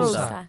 Rusa. 0.00 0.39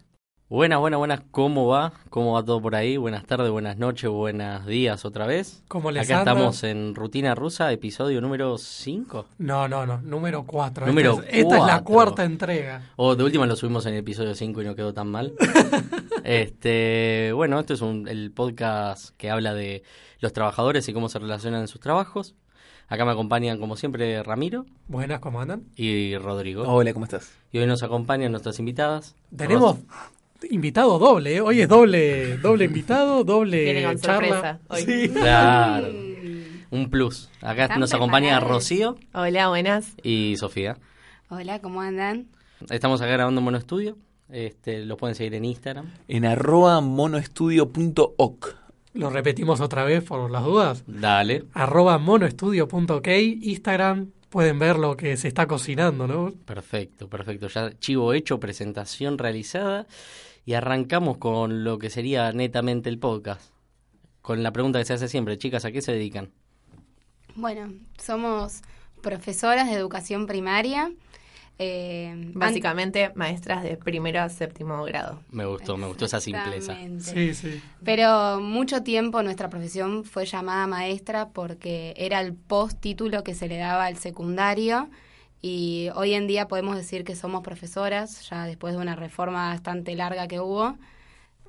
Buenas, 0.52 0.80
buenas, 0.80 0.98
buenas, 0.98 1.22
¿cómo 1.30 1.66
va? 1.66 1.94
¿Cómo 2.10 2.34
va 2.34 2.44
todo 2.44 2.60
por 2.60 2.74
ahí? 2.74 2.98
Buenas 2.98 3.24
tardes, 3.24 3.50
buenas 3.50 3.78
noches, 3.78 4.10
buenos 4.10 4.66
días 4.66 5.06
otra 5.06 5.26
vez. 5.26 5.62
¿Cómo 5.66 5.90
les 5.90 6.04
Acá 6.04 6.18
anda? 6.20 6.32
estamos 6.32 6.62
en 6.64 6.94
Rutina 6.94 7.34
Rusa, 7.34 7.72
episodio 7.72 8.20
número 8.20 8.58
5. 8.58 9.24
No, 9.38 9.66
no, 9.66 9.86
no, 9.86 10.02
número 10.02 10.44
4. 10.44 10.86
Número 10.86 11.12
esta, 11.12 11.22
es, 11.30 11.34
esta 11.44 11.54
es 11.56 11.60
la 11.62 11.66
cuatro. 11.68 11.84
cuarta 11.84 12.24
entrega. 12.24 12.82
O 12.96 13.16
de 13.16 13.24
última 13.24 13.46
lo 13.46 13.56
subimos 13.56 13.86
en 13.86 13.94
el 13.94 14.00
episodio 14.00 14.34
5 14.34 14.60
y 14.60 14.64
no 14.66 14.74
quedó 14.74 14.92
tan 14.92 15.08
mal. 15.10 15.32
este, 16.22 17.32
bueno, 17.34 17.58
esto 17.58 17.72
es 17.72 17.80
un- 17.80 18.06
el 18.06 18.30
podcast 18.30 19.16
que 19.16 19.30
habla 19.30 19.54
de 19.54 19.82
los 20.20 20.34
trabajadores 20.34 20.86
y 20.86 20.92
cómo 20.92 21.08
se 21.08 21.18
relacionan 21.18 21.62
en 21.62 21.68
sus 21.68 21.80
trabajos. 21.80 22.34
Acá 22.88 23.06
me 23.06 23.12
acompañan, 23.12 23.58
como 23.58 23.76
siempre, 23.76 24.22
Ramiro 24.22 24.66
Buenas, 24.86 25.20
¿cómo 25.20 25.40
andan? 25.40 25.62
y 25.76 26.14
Rodrigo. 26.18 26.64
Hola, 26.66 26.92
¿cómo 26.92 27.06
estás? 27.06 27.32
Y 27.52 27.56
hoy 27.58 27.66
nos 27.66 27.82
acompañan 27.82 28.32
nuestras 28.32 28.58
invitadas. 28.58 29.16
Tenemos 29.34 29.78
invitado 30.50 30.98
doble, 30.98 31.36
¿eh? 31.36 31.40
Hoy 31.40 31.60
es 31.60 31.68
doble, 31.68 32.36
doble 32.38 32.64
invitado, 32.66 33.24
doble 33.24 33.64
Viene 33.64 33.84
con 33.84 33.98
charla. 33.98 34.28
sorpresa 34.28 34.60
hoy. 34.68 34.82
Sí. 34.82 35.08
Claro, 35.08 35.88
un 36.70 36.90
plus. 36.90 37.30
Acá 37.40 37.64
¿Están 37.64 37.80
nos 37.80 37.92
acompaña 37.94 38.30
preparados? 38.30 38.50
Rocío 38.62 38.96
Hola, 39.14 39.48
buenas. 39.48 39.92
y 40.02 40.36
Sofía. 40.38 40.78
Hola, 41.28 41.60
¿cómo 41.60 41.80
andan? 41.80 42.26
Estamos 42.70 43.00
acá 43.00 43.12
grabando 43.12 43.40
en 43.40 43.44
Monostudio. 43.44 43.96
Este, 44.30 44.84
los 44.86 44.96
pueden 44.98 45.14
seguir 45.14 45.34
en 45.34 45.44
Instagram. 45.44 45.90
En 46.08 46.24
arroba 46.24 46.80
monoestudio.oc. 46.80 48.54
Lo 48.94 49.10
repetimos 49.10 49.60
otra 49.60 49.84
vez 49.84 50.02
por 50.04 50.30
las 50.30 50.44
dudas. 50.44 50.84
Dale. 50.86 51.44
Arroba 51.54 51.98
monoestudio.ok, 51.98 53.08
Instagram, 53.42 54.10
pueden 54.28 54.58
ver 54.58 54.76
lo 54.78 54.96
que 54.96 55.16
se 55.16 55.28
está 55.28 55.46
cocinando, 55.46 56.06
¿no? 56.06 56.32
Perfecto, 56.44 57.08
perfecto. 57.08 57.48
Ya 57.48 57.70
chivo 57.78 58.12
hecho, 58.12 58.38
presentación 58.38 59.18
realizada. 59.18 59.86
Y 60.44 60.54
arrancamos 60.54 61.18
con 61.18 61.64
lo 61.64 61.78
que 61.78 61.90
sería 61.90 62.32
netamente 62.32 62.88
el 62.88 62.98
podcast. 62.98 63.50
Con 64.22 64.42
la 64.42 64.52
pregunta 64.52 64.78
que 64.78 64.84
se 64.84 64.94
hace 64.94 65.08
siempre, 65.08 65.38
chicas, 65.38 65.64
¿a 65.64 65.72
qué 65.72 65.82
se 65.82 65.92
dedican? 65.92 66.30
Bueno, 67.34 67.72
somos 67.98 68.60
profesoras 69.02 69.68
de 69.68 69.74
educación 69.74 70.26
primaria. 70.26 70.92
eh, 71.58 72.30
Básicamente, 72.34 73.12
maestras 73.14 73.62
de 73.62 73.76
primero 73.76 74.20
a 74.20 74.28
séptimo 74.28 74.82
grado. 74.84 75.20
Me 75.30 75.44
gustó, 75.46 75.76
me 75.76 75.86
gustó 75.86 76.06
esa 76.06 76.20
simpleza. 76.20 76.72
Exactamente. 76.72 77.04
Sí, 77.04 77.34
sí. 77.34 77.62
Pero 77.84 78.40
mucho 78.40 78.82
tiempo 78.82 79.22
nuestra 79.22 79.48
profesión 79.48 80.04
fue 80.04 80.24
llamada 80.26 80.66
maestra 80.66 81.28
porque 81.30 81.94
era 81.96 82.20
el 82.20 82.34
post-título 82.34 83.22
que 83.22 83.34
se 83.34 83.48
le 83.48 83.58
daba 83.58 83.86
al 83.86 83.96
secundario 83.96 84.88
y 85.42 85.88
hoy 85.96 86.14
en 86.14 86.26
día 86.28 86.46
podemos 86.48 86.76
decir 86.76 87.04
que 87.04 87.16
somos 87.16 87.42
profesoras, 87.42 88.28
ya 88.30 88.46
después 88.46 88.74
de 88.74 88.80
una 88.80 88.94
reforma 88.96 89.48
bastante 89.48 89.94
larga 89.96 90.28
que 90.28 90.38
hubo. 90.40 90.76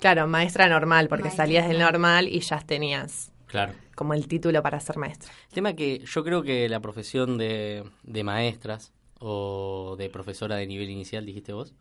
Claro, 0.00 0.26
maestra 0.26 0.68
normal, 0.68 1.08
porque 1.08 1.24
Maestra 1.24 1.44
salías 1.44 1.68
del 1.68 1.78
normal. 1.78 2.28
y 2.28 2.40
ya 2.40 2.58
tenías 2.58 3.30
Claro. 3.46 3.72
como 3.94 4.12
el 4.14 4.26
título 4.26 4.60
para 4.62 4.80
ser 4.80 4.96
maestra. 4.98 5.30
El 5.48 5.54
tema 5.54 5.74
que 5.74 6.00
yo 6.04 6.24
creo 6.24 6.42
que 6.42 6.68
la 6.68 6.80
profesión 6.80 7.38
de, 7.38 7.84
de 8.02 8.24
maestras 8.24 8.92
o 9.20 9.94
de 9.96 10.10
profesora 10.10 10.56
de 10.56 10.66
nivel 10.66 10.90
inicial, 10.90 11.24
dijiste 11.24 11.52
vos, 11.52 11.72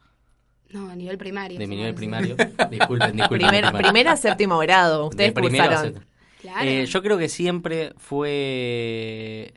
No, 0.69 0.89
a 0.91 0.95
nivel 0.95 1.17
primario. 1.17 1.57
de 1.57 1.65
mi 1.65 1.75
nivel 1.75 1.95
primario, 1.95 2.35
disculpen, 2.69 3.15
disculpen. 3.17 3.49
Primer, 3.49 3.73
primero 3.73 4.11
a 4.11 4.15
séptimo 4.17 4.59
grado, 4.59 5.07
ustedes 5.07 5.33
cursaron. 5.33 6.05
Claro. 6.41 6.69
Eh, 6.69 6.85
yo 6.85 7.01
creo 7.01 7.17
que 7.17 7.29
siempre 7.29 7.93
fue 7.97 9.53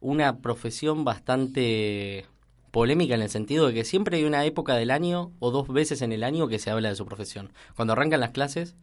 una 0.00 0.38
profesión 0.38 1.04
bastante 1.04 2.26
polémica 2.70 3.14
en 3.14 3.22
el 3.22 3.30
sentido 3.30 3.66
de 3.66 3.74
que 3.74 3.84
siempre 3.84 4.18
hay 4.18 4.24
una 4.24 4.44
época 4.44 4.74
del 4.74 4.90
año 4.90 5.32
o 5.38 5.50
dos 5.50 5.68
veces 5.68 6.02
en 6.02 6.12
el 6.12 6.22
año 6.22 6.48
que 6.48 6.58
se 6.58 6.70
habla 6.70 6.90
de 6.90 6.96
su 6.96 7.06
profesión. 7.06 7.50
Cuando 7.74 7.92
arrancan 7.94 8.20
las 8.20 8.30
clases, 8.30 8.76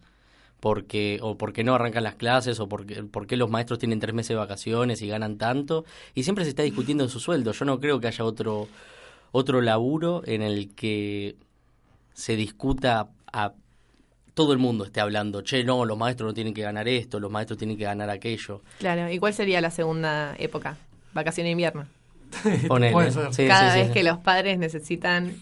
porque 0.60 1.20
o 1.22 1.38
porque 1.38 1.64
no 1.64 1.76
arrancan 1.76 2.04
las 2.04 2.16
clases 2.16 2.60
o 2.60 2.68
porque, 2.68 3.04
por 3.04 3.28
qué 3.28 3.38
los 3.38 3.50
maestros 3.50 3.80
tienen 3.80 4.00
tres 4.00 4.16
meses 4.16 4.30
de 4.30 4.36
vacaciones 4.36 5.02
y 5.02 5.08
ganan 5.08 5.38
tanto 5.38 5.86
y 6.14 6.24
siempre 6.24 6.44
se 6.44 6.50
está 6.50 6.64
discutiendo 6.64 7.08
su 7.10 7.20
sueldo. 7.20 7.52
Yo 7.52 7.66
no 7.66 7.80
creo 7.80 8.00
que 8.00 8.08
haya 8.08 8.26
otro 8.26 8.68
otro 9.32 9.62
laburo 9.62 10.24
en 10.26 10.42
el 10.42 10.74
que 10.74 11.36
se 12.14 12.36
discuta 12.36 13.10
a 13.32 13.54
todo 14.34 14.54
el 14.54 14.60
mundo 14.60 14.86
esté 14.86 15.00
hablando, 15.00 15.42
che, 15.42 15.64
no, 15.64 15.86
los 15.86 15.98
maestros 15.98 16.30
no 16.30 16.34
tienen 16.34 16.54
que 16.54 16.62
ganar 16.62 16.88
esto, 16.88 17.20
los 17.20 17.32
maestros 17.32 17.58
tienen 17.58 17.78
que 17.78 17.86
ganar 17.86 18.10
aquello. 18.10 18.62
Claro, 18.80 19.10
¿y 19.10 19.18
cuál 19.18 19.34
sería 19.34 19.62
la 19.62 19.72
segunda 19.72 20.36
época? 20.38 20.78
Vacación 21.16 21.46
de 21.46 21.52
invierno. 21.52 21.88
Ponele. 22.68 23.12
Sí, 23.32 23.48
Cada 23.48 23.72
sí, 23.74 23.80
vez 23.80 23.88
sí. 23.88 23.94
que 23.94 24.04
los 24.04 24.20
padres 24.20 24.60
necesitan 24.60 25.34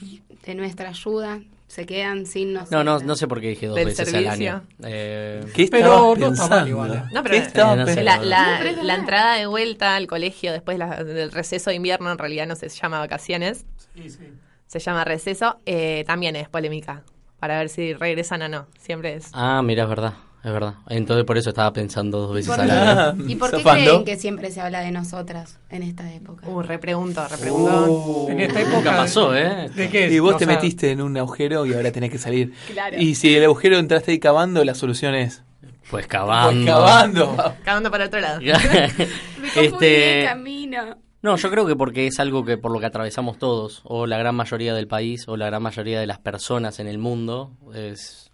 de 0.46 0.56
nuestra 0.56 0.90
ayuda 0.90 1.42
se 1.68 1.88
quedan 1.88 2.28
sin 2.28 2.54
nosotros. 2.54 2.86
No, 2.86 3.00
no, 3.00 3.04
no 3.04 3.16
sé 3.16 3.28
por 3.28 3.42
qué 3.42 3.48
dije 3.50 3.66
dos 3.66 3.76
Del 3.76 3.88
veces 3.88 4.08
servicio. 4.10 4.30
al 4.32 4.40
año. 4.40 4.62
Eh, 4.84 5.44
¿Qué 5.56 5.68
Pero 5.72 5.88
no 5.90 6.14
está 6.14 6.26
pensando? 6.28 6.56
mal 6.58 6.68
igual, 6.68 6.94
¿eh? 6.94 7.04
No, 7.12 7.24
pero 7.24 7.34
¿Qué 7.36 7.42
estabas 7.42 7.74
Eh, 7.74 7.80
no 7.80 7.88
sé. 7.88 8.04
La, 8.04 8.18
la- 8.22 8.52
No, 8.52 8.58
pero 8.60 8.70
es 8.70 8.84
la 8.84 8.96
entrada 8.96 9.36
de 9.38 9.48
vuelta 9.48 9.96
al 9.96 10.06
colegio 10.06 10.52
después 10.52 10.78
de 10.78 10.86
la- 10.86 11.04
del 11.04 11.32
receso 11.32 11.72
de 11.72 11.78
invierno, 11.78 12.12
en 12.12 12.18
realidad 12.20 12.46
no 12.46 12.56
se 12.56 12.70
llama 12.70 13.00
vacaciones, 13.00 13.66
Sí, 13.96 14.10
sí. 14.12 14.28
se 14.68 14.80
llama 14.80 15.04
receso, 15.04 15.60
eh, 15.66 16.04
también 16.06 16.36
es 16.36 16.48
polémica, 16.48 17.02
para 17.40 17.58
ver 17.58 17.70
si 17.70 17.94
regresan 17.96 18.44
o 18.44 18.50
no. 18.50 18.68
Siempre 18.80 19.16
es. 19.16 19.30
Ah, 19.34 19.64
mira, 19.64 19.84
es 19.84 19.90
verdad, 19.90 20.14
es 20.44 20.52
verdad. 20.52 20.74
Entonces 20.90 21.24
por 21.26 21.38
eso 21.38 21.50
estaba 21.50 21.72
pensando 21.72 22.20
dos 22.20 22.34
veces 22.34 22.52
¿Por 22.52 22.60
al 22.60 22.68
qué? 22.68 22.74
año. 22.74 23.26
¿Y 23.30 23.36
por 23.36 23.50
qué 23.52 23.58
Zafando. 23.58 23.84
creen 23.86 24.06
que 24.06 24.18
siempre 24.18 24.52
se 24.52 24.60
habla 24.60 24.82
de 24.82 24.92
nosotras 24.92 25.60
en 25.70 25.84
esta 25.84 26.12
época? 26.14 26.46
Uh, 26.48 26.62
repregunto, 26.62 27.26
repregunto. 27.28 27.86
Oh. 27.90 28.30
En 28.30 28.42
esta 28.42 28.60
época. 28.60 28.76
Nunca 28.76 28.98
pasó, 28.98 29.34
¿eh? 29.36 29.70
¿De 29.70 29.90
qué? 29.90 30.12
Y 30.12 30.20
vos 30.20 30.38
te 30.38 30.46
sea, 30.46 30.54
metiste 30.54 30.92
en 30.92 31.02
un 31.02 31.16
agujero 31.18 31.66
y 31.66 31.74
ahora 31.74 31.92
tenés 31.94 32.12
que 32.12 32.18
salir. 32.18 32.54
Claro. 32.72 32.98
Y 33.00 33.16
si 33.16 33.34
el 33.34 33.46
agujero 33.46 33.78
entraste 33.78 34.12
ahí 34.12 34.20
cavando, 34.20 34.64
la 34.66 34.76
solución 34.76 35.16
es... 35.16 35.44
Pues 35.90 36.08
cavando. 36.08 36.66
Pues 36.66 36.66
cavando. 36.66 37.56
Cagando 37.64 37.92
para 37.92 38.06
otro 38.06 38.20
lado. 38.20 38.42
Me 39.42 39.66
este, 39.66 40.26
camino. 40.26 40.98
no, 41.22 41.36
yo 41.38 41.52
creo 41.52 41.66
que 41.66 41.76
porque 41.76 42.08
es 42.08 42.20
algo 42.20 42.44
que 42.44 42.58
por 42.58 42.72
lo 42.72 42.80
que 42.80 42.86
atravesamos 42.86 43.38
todos, 43.38 43.82
o 43.86 44.08
la 44.08 44.18
gran 44.18 44.36
mayoría 44.36 44.74
del 44.74 44.88
país, 44.88 45.26
o 45.28 45.38
la 45.38 45.46
gran 45.46 45.62
mayoría 45.62 46.00
de 46.00 46.08
las 46.08 46.20
personas 46.20 46.80
en 46.80 46.88
el 46.88 46.98
mundo, 46.98 47.52
es 47.74 48.32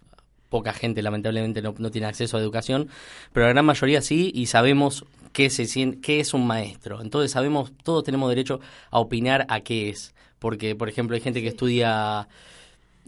poca 0.50 0.74
gente 0.74 1.00
lamentablemente 1.00 1.62
no, 1.62 1.74
no 1.78 1.90
tiene 1.90 2.08
acceso 2.08 2.36
a 2.36 2.40
educación, 2.40 2.88
pero 3.32 3.46
la 3.46 3.52
gran 3.52 3.64
mayoría 3.64 4.02
sí 4.02 4.30
y 4.34 4.46
sabemos 4.46 5.06
qué, 5.32 5.48
se, 5.48 6.00
qué 6.00 6.20
es 6.20 6.34
un 6.34 6.46
maestro. 6.46 7.00
Entonces 7.00 7.30
sabemos, 7.30 7.72
todos 7.82 8.04
tenemos 8.04 8.28
derecho 8.28 8.60
a 8.90 8.98
opinar 8.98 9.46
a 9.48 9.60
qué 9.60 9.88
es. 9.88 10.14
Porque, 10.38 10.74
por 10.74 10.88
ejemplo, 10.88 11.14
hay 11.14 11.20
gente 11.20 11.42
que 11.42 11.48
estudia 11.48 12.28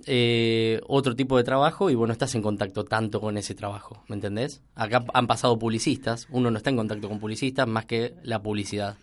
eh, 0.07 0.81
otro 0.87 1.17
tipo 1.17 1.37
de 1.37 1.45
trabajo 1.45 1.91
y 1.91 1.95
vos 1.95 2.07
no 2.07 2.13
estás 2.13 2.35
en 2.35 2.43
contacto 2.43 2.85
tanto 2.85 3.21
con 3.21 3.37
ese 3.37 3.55
trabajo, 3.55 4.03
¿me 4.09 4.17
entendés? 4.17 4.61
Acá 4.75 5.05
han 5.15 5.27
pasado 5.27 5.59
publicistas, 5.59 6.27
uno 6.31 6.51
no 6.51 6.57
está 6.57 6.71
en 6.71 6.77
contacto 6.77 7.09
con 7.09 7.21
publicistas 7.21 7.67
más 7.67 7.87
que 7.87 8.15
la 8.23 8.43
publicidad. 8.43 8.97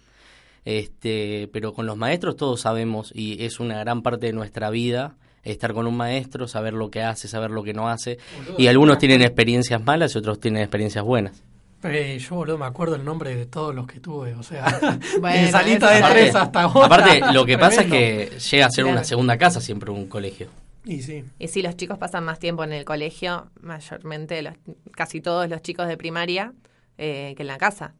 Este, 0.66 1.50
pero 1.53 1.73
con 1.73 1.85
los 1.85 1.97
maestros 1.97 2.35
todos 2.35 2.61
sabemos 2.61 3.11
y 3.16 3.44
es 3.44 3.59
una 3.59 3.79
gran 3.79 4.01
parte 4.01 4.27
de 4.27 4.33
nuestra 4.33 4.69
vida 4.69 5.16
estar 5.44 5.73
con 5.73 5.88
un 5.88 5.95
maestro, 5.95 6.47
saber 6.47 6.73
lo 6.73 6.89
que 6.89 7.01
hace, 7.01 7.27
saber 7.27 7.51
lo 7.51 7.63
que 7.63 7.73
no 7.73 7.89
hace. 7.89 8.17
Y 8.57 8.67
algunos 8.67 8.97
tienen 8.97 9.22
experiencias 9.22 9.83
malas 9.83 10.16
y 10.16 10.17
otros 10.17 10.39
tienen 10.39 10.61
experiencias 10.61 11.03
buenas. 11.03 11.44
Eh, 11.83 12.19
yo, 12.19 12.35
boludo, 12.35 12.57
me 12.57 12.66
acuerdo 12.66 12.95
el 12.95 13.05
nombre 13.05 13.35
de 13.35 13.45
todos 13.45 13.73
los 13.73 13.88
que 13.88 14.00
tuve. 14.00 14.33
O 14.35 14.44
sea, 14.44 14.66
Bueno, 15.22 15.45
de 15.45 15.51
salita 15.51 15.91
de 15.91 16.01
tres 16.01 16.35
hasta 16.35 16.63
ahora. 16.63 16.85
aparte, 16.85 17.22
lo 17.33 17.45
que 17.45 17.57
pasa 17.57 17.83
es 17.83 17.89
que 17.89 18.39
llega 18.51 18.66
a 18.66 18.69
ser 18.69 18.85
una 18.85 19.03
segunda 19.03 19.38
casa 19.38 19.61
siempre 19.61 19.91
un 19.91 20.07
colegio. 20.07 20.47
Y 20.86 21.01
sí. 21.01 21.24
Y 21.38 21.47
si 21.47 21.62
los 21.62 21.75
chicos 21.77 21.97
pasan 21.97 22.25
más 22.25 22.39
tiempo 22.39 22.63
en 22.63 22.74
el 22.74 22.83
colegio, 22.83 23.50
mayormente 23.62 24.41
los, 24.41 24.56
casi 24.91 25.21
todos 25.21 25.50
los 25.50 25.62
chicos 25.62 25.88
de 25.88 25.97
primaria, 25.97 26.53
eh, 26.97 27.33
que 27.38 27.44
en 27.44 27.47
la 27.47 27.57
casa. 27.57 27.94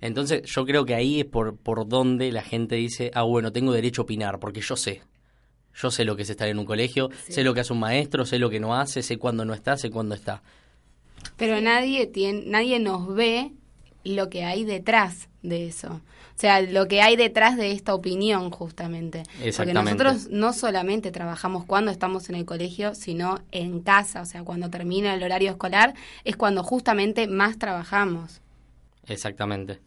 Entonces 0.00 0.42
yo 0.44 0.64
creo 0.64 0.84
que 0.84 0.94
ahí 0.94 1.20
es 1.20 1.26
por, 1.26 1.56
por 1.56 1.88
donde 1.88 2.30
la 2.30 2.42
gente 2.42 2.76
dice, 2.76 3.10
ah, 3.14 3.22
bueno, 3.22 3.52
tengo 3.52 3.72
derecho 3.72 4.02
a 4.02 4.04
opinar, 4.04 4.38
porque 4.38 4.60
yo 4.60 4.76
sé. 4.76 5.02
Yo 5.76 5.90
sé 5.90 6.04
lo 6.04 6.16
que 6.16 6.22
es 6.22 6.30
estar 6.30 6.48
en 6.48 6.58
un 6.58 6.64
colegio, 6.64 7.10
sé 7.28 7.44
lo 7.44 7.52
que 7.54 7.60
hace 7.60 7.72
un 7.72 7.80
maestro, 7.80 8.24
sé 8.24 8.38
lo 8.38 8.48
que 8.48 8.60
no 8.60 8.74
hace, 8.74 9.02
sé 9.02 9.18
cuándo 9.18 9.44
no 9.44 9.54
está, 9.54 9.76
sé 9.76 9.90
cuándo 9.90 10.14
está. 10.14 10.42
Pero 11.36 11.60
nadie 11.60 12.06
tiene, 12.06 12.44
nadie 12.46 12.78
nos 12.78 13.14
ve 13.14 13.52
lo 14.04 14.30
que 14.30 14.44
hay 14.44 14.64
detrás 14.64 15.28
de 15.42 15.66
eso. 15.66 16.00
O 16.36 16.38
sea, 16.38 16.60
lo 16.60 16.86
que 16.86 17.00
hay 17.00 17.16
detrás 17.16 17.56
de 17.56 17.72
esta 17.72 17.94
opinión, 17.94 18.50
justamente. 18.50 19.22
Porque 19.24 19.48
Exactamente. 19.48 20.04
nosotros 20.04 20.28
no 20.30 20.52
solamente 20.52 21.10
trabajamos 21.10 21.64
cuando 21.64 21.90
estamos 21.90 22.28
en 22.28 22.34
el 22.34 22.44
colegio, 22.44 22.94
sino 22.94 23.40
en 23.52 23.80
casa. 23.80 24.20
O 24.20 24.26
sea, 24.26 24.44
cuando 24.44 24.68
termina 24.68 25.14
el 25.14 25.22
horario 25.22 25.50
escolar 25.50 25.94
es 26.24 26.36
cuando 26.36 26.62
justamente 26.62 27.26
más 27.26 27.58
trabajamos. 27.58 28.42
Exactamente. 29.06 29.80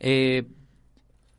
Eh, 0.00 0.44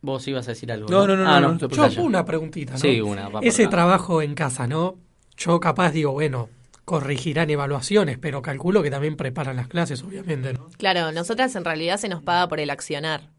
Vos 0.00 0.26
ibas 0.28 0.46
a 0.48 0.52
decir 0.52 0.70
algo. 0.70 0.88
No, 0.88 1.06
no, 1.06 1.16
no, 1.16 1.28
Ah, 1.28 1.40
no, 1.40 1.52
no 1.54 1.68
te 1.68 1.74
Yo 1.74 2.02
una 2.02 2.24
preguntita, 2.24 2.72
¿no? 2.74 2.78
Sí, 2.78 3.00
una. 3.00 3.30
Ese 3.42 3.62
acá. 3.64 3.70
trabajo 3.70 4.22
en 4.22 4.34
casa, 4.34 4.66
¿no? 4.66 4.96
Yo 5.36 5.58
capaz 5.60 5.90
digo, 5.90 6.12
bueno, 6.12 6.48
corregirán 6.84 7.50
evaluaciones, 7.50 8.18
pero 8.18 8.40
calculo 8.42 8.82
que 8.82 8.90
también 8.90 9.16
preparan 9.16 9.56
las 9.56 9.68
clases, 9.68 10.02
obviamente, 10.02 10.52
¿no? 10.52 10.68
Claro, 10.78 11.12
nosotras 11.12 11.54
en 11.56 11.64
realidad 11.64 11.98
se 11.98 12.08
nos 12.08 12.22
paga 12.22 12.48
por 12.48 12.60
el 12.60 12.70
accionar. 12.70 13.30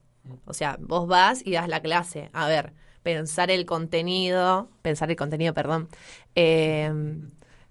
O 0.45 0.53
sea, 0.53 0.77
vos 0.79 1.07
vas 1.07 1.41
y 1.45 1.51
das 1.53 1.67
la 1.67 1.81
clase. 1.81 2.29
A 2.33 2.47
ver, 2.47 2.73
pensar 3.03 3.49
el 3.49 3.65
contenido, 3.65 4.69
pensar 4.81 5.09
el 5.09 5.15
contenido, 5.15 5.53
perdón, 5.53 5.87
eh, 6.35 6.91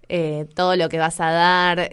eh, 0.09 0.47
todo 0.55 0.75
lo 0.75 0.89
que 0.89 0.97
vas 0.97 1.21
a 1.21 1.31
dar, 1.31 1.89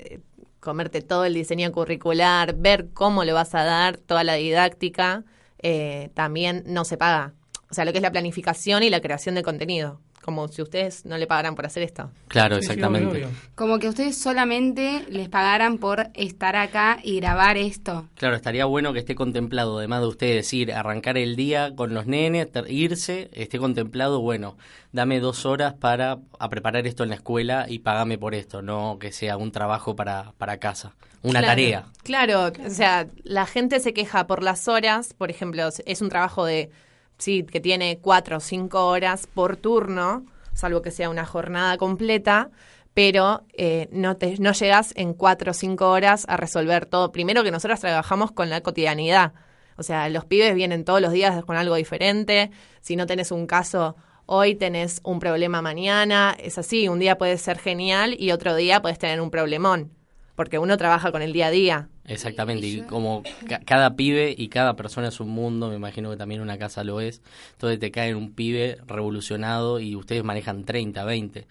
comerte 0.61 1.01
todo 1.03 1.25
el 1.25 1.35
diseño 1.35 1.71
curricular, 1.73 2.57
ver 2.57 2.89
cómo 2.93 3.25
lo 3.25 3.35
vas 3.35 3.55
a 3.55 3.65
dar, 3.65 3.99
toda 3.99 4.25
la 4.25 4.35
didáctica, 4.35 5.25
eh, 5.69 6.11
también 6.15 6.63
no 6.65 6.85
se 6.85 6.97
paga. 6.97 7.33
O 7.69 7.75
sea, 7.75 7.85
lo 7.85 7.91
que 7.91 7.99
es 7.99 8.03
la 8.03 8.13
planificación 8.13 8.85
y 8.85 8.91
la 8.91 9.01
creación 9.01 9.35
de 9.35 9.43
contenido. 9.43 9.99
Como 10.23 10.47
si 10.47 10.63
ustedes 10.63 11.05
no 11.05 11.19
le 11.19 11.27
pagaran 11.27 11.57
por 11.57 11.67
hacer 11.67 11.83
esto. 11.83 12.11
Claro, 12.29 12.57
exactamente. 12.57 13.27
Como 13.57 13.81
que 13.81 13.89
ustedes 13.89 14.17
solamente 14.17 15.05
les 15.09 15.29
pagaran 15.29 15.79
por 15.79 16.09
estar 16.15 16.55
acá 16.55 16.99
y 17.03 17.17
grabar 17.17 17.57
esto. 17.57 18.07
Claro, 18.15 18.37
estaría 18.37 18.65
bueno 18.65 18.93
que 18.93 19.01
esté 19.01 19.17
contemplado, 19.17 19.79
además 19.79 20.03
de 20.03 20.07
ustedes 20.07 20.53
ir, 20.53 20.73
arrancar 20.73 21.19
el 21.19 21.35
día 21.35 21.75
con 21.75 21.93
los 21.93 22.07
nenes, 22.07 22.49
irse, 22.69 23.29
esté 23.33 23.59
contemplado, 23.59 24.21
bueno, 24.21 24.57
dame 24.93 25.19
dos 25.19 25.47
horas 25.47 25.75
para 25.75 26.19
a 26.39 26.49
preparar 26.49 26.87
esto 26.87 27.03
en 27.03 27.11
la 27.11 27.17
escuela 27.17 27.67
y 27.69 27.81
pagame 27.81 28.19
por 28.19 28.35
esto, 28.35 28.63
no 28.63 28.99
que 29.01 29.11
sea 29.11 29.37
un 29.37 29.51
trabajo 29.51 29.97
para, 29.97 30.33
para 30.39 30.59
casa, 30.59 30.95
una 31.29 31.41
Claro. 31.41 31.47
tarea. 31.47 31.85
Claro, 32.03 32.53
o 32.67 32.71
sea, 32.71 33.09
la 33.25 33.47
gente 33.47 33.81
se 33.81 33.93
queja 33.93 34.27
por 34.27 34.43
las 34.43 34.69
horas, 34.69 35.13
por 35.15 35.31
ejemplo, 35.31 35.69
es 35.85 36.01
un 36.01 36.09
trabajo 36.09 36.45
de, 36.45 36.71
sí, 37.19 37.43
que 37.45 37.61
tiene 37.61 37.99
cuatro 38.01 38.37
o 38.37 38.41
cinco 38.41 38.87
horas 38.87 39.27
por 39.27 39.57
turno, 39.57 40.25
salvo 40.55 40.83
que 40.83 40.91
sea 40.91 41.11
una 41.11 41.27
jornada 41.27 41.77
completa, 41.79 42.51
pero 42.95 43.43
eh, 43.53 43.89
no, 43.91 44.17
te, 44.17 44.37
no 44.39 44.53
llegas 44.53 44.93
en 44.97 45.13
cuatro 45.15 45.51
o 45.51 45.55
cinco 45.55 45.91
horas 45.91 46.25
a 46.29 46.37
resolver 46.37 46.87
todo. 46.87 47.13
Primero 47.13 47.43
que 47.43 47.51
nosotros 47.51 47.81
trabajamos 47.81 48.33
con 48.33 48.49
la 48.49 48.61
cotidianidad, 48.63 49.33
o 49.77 49.83
sea, 49.83 50.09
los 50.09 50.25
pibes 50.25 50.55
vienen 50.55 50.85
todos 50.85 51.01
los 51.03 51.13
días 51.13 51.45
con 51.45 51.57
algo 51.57 51.75
diferente, 51.75 52.51
si 52.81 52.97
no 52.97 53.07
tenés 53.07 53.31
un 53.33 53.47
caso... 53.47 53.97
Hoy 54.29 54.57
tenés 54.57 55.01
un 55.05 55.21
problema 55.21 55.63
mañana, 55.63 56.35
es 56.41 56.59
así, 56.59 56.89
un 56.89 56.99
día 56.99 57.17
puede 57.17 57.39
ser 57.39 57.61
genial 57.61 58.17
y 58.19 58.33
otro 58.33 58.57
día 58.57 58.83
puedes 58.83 58.99
tener 58.99 59.21
un 59.21 59.31
problemón, 59.31 59.93
porque 60.37 60.59
uno 60.61 60.77
trabaja 60.77 61.11
con 61.11 61.23
el 61.23 61.33
día 61.33 61.49
a 61.49 61.51
día. 61.51 61.89
Exactamente, 62.05 62.67
y 62.69 62.83
como 62.83 63.25
ca- 63.49 63.59
cada 63.65 63.97
pibe 63.97 64.33
y 64.37 64.49
cada 64.49 64.77
persona 64.77 65.09
es 65.09 65.19
un 65.19 65.31
mundo, 65.31 65.69
me 65.71 65.75
imagino 65.75 66.09
que 66.11 66.17
también 66.17 66.41
una 66.41 66.57
casa 66.59 66.85
lo 66.85 67.01
es, 67.01 67.21
entonces 67.53 67.81
te 67.81 67.91
cae 67.91 68.15
un 68.15 68.33
pibe 68.33 68.79
revolucionado 68.87 69.81
y 69.81 69.97
ustedes 69.97 70.23
manejan 70.23 70.65
30, 70.65 71.05
20. 71.05 71.49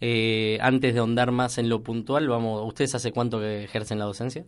Eh, 0.00 0.58
antes 0.62 0.94
de 0.94 1.00
ahondar 1.00 1.30
más 1.32 1.58
en 1.58 1.68
lo 1.68 1.82
puntual, 1.82 2.26
vamos, 2.28 2.66
¿ustedes 2.66 2.94
hace 2.94 3.12
cuánto 3.12 3.38
que 3.40 3.64
ejercen 3.64 3.98
la 3.98 4.06
docencia? 4.06 4.46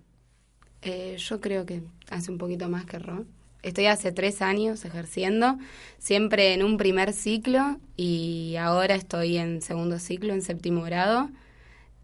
Eh, 0.82 1.16
yo 1.19 1.40
creo 1.40 1.66
que 1.66 1.82
hace 2.10 2.31
un 2.31 2.38
poquito 2.38 2.69
más 2.69 2.87
que 2.87 2.98
Ro. 2.98 3.25
Estoy 3.62 3.87
hace 3.87 4.12
tres 4.12 4.40
años 4.40 4.87
ejerciendo, 4.87 5.58
siempre 5.98 6.54
en 6.54 6.62
un 6.62 6.78
primer 6.78 7.12
ciclo 7.12 7.76
y 7.96 8.56
ahora 8.56 8.94
estoy 8.94 9.37
en 9.37 9.60
segundo 9.60 9.98
ciclo, 9.98 10.32
en 10.32 10.40
séptimo 10.40 10.81
grado. 10.82 11.28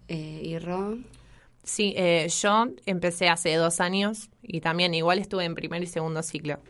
Eh, 0.09 0.43
y 0.45 0.59
Ro, 0.59 0.99
Sí, 1.67 1.93
eh, 1.97 2.29
yo 2.41 2.69
empecé 2.87 3.29
hace 3.29 3.53
dos 3.57 3.81
años 3.81 4.31
y 4.41 4.61
también 4.61 4.95
igual 4.95 5.19
estuve 5.19 5.45
en 5.45 5.57
primer 5.57 5.83
y 5.83 5.87
segundo 5.87 6.23
ciclo. 6.23 6.61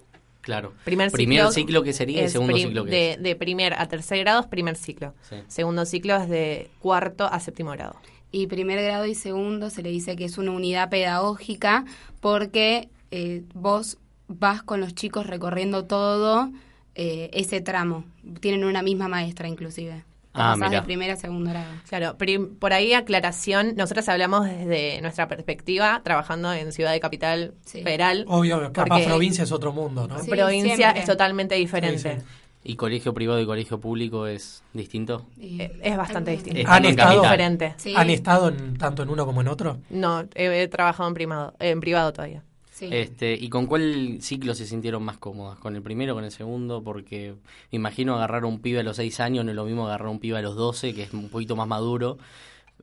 Claro. 0.40 0.72
Primer, 0.84 1.10
ciclo, 1.10 1.82
que 1.82 1.93
sería 1.93 2.25
y 2.25 2.31
segundo 2.31 2.56
ciclo 2.56 2.84
que 2.84 2.90
de, 2.90 3.10
es. 3.12 3.22
de 3.22 3.37
primer 3.37 3.75
a 3.75 3.88
tercer 3.88 4.19
grado 4.20 4.40
es 4.40 4.46
primer 4.46 4.76
ciclo. 4.76 5.12
Sí. 5.28 5.37
Segundo 5.48 5.84
ciclo 5.84 6.16
es 6.16 6.31
de 6.31 6.70
cuarto 6.78 7.26
a 7.26 7.38
séptimo 7.40 7.72
grado. 7.72 7.96
y 8.32 8.46
primer 8.46 8.82
grado 8.82 9.04
y 9.06 9.14
segundo 9.14 9.69
se 9.70 9.82
le 9.82 9.90
dice 9.90 10.16
que 10.16 10.25
es 10.25 10.38
una 10.38 10.52
unidad 10.52 10.88
pedagógica 10.88 11.84
porque 12.20 12.88
eh, 13.10 13.42
vos 13.54 13.99
vas 14.28 14.62
con 14.62 14.81
los 14.81 14.94
chicos 14.94 15.26
recorriendo 15.26 15.84
todo 15.84 16.50
eh, 16.94 17.28
ese 17.34 17.60
tramo. 17.60 18.04
Tienen 18.40 18.64
una 18.64 18.82
misma 18.82 19.08
maestra 19.08 19.49
inclusive. 19.49 20.04
Ah, 20.37 20.55
Pasás 20.59 20.71
de 20.71 20.83
primera 20.83 21.15
a 21.15 21.17
segundo 21.17 21.50
grado. 21.50 21.67
Claro, 21.88 22.17
prim- 22.19 22.56
por 22.59 22.73
ahí 22.73 22.93
aclaración, 22.93 23.75
nosotros 23.77 24.09
hablamos 24.09 24.47
desde 24.47 25.00
nuestra 25.03 25.29
perspectiva, 25.29 26.00
trabajando 26.05 26.53
en 26.53 26.73
Ciudad 26.73 26.93
de 26.93 27.00
Capital 27.00 27.55
Sí. 27.65 27.83
Federal. 27.83 28.25
Obvio, 28.29 28.73
capaz 28.73 29.03
provincia 29.05 29.44
es 29.44 29.53
otro 29.53 29.73
mundo, 29.73 30.06
¿no? 30.09 30.19
Sí, 30.21 30.31
provincia 30.31 30.77
siempre. 30.77 31.00
es 31.00 31.06
totalmente 31.06 31.55
diferente. 31.55 32.15
Sí, 32.17 32.21
sí. 32.21 32.27
¿Y 32.69 32.75
colegio 32.75 33.15
privado 33.15 33.41
y 33.41 33.47
colegio 33.47 33.79
público 33.79 34.27
es 34.27 34.65
distinto? 34.73 35.27
Eh, 35.41 35.79
Es 35.83 35.97
bastante 35.97 36.33
distinto. 36.33 36.61
¿Han 36.67 36.85
estado- 36.85 37.23
diferente. 37.23 37.75
Sí, 37.77 37.94
¿Han 37.97 38.11
estado 38.11 38.49
en, 38.49 38.77
tanto 38.77 39.05
en 39.05 39.11
uno 39.11 39.25
como 39.25 39.41
en 39.41 39.47
otro? 39.49 39.79
No, 39.88 40.25
he, 40.35 40.62
he 40.62 40.67
trabajado 40.69 41.09
en, 41.09 41.15
primado, 41.15 41.55
en 41.61 41.79
privado 41.81 42.12
todavía. 42.12 42.43
Sí. 42.76 42.88
Este, 42.90 43.34
¿Y 43.34 43.49
con 43.49 43.67
cuál 43.67 44.19
ciclo 44.20 44.55
se 44.55 44.67
sintieron 44.67 45.02
más 45.02 45.17
cómodas? 45.17 45.58
¿Con 45.58 45.75
el 45.76 45.82
primero 45.82 46.12
o 46.12 46.17
con 46.17 46.25
el 46.25 46.31
segundo? 46.31 46.82
Porque 46.82 47.34
me 47.73 47.76
imagino 47.76 48.14
agarrar 48.14 48.43
a 48.43 48.46
un 48.46 48.61
pibe 48.61 48.81
a 48.81 48.82
los 48.82 48.96
6 48.96 49.20
años 49.20 49.44
no 49.44 49.50
es 49.50 49.56
lo 49.56 49.64
mismo 49.64 49.87
agarrar 49.87 50.08
a 50.08 50.11
un 50.11 50.20
pibe 50.20 50.37
a 50.38 50.43
los 50.43 50.56
12, 50.56 50.94
que 50.94 51.05
es 51.05 51.12
un 51.14 51.28
poquito 51.31 51.56
más 51.56 51.67
maduro. 51.67 52.19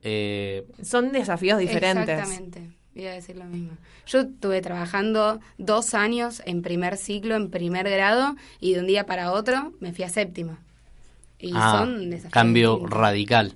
Eh, 0.02 0.66
Son 0.84 1.12
desafíos 1.12 1.60
diferentes. 1.60 2.10
Exactamente, 2.10 2.72
iba 2.96 3.12
a 3.12 3.14
decir 3.14 3.38
lo 3.38 3.46
mismo. 3.46 3.78
Yo 4.08 4.22
estuve 4.22 4.62
trabajando 4.62 5.40
dos 5.58 5.94
años 5.94 6.42
en 6.46 6.62
primer 6.62 6.98
ciclo, 6.98 7.36
en 7.36 7.50
primer 7.52 7.90
grado, 7.90 8.36
y 8.60 8.74
de 8.74 8.80
un 8.80 8.88
día 8.88 9.06
para 9.06 9.32
otro 9.32 9.74
me 9.80 9.94
fui 9.94 10.04
a 10.04 10.10
séptimo. 10.10 10.58
Y 11.40 11.52
ah, 11.54 11.78
son 11.80 12.10
desafíos 12.10 12.34
cambio 12.34 12.72
distintos. 12.72 13.00
radical. 13.00 13.54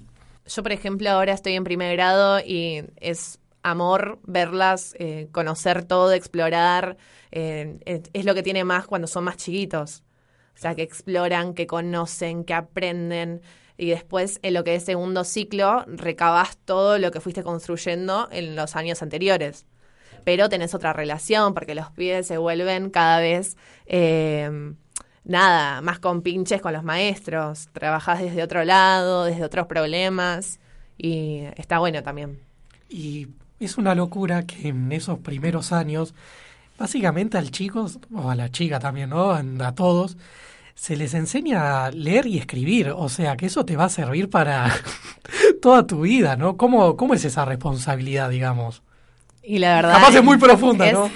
Yo, 0.48 0.63
por 0.63 0.72
ejemplo, 0.72 1.10
ahora 1.10 1.34
estoy 1.34 1.54
en 1.54 1.63
primer 1.63 1.94
grado 1.95 2.39
y 2.39 2.84
es 2.98 3.39
amor 3.69 4.19
verlas, 4.24 4.96
eh, 5.00 5.28
conocer 5.31 5.84
todo, 5.84 6.12
explorar. 6.14 6.98
eh, 7.31 7.80
es, 7.86 8.02
es 8.14 8.25
lo 8.25 8.34
que 8.36 8.44
tiene 8.44 8.64
más 8.64 8.88
cuando 8.88 9.08
son 9.08 9.24
más 9.25 9.38
chiquitos. 9.38 10.04
O 10.56 10.60
sea, 10.60 10.74
que 10.75 10.81
exploran, 10.81 11.54
que 11.54 11.68
conocen, 11.68 12.44
que 12.44 12.54
aprenden. 12.54 13.42
Y 13.78 13.90
después, 13.90 14.40
en 14.42 14.56
lo 14.56 14.64
que 14.64 14.75
es 14.75 14.86
segundo 14.86 15.24
ciclo, 15.24 15.86
recabas 15.88 16.58
todo 16.58 16.98
lo 16.98 17.12
que 17.12 17.22
fuiste 17.22 17.44
construyendo 17.44 18.28
en 18.31 18.56
los 18.56 18.75
años 18.75 19.04
anteriores. 19.04 19.68
Pero 20.24 20.50
tenés 20.50 20.74
otra 20.74 20.94
relación, 20.94 21.54
porque 21.54 21.75
los 21.75 21.92
pibes 21.92 22.25
se 22.28 22.38
vuelven 22.38 22.90
cada 22.90 23.20
vez, 23.20 23.56
eh, 23.86 24.50
nada, 25.24 25.81
más 25.81 26.00
compinches 26.00 26.60
con 26.60 26.74
los 26.74 26.84
maestros. 26.84 27.68
Trabajás 27.72 28.20
desde 28.20 28.42
otro 28.42 28.66
lado, 28.66 29.25
desde 29.25 29.44
otros 29.44 29.68
problemas. 29.68 30.60
Y 30.98 31.44
está 31.56 31.77
bueno 31.77 32.01
también. 32.01 32.39
Y 32.89 33.27
es 33.60 33.78
una 33.78 33.96
locura 33.96 34.44
que 34.46 34.70
en 34.70 34.92
esos 34.92 35.20
primeros 35.20 35.72
años, 35.72 36.14
básicamente 36.78 37.38
al 37.38 37.52
chico, 37.52 37.88
o 38.14 38.30
a 38.30 38.36
la 38.36 38.50
chica 38.52 38.80
también, 38.80 39.10
¿no? 39.10 39.32
A 39.32 39.72
todos, 39.74 40.18
se 40.76 40.96
les 40.96 41.14
enseña 41.16 41.86
a 41.86 41.92
leer 41.92 42.28
y 42.28 42.38
escribir. 42.38 42.90
O 42.96 43.10
sea, 43.10 43.36
que 43.36 43.48
eso 43.48 43.66
te 43.66 43.76
va 43.76 43.86
a 43.86 43.90
servir 43.90 44.30
para 44.30 44.72
toda 45.62 45.88
tu 45.88 46.02
vida, 46.02 46.36
¿no? 46.36 46.58
¿Cómo, 46.58 46.96
cómo 46.98 47.14
es 47.14 47.26
esa 47.26 47.46
responsabilidad, 47.46 48.30
digamos? 48.30 48.84
Y 49.42 49.60
la 49.60 49.76
verdad. 49.76 49.94
Capaz 49.94 50.16
es 50.16 50.24
muy 50.24 50.38
profunda, 50.38 50.88
es- 50.88 50.94
¿no? 50.94 51.10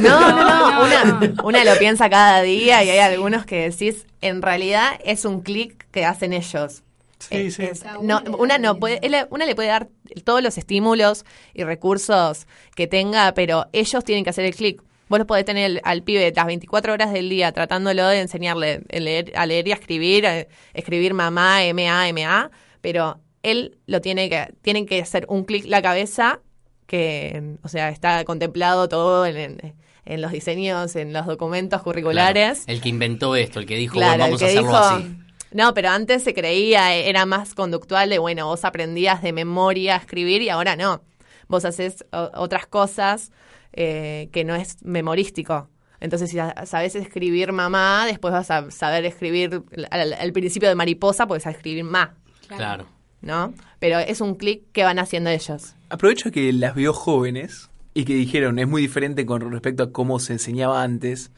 No, 0.00 0.20
no, 0.20 0.30
no. 0.44 0.66
No, 0.76 0.84
Una, 0.84 1.04
no. 1.04 1.44
una 1.44 1.64
lo 1.64 1.78
piensa 1.78 2.10
cada 2.10 2.42
día 2.42 2.82
y 2.84 2.90
hay 2.90 2.98
algunos 2.98 3.46
que 3.46 3.70
decís, 3.70 4.06
en 4.20 4.42
realidad 4.42 4.90
es 5.04 5.24
un 5.24 5.40
clic 5.40 5.86
que 5.92 6.04
hacen 6.04 6.32
ellos. 6.32 6.82
Sí, 7.18 7.34
Eh, 7.36 7.50
sí. 7.50 7.62
es- 7.64 7.84
no, 8.02 8.22
una 8.38 8.58
no 8.58 8.78
puede, 8.78 9.00
una 9.30 9.46
le 9.46 9.54
puede 9.54 9.68
dar 9.68 9.88
todos 10.24 10.42
los 10.42 10.58
estímulos 10.58 11.24
y 11.54 11.64
recursos 11.64 12.46
que 12.74 12.86
tenga, 12.86 13.32
pero 13.34 13.66
ellos 13.72 14.04
tienen 14.04 14.22
que 14.24 14.30
hacer 14.30 14.44
el 14.44 14.54
clic. 14.54 14.82
Vos 15.08 15.18
lo 15.20 15.26
podés 15.26 15.44
tener 15.44 15.64
el- 15.70 15.80
al 15.84 16.02
pibe 16.02 16.32
las 16.34 16.46
24 16.46 16.92
horas 16.92 17.12
del 17.12 17.28
día 17.28 17.52
tratándolo 17.52 18.06
de 18.08 18.20
enseñarle 18.20 18.82
a 18.92 18.98
leer, 18.98 19.32
a 19.36 19.46
leer 19.46 19.68
y 19.68 19.72
a 19.72 19.74
escribir, 19.76 20.26
a 20.26 20.46
escribir 20.74 21.14
mamá, 21.14 21.64
MA, 21.64 22.08
MA, 22.08 22.50
pero 22.80 23.20
él 23.42 23.78
lo 23.86 24.00
tiene 24.00 24.28
que, 24.28 24.52
tienen 24.62 24.84
que 24.84 25.00
hacer 25.00 25.24
un 25.28 25.44
clic 25.44 25.64
la 25.66 25.80
cabeza 25.80 26.40
que, 26.86 27.56
o 27.62 27.68
sea, 27.68 27.88
está 27.90 28.24
contemplado 28.24 28.88
todo 28.88 29.26
en, 29.26 29.36
en- 29.36 29.74
en 30.04 30.22
los 30.22 30.30
diseños, 30.30 30.94
en 30.94 31.12
los 31.12 31.26
documentos 31.26 31.82
curriculares. 31.82 32.58
Claro, 32.64 32.76
el 32.76 32.80
que 32.80 32.88
inventó 32.90 33.34
esto, 33.34 33.58
el 33.58 33.66
que 33.66 33.74
dijo, 33.76 33.94
Claro, 33.94 34.18
vamos 34.24 34.40
el 34.42 34.46
a 34.46 34.50
hacerlo 34.50 34.68
dijo, 34.70 34.76
así. 34.76 35.16
No, 35.56 35.72
pero 35.72 35.88
antes 35.88 36.22
se 36.22 36.34
creía, 36.34 36.94
eh, 36.96 37.08
era 37.08 37.24
más 37.24 37.54
conductual 37.54 38.10
de, 38.10 38.18
bueno, 38.18 38.46
vos 38.46 38.64
aprendías 38.64 39.22
de 39.22 39.32
memoria 39.32 39.94
a 39.94 39.98
escribir 39.98 40.42
y 40.42 40.50
ahora 40.50 40.76
no. 40.76 41.02
Vos 41.48 41.64
haces 41.64 42.04
otras 42.12 42.66
cosas 42.66 43.32
eh, 43.72 44.28
que 44.32 44.44
no 44.44 44.54
es 44.54 44.82
memorístico. 44.84 45.68
Entonces, 45.98 46.28
si 46.30 46.36
sa- 46.36 46.66
sabes 46.66 46.94
escribir 46.94 47.52
mamá, 47.52 48.04
después 48.06 48.32
vas 48.32 48.50
a 48.50 48.70
saber 48.70 49.06
escribir 49.06 49.62
al, 49.90 50.12
al 50.12 50.32
principio 50.32 50.68
de 50.68 50.74
mariposa, 50.74 51.26
pues 51.26 51.46
a 51.46 51.50
escribir 51.50 51.84
ma, 51.84 52.14
Claro. 52.48 52.86
¿no? 53.22 53.54
Pero 53.78 53.98
es 53.98 54.20
un 54.20 54.34
clic 54.34 54.64
que 54.72 54.84
van 54.84 54.98
haciendo 54.98 55.30
ellos. 55.30 55.74
Aprovecho 55.88 56.30
que 56.30 56.52
las 56.52 56.74
veo 56.74 56.92
jóvenes 56.92 57.70
y 57.98 58.04
que 58.04 58.14
dijeron 58.14 58.58
es 58.58 58.68
muy 58.68 58.82
diferente 58.82 59.24
con 59.24 59.50
respecto 59.50 59.82
a 59.84 59.90
cómo 59.90 60.18
se 60.18 60.34
enseñaba 60.34 60.82
antes. 60.82 61.30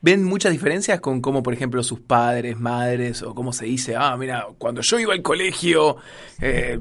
¿Ven 0.00 0.24
muchas 0.24 0.50
diferencias 0.50 0.98
con 1.00 1.20
cómo, 1.20 1.42
por 1.42 1.54
ejemplo, 1.54 1.82
sus 1.84 2.00
padres, 2.00 2.58
madres, 2.58 3.22
o 3.22 3.34
cómo 3.34 3.52
se 3.52 3.66
dice, 3.66 3.94
ah, 3.96 4.16
mira, 4.16 4.46
cuando 4.58 4.80
yo 4.80 4.98
iba 4.98 5.12
al 5.12 5.22
colegio, 5.22 5.98
eh, 6.40 6.80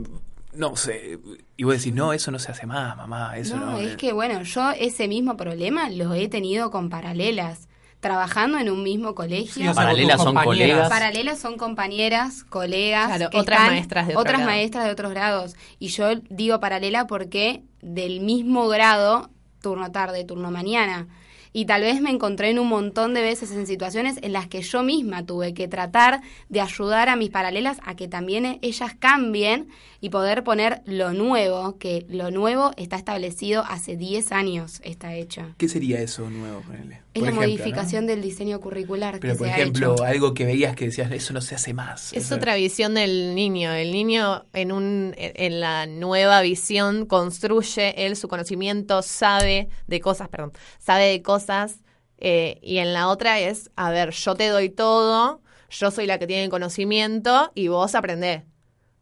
no 0.56 0.76
sé, 0.76 1.20
y 1.58 1.64
vos 1.64 1.78
decís, 1.78 1.94
no, 1.94 2.12
eso 2.14 2.32
no 2.32 2.40
se 2.40 2.52
hace 2.52 2.66
más, 2.66 2.98
mamá, 2.98 3.38
eso 3.38 3.56
no. 3.58 3.74
no, 3.74 3.78
es 3.78 3.98
que 3.98 4.14
bueno, 4.14 4.42
yo 4.42 4.72
ese 4.72 5.08
mismo 5.08 5.38
problema 5.38 5.90
lo 5.92 6.14
he 6.16 6.28
tenido 6.28 6.72
con 6.72 6.90
paralelas. 6.90 7.68
Trabajando 8.00 8.58
en 8.58 8.70
un 8.70 8.82
mismo 8.82 9.14
colegio. 9.14 9.52
Sí, 9.56 9.60
o 9.68 9.74
sea, 9.74 9.74
Paralelas 9.74 10.18
son 10.24 10.28
compañeras. 10.34 10.70
colegas. 10.70 10.90
Paralelas 10.90 11.40
son 11.40 11.58
compañeras, 11.58 12.44
colegas, 12.46 13.08
Claro, 13.08 13.30
que 13.30 13.38
otras 13.38 13.60
están- 13.60 13.74
maestras 13.76 14.08
de 14.08 14.16
otras 14.16 14.46
maestras 14.46 14.86
de 14.86 14.92
otros 14.92 15.12
grados. 15.12 15.56
Y 15.80 15.90
yo 15.90 16.06
digo 16.30 16.62
paralela 16.62 17.08
porque 17.08 17.64
del 17.82 18.20
mismo 18.22 18.68
grado, 18.68 19.30
turno 19.62 19.92
tarde, 19.92 20.24
turno 20.24 20.52
mañana. 20.52 21.08
Y 21.52 21.66
tal 21.66 21.82
vez 21.82 22.00
me 22.00 22.12
encontré 22.12 22.52
en 22.52 22.60
un 22.60 22.68
montón 22.68 23.14
de 23.14 23.22
veces 23.22 23.52
en 23.52 23.66
situaciones 23.66 24.18
en 24.22 24.34
las 24.34 24.48
que 24.48 24.62
yo 24.62 24.84
misma 24.84 25.26
tuve 25.26 25.54
que 25.56 25.68
tratar 25.68 26.22
de 26.48 26.62
ayudar 26.62 27.10
a 27.10 27.16
mis 27.16 27.32
paralelas 27.32 27.80
a 27.84 27.96
que 27.96 28.08
también 28.08 28.60
ellas 28.62 28.94
cambien 29.00 29.70
y 30.02 30.10
poder 30.10 30.44
poner 30.44 30.82
lo 30.86 31.14
nuevo, 31.14 31.78
que 31.78 32.06
lo 32.10 32.32
nuevo 32.32 32.72
está 32.78 32.96
establecido 32.96 33.64
hace 33.68 33.98
10 33.98 34.32
años, 34.32 34.80
está 34.84 35.14
hecho. 35.16 35.42
¿Qué 35.58 35.68
sería 35.68 36.00
eso 36.00 36.30
nuevo, 36.30 36.62
ponele? 36.62 37.02
Es 37.14 37.22
Por 37.22 37.24
la 37.24 37.30
ejemplo, 37.30 37.42
modificación 37.48 38.06
¿no? 38.06 38.12
del 38.12 38.22
diseño 38.22 38.60
curricular 38.62 39.20
Pero, 39.20 39.34
que 39.34 39.38
por 39.38 39.48
se 39.48 39.54
ejemplo, 39.54 39.92
ha 39.92 39.94
hecho. 39.96 40.04
algo 40.06 40.34
que 40.34 40.46
veías 40.46 40.76
que 40.76 40.86
decías, 40.86 41.12
eso 41.12 41.34
no 41.34 41.42
se 41.42 41.56
hace 41.56 41.74
más. 41.74 42.14
Es 42.14 42.26
Eso- 42.26 42.36
otra 42.36 42.56
visión 42.56 42.94
del 42.94 43.36
niño. 43.36 43.74
El 43.74 43.92
niño 43.92 44.46
en 44.54 44.72
un 44.72 45.14
en 45.18 45.60
la 45.60 45.86
nueva 45.86 46.42
visión 46.42 47.06
construye 47.06 48.06
él 48.06 48.16
su 48.16 48.28
conocimiento, 48.28 49.02
sabe 49.02 49.70
de 49.88 50.00
cosas, 50.00 50.30
perdón, 50.30 50.54
sabe 50.80 51.06
de 51.06 51.22
cosas 51.22 51.80
eh, 52.20 52.60
y 52.62 52.78
en 52.78 52.94
la 52.94 53.08
otra 53.10 53.40
es, 53.40 53.70
a 53.76 53.92
ver, 53.92 54.12
yo 54.12 54.36
te 54.36 54.48
doy 54.48 54.70
todo, 54.70 55.42
yo 55.70 55.92
soy 55.92 56.06
la 56.06 56.20
que 56.20 56.28
tiene 56.28 56.44
el 56.46 56.50
conocimiento 56.50 57.52
y 57.56 57.68
vos 57.70 57.96
aprendés. 57.96 58.44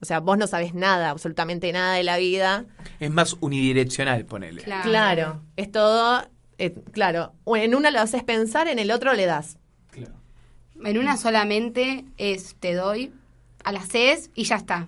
O 0.01 0.05
sea, 0.05 0.19
vos 0.19 0.37
no 0.37 0.45
sabés 0.47 0.73
nada, 0.73 1.09
absolutamente 1.09 1.71
nada 1.71 1.93
de 1.95 2.03
la 2.03 2.17
vida. 2.17 2.65
Es 2.99 3.09
más 3.09 3.35
unidireccional, 3.39 4.25
ponele. 4.25 4.61
Claro. 4.61 4.83
Claro, 4.89 5.41
es 5.55 5.71
todo, 5.71 6.27
eh, 6.59 6.75
claro, 6.91 7.33
en 7.55 7.73
una 7.73 7.89
lo 7.89 7.99
haces 8.01 8.23
pensar, 8.23 8.67
en 8.67 8.77
el 8.79 8.91
otro 8.91 9.13
le 9.13 9.25
das. 9.25 9.57
Claro. 9.89 10.13
En 10.85 10.97
una 10.99 11.17
solamente 11.17 12.05
es 12.17 12.55
te 12.59 12.73
doy, 12.75 13.11
a 13.63 13.71
las 13.71 13.85
haces 13.85 14.29
y 14.35 14.43
ya 14.43 14.57
está. 14.57 14.87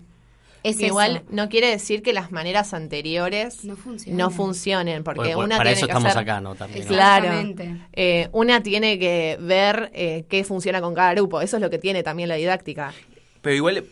Es 0.62 0.80
Igual 0.82 1.16
eso. 1.18 1.26
no 1.32 1.48
quiere 1.48 1.68
decir 1.70 2.02
que 2.02 2.12
las 2.12 2.32
maneras 2.34 2.74
anteriores 2.74 3.64
No 3.64 3.78
funcionan. 3.78 4.18
no 4.18 4.30
funcionen, 4.30 5.06
porque 5.06 5.22
Por- 5.30 5.34
por- 5.36 5.46
una 5.46 5.56
para 5.58 5.70
tiene 5.70 5.78
eso 5.78 5.86
que 5.88 5.92
estamos 5.94 6.10
hacer- 6.10 6.22
acá, 6.22 6.42
¿no? 6.42 6.54
También, 6.56 6.84
¿no? 6.84 6.88
Claro. 6.90 7.32
Eh, 7.94 8.28
una 8.34 8.62
tiene 8.62 9.00
que 9.00 9.38
ver 9.40 9.90
eh, 9.94 10.26
qué 10.30 10.44
funciona 10.44 10.82
con 10.82 10.94
cada 10.94 11.14
grupo. 11.14 11.40
Eso 11.40 11.56
es 11.56 11.62
lo 11.64 11.70
que 11.70 11.80
tiene 11.80 12.04
también 12.04 12.28
la 12.28 12.36
didáctica. 12.36 12.94
Pero 13.42 13.56
igual, 13.56 13.86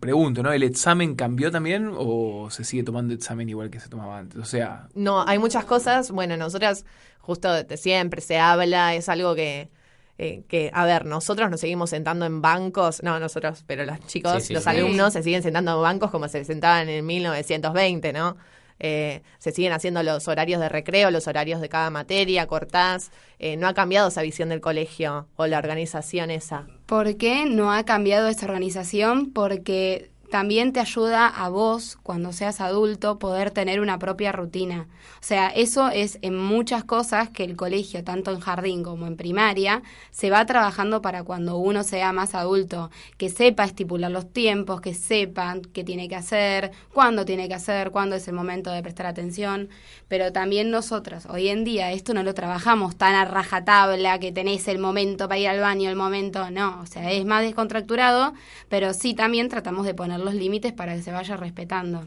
pregunto, 0.00 0.42
¿no? 0.42 0.52
¿El 0.52 0.62
examen 0.62 1.14
cambió 1.14 1.50
también 1.50 1.90
o 1.96 2.48
se 2.50 2.64
sigue 2.64 2.82
tomando 2.82 3.14
examen 3.14 3.48
igual 3.48 3.70
que 3.70 3.80
se 3.80 3.88
tomaba 3.88 4.18
antes? 4.18 4.38
O 4.40 4.44
sea, 4.44 4.88
No, 4.94 5.26
hay 5.26 5.38
muchas 5.38 5.64
cosas. 5.64 6.10
Bueno, 6.10 6.36
nosotras, 6.36 6.84
justo 7.20 7.52
de 7.64 7.76
siempre 7.76 8.20
se 8.20 8.38
habla, 8.38 8.94
es 8.94 9.08
algo 9.08 9.34
que. 9.34 9.70
eh, 10.18 10.44
que, 10.48 10.70
a 10.74 10.84
ver, 10.84 11.06
nosotros 11.06 11.50
nos 11.50 11.60
seguimos 11.60 11.90
sentando 11.90 12.26
en 12.26 12.42
bancos, 12.42 13.02
no 13.02 13.18
nosotros, 13.18 13.64
pero 13.66 13.84
los 13.84 13.98
chicos, 14.06 14.42
Sí, 14.42 14.48
sí, 14.48 14.54
los 14.54 14.64
sí. 14.64 14.68
alumnos 14.70 15.12
se 15.14 15.22
siguen 15.22 15.42
sentando 15.42 15.74
en 15.76 15.82
bancos 15.82 16.10
como 16.10 16.28
se 16.28 16.44
sentaban 16.44 16.88
en 16.88 17.04
1920, 17.06 18.12
¿no? 18.12 18.36
Eh, 18.84 19.22
se 19.38 19.52
siguen 19.52 19.72
haciendo 19.72 20.02
los 20.02 20.26
horarios 20.26 20.60
de 20.60 20.68
recreo, 20.68 21.12
los 21.12 21.28
horarios 21.28 21.60
de 21.60 21.68
cada 21.68 21.88
materia, 21.90 22.48
cortás. 22.48 23.12
Eh, 23.38 23.56
no 23.56 23.68
ha 23.68 23.74
cambiado 23.74 24.08
esa 24.08 24.22
visión 24.22 24.48
del 24.48 24.60
colegio 24.60 25.28
o 25.36 25.46
la 25.46 25.58
organización 25.58 26.32
esa. 26.32 26.66
¿Por 26.86 27.16
qué 27.16 27.46
no 27.46 27.72
ha 27.72 27.84
cambiado 27.84 28.28
esa 28.28 28.44
organización? 28.46 29.32
Porque 29.32 30.11
también 30.32 30.72
te 30.72 30.80
ayuda 30.80 31.28
a 31.28 31.50
vos, 31.50 31.98
cuando 32.02 32.32
seas 32.32 32.62
adulto, 32.62 33.18
poder 33.18 33.50
tener 33.50 33.80
una 33.80 33.98
propia 33.98 34.32
rutina. 34.32 34.88
O 35.20 35.24
sea, 35.24 35.48
eso 35.48 35.90
es 35.90 36.18
en 36.22 36.36
muchas 36.36 36.84
cosas 36.84 37.28
que 37.28 37.44
el 37.44 37.54
colegio, 37.54 38.02
tanto 38.02 38.30
en 38.30 38.40
jardín 38.40 38.82
como 38.82 39.06
en 39.06 39.18
primaria, 39.18 39.82
se 40.10 40.30
va 40.30 40.46
trabajando 40.46 41.02
para 41.02 41.22
cuando 41.22 41.58
uno 41.58 41.84
sea 41.84 42.14
más 42.14 42.34
adulto, 42.34 42.90
que 43.18 43.28
sepa 43.28 43.64
estipular 43.64 44.10
los 44.10 44.32
tiempos, 44.32 44.80
que 44.80 44.94
sepan 44.94 45.60
qué 45.60 45.84
tiene 45.84 46.08
que 46.08 46.16
hacer, 46.16 46.72
cuándo 46.94 47.26
tiene 47.26 47.46
que 47.46 47.54
hacer, 47.54 47.90
cuándo 47.90 48.16
es 48.16 48.26
el 48.26 48.34
momento 48.34 48.70
de 48.70 48.82
prestar 48.82 49.04
atención. 49.04 49.68
Pero 50.08 50.32
también 50.32 50.70
nosotras, 50.70 51.26
hoy 51.26 51.48
en 51.48 51.62
día, 51.62 51.92
esto 51.92 52.14
no 52.14 52.22
lo 52.22 52.32
trabajamos 52.32 52.96
tan 52.96 53.14
a 53.14 53.26
rajatabla, 53.26 54.18
que 54.18 54.32
tenés 54.32 54.66
el 54.66 54.78
momento 54.78 55.28
para 55.28 55.38
ir 55.38 55.48
al 55.48 55.60
baño, 55.60 55.90
el 55.90 55.96
momento, 55.96 56.50
no. 56.50 56.80
O 56.80 56.86
sea, 56.86 57.12
es 57.12 57.26
más 57.26 57.42
descontracturado, 57.42 58.32
pero 58.70 58.94
sí 58.94 59.12
también 59.12 59.50
tratamos 59.50 59.84
de 59.84 59.92
poner 59.92 60.21
los 60.22 60.34
límites 60.34 60.72
para 60.72 60.94
que 60.94 61.02
se 61.02 61.12
vaya 61.12 61.36
respetando. 61.36 62.04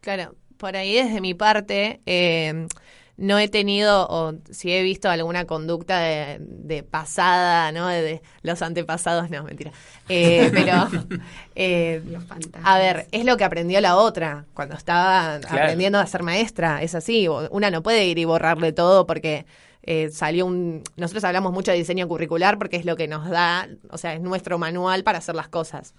Claro, 0.00 0.34
por 0.56 0.76
ahí 0.76 0.94
desde 0.94 1.20
mi 1.20 1.34
parte 1.34 2.00
eh, 2.06 2.66
no 3.16 3.38
he 3.38 3.46
tenido 3.48 4.06
o 4.08 4.34
si 4.50 4.72
he 4.72 4.82
visto 4.82 5.08
alguna 5.10 5.44
conducta 5.44 6.00
de, 6.00 6.38
de 6.40 6.82
pasada, 6.82 7.70
¿no? 7.70 7.86
De, 7.86 8.02
de 8.02 8.22
los 8.42 8.62
antepasados, 8.62 9.30
no, 9.30 9.44
mentira. 9.44 9.70
Eh, 10.08 10.50
pero, 10.54 10.88
eh, 11.54 12.02
Los 12.06 12.24
a 12.64 12.78
ver, 12.78 13.06
es 13.12 13.24
lo 13.24 13.36
que 13.36 13.44
aprendió 13.44 13.80
la 13.80 13.96
otra 13.96 14.44
cuando 14.54 14.74
estaba 14.76 15.38
Claro. 15.40 15.62
aprendiendo 15.64 15.98
a 15.98 16.06
ser 16.06 16.22
maestra, 16.22 16.82
es 16.82 16.94
así. 16.94 17.28
Una 17.28 17.70
no 17.70 17.82
puede 17.82 18.06
ir 18.06 18.18
y 18.18 18.24
borrarle 18.24 18.72
todo 18.72 19.06
porque 19.06 19.46
eh, 19.84 20.10
salió 20.10 20.46
un... 20.46 20.82
Nosotros 20.96 21.24
hablamos 21.24 21.52
mucho 21.52 21.70
de 21.72 21.76
diseño 21.78 22.08
curricular 22.08 22.58
porque 22.58 22.76
es 22.76 22.84
lo 22.84 22.96
que 22.96 23.08
nos 23.08 23.28
da, 23.28 23.68
o 23.90 23.98
sea, 23.98 24.14
es 24.14 24.20
nuestro 24.20 24.58
manual 24.58 25.04
para 25.04 25.18
hacer 25.18 25.34
las 25.34 25.48
cosas. 25.48 25.94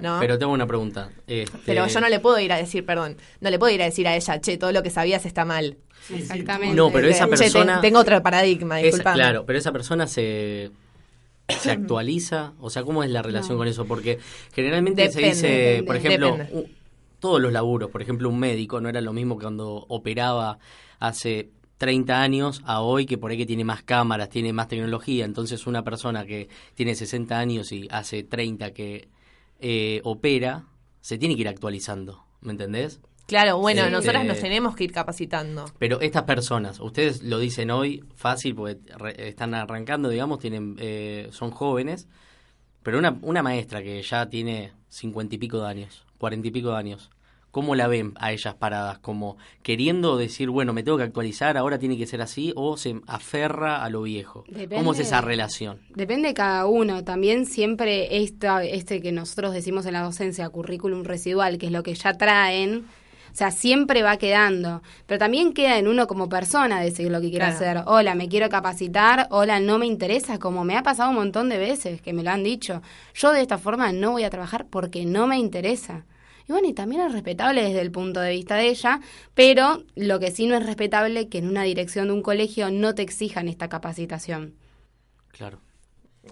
¿No? 0.00 0.18
Pero 0.20 0.38
tengo 0.38 0.52
una 0.52 0.66
pregunta. 0.66 1.10
Este, 1.26 1.58
Pero 1.66 1.86
yo 1.86 2.00
no 2.00 2.08
le 2.08 2.20
puedo 2.20 2.38
ir 2.40 2.52
a 2.52 2.56
decir, 2.56 2.84
perdón, 2.84 3.16
no 3.40 3.50
le 3.50 3.58
puedo 3.58 3.74
ir 3.74 3.82
a 3.82 3.86
decir 3.86 4.06
a 4.08 4.16
ella, 4.16 4.40
che, 4.40 4.56
todo 4.58 4.72
lo 4.72 4.82
que 4.82 4.90
sabías 4.90 5.26
está 5.26 5.44
mal. 5.44 5.76
Exactamente. 6.14 6.76
No, 6.76 6.90
pero 6.92 7.08
esa 7.08 7.24
Che, 7.24 7.30
persona- 7.36 7.80
tengo 7.80 7.98
otro 7.98 8.22
paradigma, 8.22 8.76
disculpame. 8.76 9.16
claro, 9.16 9.44
pero 9.44 9.58
esa 9.58 9.72
persona 9.72 10.06
se, 10.06 10.70
se 11.48 11.70
actualiza. 11.72 12.52
O 12.60 12.70
sea, 12.70 12.82
¿cómo 12.84 13.02
es 13.02 13.10
la 13.10 13.22
relación 13.22 13.54
No. 13.54 13.58
con 13.58 13.68
eso? 13.68 13.86
Porque 13.86 14.18
generalmente 14.54 15.02
Depende, 15.08 15.34
se 15.34 15.34
dice, 15.34 15.48
depende, 15.48 15.82
por 15.84 15.96
ejemplo, 15.96 16.36
u- 16.52 16.68
todos 17.18 17.40
los 17.40 17.52
laburos, 17.52 17.90
por 17.90 18.02
ejemplo, 18.02 18.28
un 18.28 18.38
médico 18.38 18.80
no 18.80 18.88
era 18.88 19.00
lo 19.00 19.12
mismo 19.12 19.36
que 19.38 19.44
cuando 19.44 19.84
operaba 19.88 20.58
hace 21.00 21.48
30 21.78 22.22
años 22.22 22.62
a 22.66 22.80
hoy, 22.82 23.04
que 23.04 23.18
por 23.18 23.30
ahí 23.30 23.36
que 23.36 23.46
tiene 23.46 23.64
más 23.64 23.82
cámaras, 23.82 24.28
tiene 24.30 24.52
más 24.52 24.68
tecnología. 24.68 25.24
Entonces, 25.24 25.66
una 25.66 25.82
persona 25.82 26.24
que 26.24 26.48
tiene 26.74 26.94
60 26.94 27.38
años 27.38 27.72
y 27.72 27.88
hace 27.90 28.22
30 28.22 28.70
que 28.72 29.08
eh, 29.60 30.00
opera, 30.04 30.64
se 31.00 31.18
tiene 31.18 31.34
que 31.34 31.42
ir 31.42 31.48
actualizando. 31.48 32.24
¿Me 32.40 32.52
entendés? 32.52 33.00
Claro, 33.26 33.58
bueno, 33.58 33.84
Sí. 33.86 33.90
nosotras 33.90 34.22
Eh, 34.24 34.28
nos 34.28 34.38
tenemos 34.40 34.76
que 34.76 34.84
ir 34.84 34.92
capacitando. 34.92 35.64
Pero 35.78 36.00
estas 36.00 36.22
personas, 36.24 36.78
ustedes 36.80 37.22
lo 37.24 37.38
dicen 37.40 37.70
hoy 37.72 38.04
fácil 38.14 38.54
porque 38.54 38.78
re- 38.96 39.28
están 39.28 39.52
arrancando, 39.54 40.08
digamos, 40.08 40.38
tienen 40.38 40.76
eh, 40.78 41.28
son 41.32 41.50
jóvenes, 41.50 42.06
pero 42.84 42.98
una, 42.98 43.18
una 43.22 43.42
maestra 43.42 43.82
que 43.82 44.00
ya 44.02 44.28
tiene 44.28 44.72
cincuenta 44.88 45.34
y 45.34 45.38
pico 45.38 45.60
de 45.60 45.66
años, 45.68 46.04
cuarenta 46.18 46.46
y 46.46 46.50
pico 46.52 46.70
de 46.70 46.76
años, 46.76 47.10
¿cómo 47.56 47.74
la 47.74 47.86
ven 47.86 48.12
a 48.16 48.32
ellas 48.32 48.54
paradas? 48.54 48.98
¿Como 48.98 49.38
queriendo 49.62 50.18
decir, 50.18 50.50
bueno, 50.50 50.74
me 50.74 50.82
tengo 50.82 50.98
que 50.98 51.04
actualizar, 51.04 51.56
ahora 51.56 51.78
tiene 51.78 51.96
que 51.96 52.06
ser 52.06 52.20
así, 52.20 52.52
o 52.54 52.76
se 52.76 53.00
aferra 53.06 53.82
a 53.82 53.88
lo 53.88 54.02
viejo? 54.02 54.44
Depende 54.46 54.76
¿Cómo 54.76 54.92
es 54.92 54.98
esa 54.98 55.22
relación? 55.22 55.78
Depende 55.94 56.28
de 56.28 56.34
cada 56.34 56.66
uno. 56.66 57.02
También 57.02 57.46
siempre 57.46 58.18
esta, 58.22 58.62
este 58.62 59.00
que 59.00 59.10
nosotros 59.10 59.54
decimos 59.54 59.86
en 59.86 59.94
la 59.94 60.02
docencia, 60.02 60.46
currículum 60.50 61.02
residual, 61.04 61.56
que 61.56 61.64
es 61.64 61.72
lo 61.72 61.82
que 61.82 61.94
ya 61.94 62.12
traen, 62.18 62.84
o 63.32 63.34
sea, 63.34 63.50
siempre 63.50 64.02
va 64.02 64.18
quedando. 64.18 64.82
Pero 65.06 65.18
también 65.18 65.54
queda 65.54 65.78
en 65.78 65.88
uno 65.88 66.06
como 66.06 66.28
persona 66.28 66.82
decir 66.82 67.10
lo 67.10 67.22
que 67.22 67.30
quiere 67.30 67.46
Claro. 67.46 67.54
hacer. 67.56 67.82
Hola, 67.86 68.14
me 68.14 68.28
quiero 68.28 68.50
capacitar. 68.50 69.28
Hola, 69.30 69.60
no 69.60 69.78
me 69.78 69.86
interesa. 69.86 70.38
Como 70.38 70.62
me 70.64 70.76
ha 70.76 70.82
pasado 70.82 71.08
un 71.08 71.16
montón 71.16 71.48
de 71.48 71.56
veces 71.56 72.02
que 72.02 72.12
me 72.12 72.22
lo 72.22 72.32
han 72.32 72.44
dicho. 72.44 72.82
Yo 73.14 73.32
de 73.32 73.40
esta 73.40 73.56
forma 73.56 73.92
no 73.92 74.12
voy 74.12 74.24
a 74.24 74.30
trabajar 74.30 74.66
porque 74.68 75.06
no 75.06 75.26
me 75.26 75.38
interesa. 75.38 76.04
Y 76.48 76.52
bueno, 76.52 76.68
y 76.68 76.74
también 76.74 77.02
es 77.02 77.12
respetable 77.12 77.62
desde 77.62 77.80
el 77.80 77.90
punto 77.90 78.20
de 78.20 78.30
vista 78.30 78.54
de 78.56 78.68
ella, 78.68 79.00
pero 79.34 79.82
lo 79.96 80.20
que 80.20 80.30
sí 80.30 80.46
no 80.46 80.56
es 80.56 80.64
respetable 80.64 81.28
que 81.28 81.38
en 81.38 81.48
una 81.48 81.64
dirección 81.64 82.06
de 82.08 82.14
un 82.14 82.22
colegio 82.22 82.70
no 82.70 82.94
te 82.94 83.02
exijan 83.02 83.48
esta 83.48 83.68
capacitación. 83.68 84.54
Claro. 85.32 85.60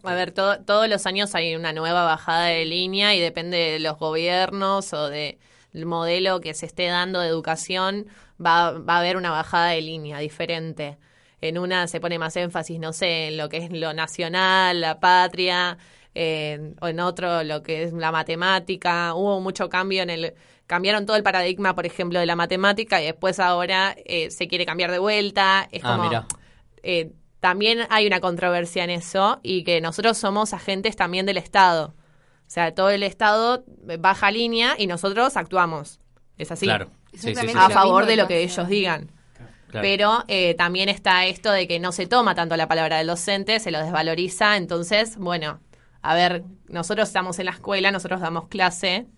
A 0.02 0.14
ver, 0.14 0.33
to- 0.33 0.61
todos 0.64 0.88
los 0.88 1.06
años 1.06 1.35
hay 1.35 1.54
una 1.54 1.73
nueva 1.73 2.04
bajada 2.04 2.47
de 2.47 2.64
línea 2.64 3.14
y 3.14 3.21
depende 3.21 3.56
de 3.56 3.80
los 3.80 3.99
gobiernos 3.99 4.92
o 4.92 5.09
de- 5.09 5.38
del 5.73 5.87
modelo 5.87 6.40
que 6.40 6.54
se 6.54 6.66
esté 6.66 6.87
dando 6.87 7.21
de 7.21 7.28
educación, 7.28 8.06
va, 8.44 8.73
va 8.73 8.97
a 8.97 8.99
haber 9.00 9.16
una 9.16 9.30
bajada 9.30 9.68
de 9.71 9.83
línea 9.83 10.18
diferente. 10.18 10.99
En 11.40 11.59
una 11.59 11.87
se 11.88 12.00
pone 12.00 12.18
más 12.18 12.37
énfasis, 12.37 12.78
no 12.80 12.92
sé, 12.92 13.28
en 13.28 13.37
lo 13.37 13.49
que 13.49 13.59
es 13.59 13.71
lo 13.73 13.92
nacional, 13.92 14.80
la 14.80 14.99
patria, 15.00 15.78
eh, 16.14 16.75
o 16.80 16.88
en 16.88 17.00
otro 17.00 17.42
lo 17.44 17.62
que 17.62 17.83
es 17.85 17.92
la 17.92 18.12
matemática. 18.12 19.14
Hubo 19.14 19.40
mucho 19.40 19.68
cambio 19.68 20.02
en 20.02 20.11
el 20.11 20.35
cambiaron 20.66 21.04
todo 21.04 21.16
el 21.16 21.23
paradigma, 21.23 21.75
por 21.75 21.85
ejemplo, 21.87 22.18
de 22.18 22.26
la 22.26 22.37
matemática 22.37 23.02
y 23.02 23.04
después 23.06 23.38
ahora 23.38 23.94
eh, 24.06 24.30
se 24.30 24.49
quiere 24.49 24.64
cambiar 24.64 24.90
de 24.90 24.99
vuelta. 24.99 25.68
Es 25.71 25.83
Ah, 25.85 25.97
como 25.97 26.09
mirá. 26.09 26.26
eh, 26.83 27.12
también 27.40 27.80
hay 27.90 28.06
una 28.06 28.21
controversia 28.21 28.85
en 28.85 28.90
eso 28.90 29.40
y 29.42 29.64
que 29.64 29.83
nosotros 29.83 30.16
somos 30.16 30.54
agentes 30.54 30.97
también 30.97 31.26
del 31.26 31.37
Estado. 31.37 31.94
O 32.47 32.50
sea, 32.50 32.75
todo 32.75 32.88
el 32.88 33.02
Estado 33.02 33.64
baja 33.99 34.30
línea 34.30 34.75
y 34.78 34.87
nosotros 34.87 35.37
actuamos. 35.37 35.99
Es 36.38 36.50
así. 36.50 36.64
Claro. 36.64 36.87
Sí, 37.12 37.18
sí, 37.18 37.18
sí. 37.25 37.28
Exactamente. 37.30 37.61
A 37.61 37.71
favor 37.71 38.06
de 38.06 38.16
lo 38.16 38.26
que 38.26 38.42
ellos 38.42 38.66
digan. 38.68 39.11
Claro. 39.68 39.83
Pero 39.83 40.25
eh, 40.28 40.54
también 40.54 40.88
está 40.88 41.26
esto 41.26 41.50
de 41.52 41.68
que 41.68 41.78
no 41.80 41.92
se 41.92 42.06
toma 42.06 42.35
tanto 42.35 42.56
la 42.56 42.68
palabra 42.68 42.97
del 42.99 43.09
docente, 43.09 43.61
se 43.61 43.71
lo 43.71 43.80
desvaloriza. 43.83 44.56
Entonces, 44.56 45.16
bueno, 45.18 45.61
a 46.04 46.14
ver, 46.14 46.44
nosotros 46.68 47.08
estamos 47.08 47.38
en 47.38 47.46
la 47.46 47.52
escuela, 47.52 47.90
nosotros 47.90 48.20
damos 48.20 48.49
clase. 48.49 48.94
eh, 48.96 49.08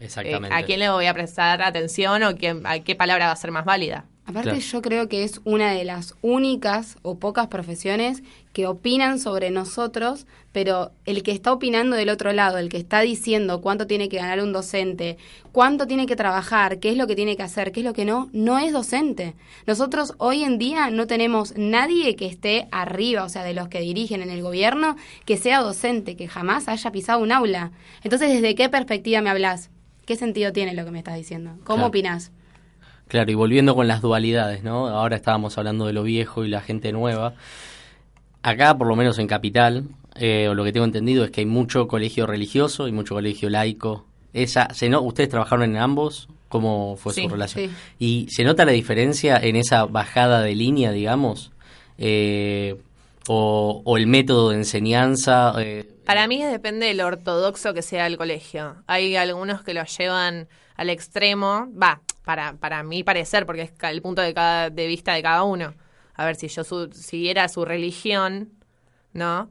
Exactamente. 0.00 0.56
¿A 0.56 0.62
quién 0.64 0.80
le 0.80 0.88
voy 0.90 1.06
a 1.06 1.14
prestar 1.14 1.60
atención 1.62 2.22
o 2.22 2.34
quién, 2.36 2.66
a 2.66 2.80
qué 2.80 2.94
palabra 2.96 3.26
va 3.26 3.32
a 3.32 3.36
ser 3.36 3.50
más 3.50 3.64
válida? 3.66 4.06
Aparte 4.24 4.50
Claro. 4.50 4.58
yo 4.58 4.82
creo 4.82 5.08
que 5.08 5.24
es 5.24 5.40
una 5.44 5.72
de 5.72 5.84
las 5.84 6.14
únicas 6.22 6.96
o 7.02 7.18
pocas 7.18 7.48
profesiones 7.48 8.22
que 8.52 8.66
opinan 8.66 9.18
sobre 9.18 9.50
nosotros, 9.50 10.26
pero 10.52 10.90
el 11.06 11.22
que 11.22 11.32
está 11.32 11.52
opinando 11.52 11.96
del 11.96 12.10
otro 12.10 12.32
lado, 12.32 12.58
el 12.58 12.68
que 12.68 12.76
está 12.76 13.00
diciendo 13.00 13.62
cuánto 13.62 13.86
tiene 13.86 14.08
que 14.10 14.18
ganar 14.18 14.40
un 14.42 14.52
docente, 14.52 15.16
cuánto 15.52 15.86
tiene 15.86 16.06
que 16.06 16.16
trabajar, 16.16 16.78
qué 16.78 16.90
es 16.90 16.96
lo 16.98 17.06
que 17.06 17.16
tiene 17.16 17.36
que 17.36 17.42
hacer, 17.42 17.72
qué 17.72 17.80
es 17.80 17.86
lo 17.86 17.94
que 17.94 18.04
no, 18.04 18.28
no 18.32 18.58
es 18.58 18.72
docente. 18.72 19.34
Nosotros 19.66 20.14
hoy 20.18 20.44
en 20.44 20.58
día 20.58 20.90
no 20.90 21.06
tenemos 21.06 21.54
nadie 21.56 22.14
que 22.16 22.26
esté 22.26 22.68
arriba, 22.70 23.24
o 23.24 23.28
sea, 23.30 23.42
de 23.44 23.54
los 23.54 23.68
que 23.68 23.80
dirigen 23.80 24.20
en 24.20 24.28
el 24.30 24.42
gobierno, 24.42 24.96
que 25.24 25.38
sea 25.38 25.60
docente, 25.62 26.16
que 26.16 26.28
jamás 26.28 26.68
haya 26.68 26.92
pisado 26.92 27.20
un 27.20 27.32
aula. 27.32 27.72
Entonces, 28.04 28.30
¿desde 28.30 28.54
qué 28.54 28.68
perspectiva 28.68 29.22
me 29.22 29.30
hablas? 29.30 29.70
¿Qué 30.04 30.16
sentido 30.16 30.52
tiene 30.52 30.74
lo 30.74 30.84
que 30.84 30.90
me 30.90 30.98
estás 30.98 31.16
diciendo? 31.16 31.52
¿Cómo 31.64 31.76
Claro. 31.76 31.88
opinás? 31.88 32.32
Claro, 33.08 33.30
y 33.30 33.34
volviendo 33.34 33.74
con 33.74 33.88
las 33.88 34.00
dualidades, 34.00 34.62
¿no? 34.62 34.88
Ahora 34.88 35.16
estábamos 35.16 35.58
hablando 35.58 35.86
de 35.86 35.92
lo 35.92 36.02
viejo 36.02 36.44
y 36.44 36.48
la 36.48 36.60
gente 36.60 36.92
nueva. 36.92 37.34
Acá, 38.42 38.76
por 38.76 38.86
lo 38.88 38.96
menos 38.96 39.18
en 39.18 39.26
Capital, 39.26 39.84
eh, 40.16 40.50
lo 40.54 40.64
que 40.64 40.72
tengo 40.72 40.84
entendido 40.86 41.24
es 41.24 41.30
que 41.30 41.40
hay 41.42 41.46
mucho 41.46 41.86
colegio 41.88 42.26
religioso 42.26 42.88
y 42.88 42.92
mucho 42.92 43.14
colegio 43.14 43.48
laico. 43.50 44.04
Esa, 44.32 44.72
se 44.74 44.88
no, 44.88 45.00
¿Ustedes 45.02 45.28
trabajaron 45.28 45.64
en 45.64 45.76
ambos? 45.76 46.28
¿Cómo 46.48 46.96
fue 46.96 47.12
Sí, 47.14 47.22
su 47.22 47.28
relación? 47.28 47.66
sí. 47.70 47.74
¿Y 47.98 48.26
se 48.30 48.44
nota 48.44 48.64
la 48.64 48.72
diferencia 48.72 49.36
en 49.36 49.56
esa 49.56 49.84
bajada 49.86 50.42
de 50.42 50.54
línea, 50.54 50.90
digamos? 50.92 51.50
Eh, 51.98 52.76
o, 53.28 53.80
o 53.84 53.96
el 53.96 54.06
método 54.06 54.50
de 54.50 54.56
enseñanza? 54.56 55.54
eh, 55.58 55.88
Para 56.04 56.26
mí 56.26 56.42
depende 56.42 56.86
de 56.86 56.94
lo 56.94 57.06
ortodoxo 57.06 57.72
que 57.74 57.82
sea 57.82 58.06
el 58.06 58.16
colegio. 58.16 58.76
Hay 58.86 59.16
algunos 59.16 59.62
que 59.62 59.72
lo 59.74 59.84
llevan 59.84 60.48
al 60.76 60.90
extremo, 60.90 61.68
va, 61.80 62.00
para, 62.24 62.54
para 62.54 62.82
mi 62.82 63.02
parecer, 63.04 63.46
porque 63.46 63.62
es 63.62 63.72
el 63.82 64.02
punto 64.02 64.20
de, 64.22 64.34
cada, 64.34 64.68
de 64.70 64.86
vista 64.86 65.14
de 65.14 65.22
cada 65.22 65.44
uno. 65.44 65.74
A 66.22 66.26
ver, 66.26 66.36
si 66.36 66.48
yo 66.48 66.64
su- 66.64 66.90
siguiera 66.92 67.48
su 67.48 67.64
religión, 67.64 68.50
¿no? 69.12 69.50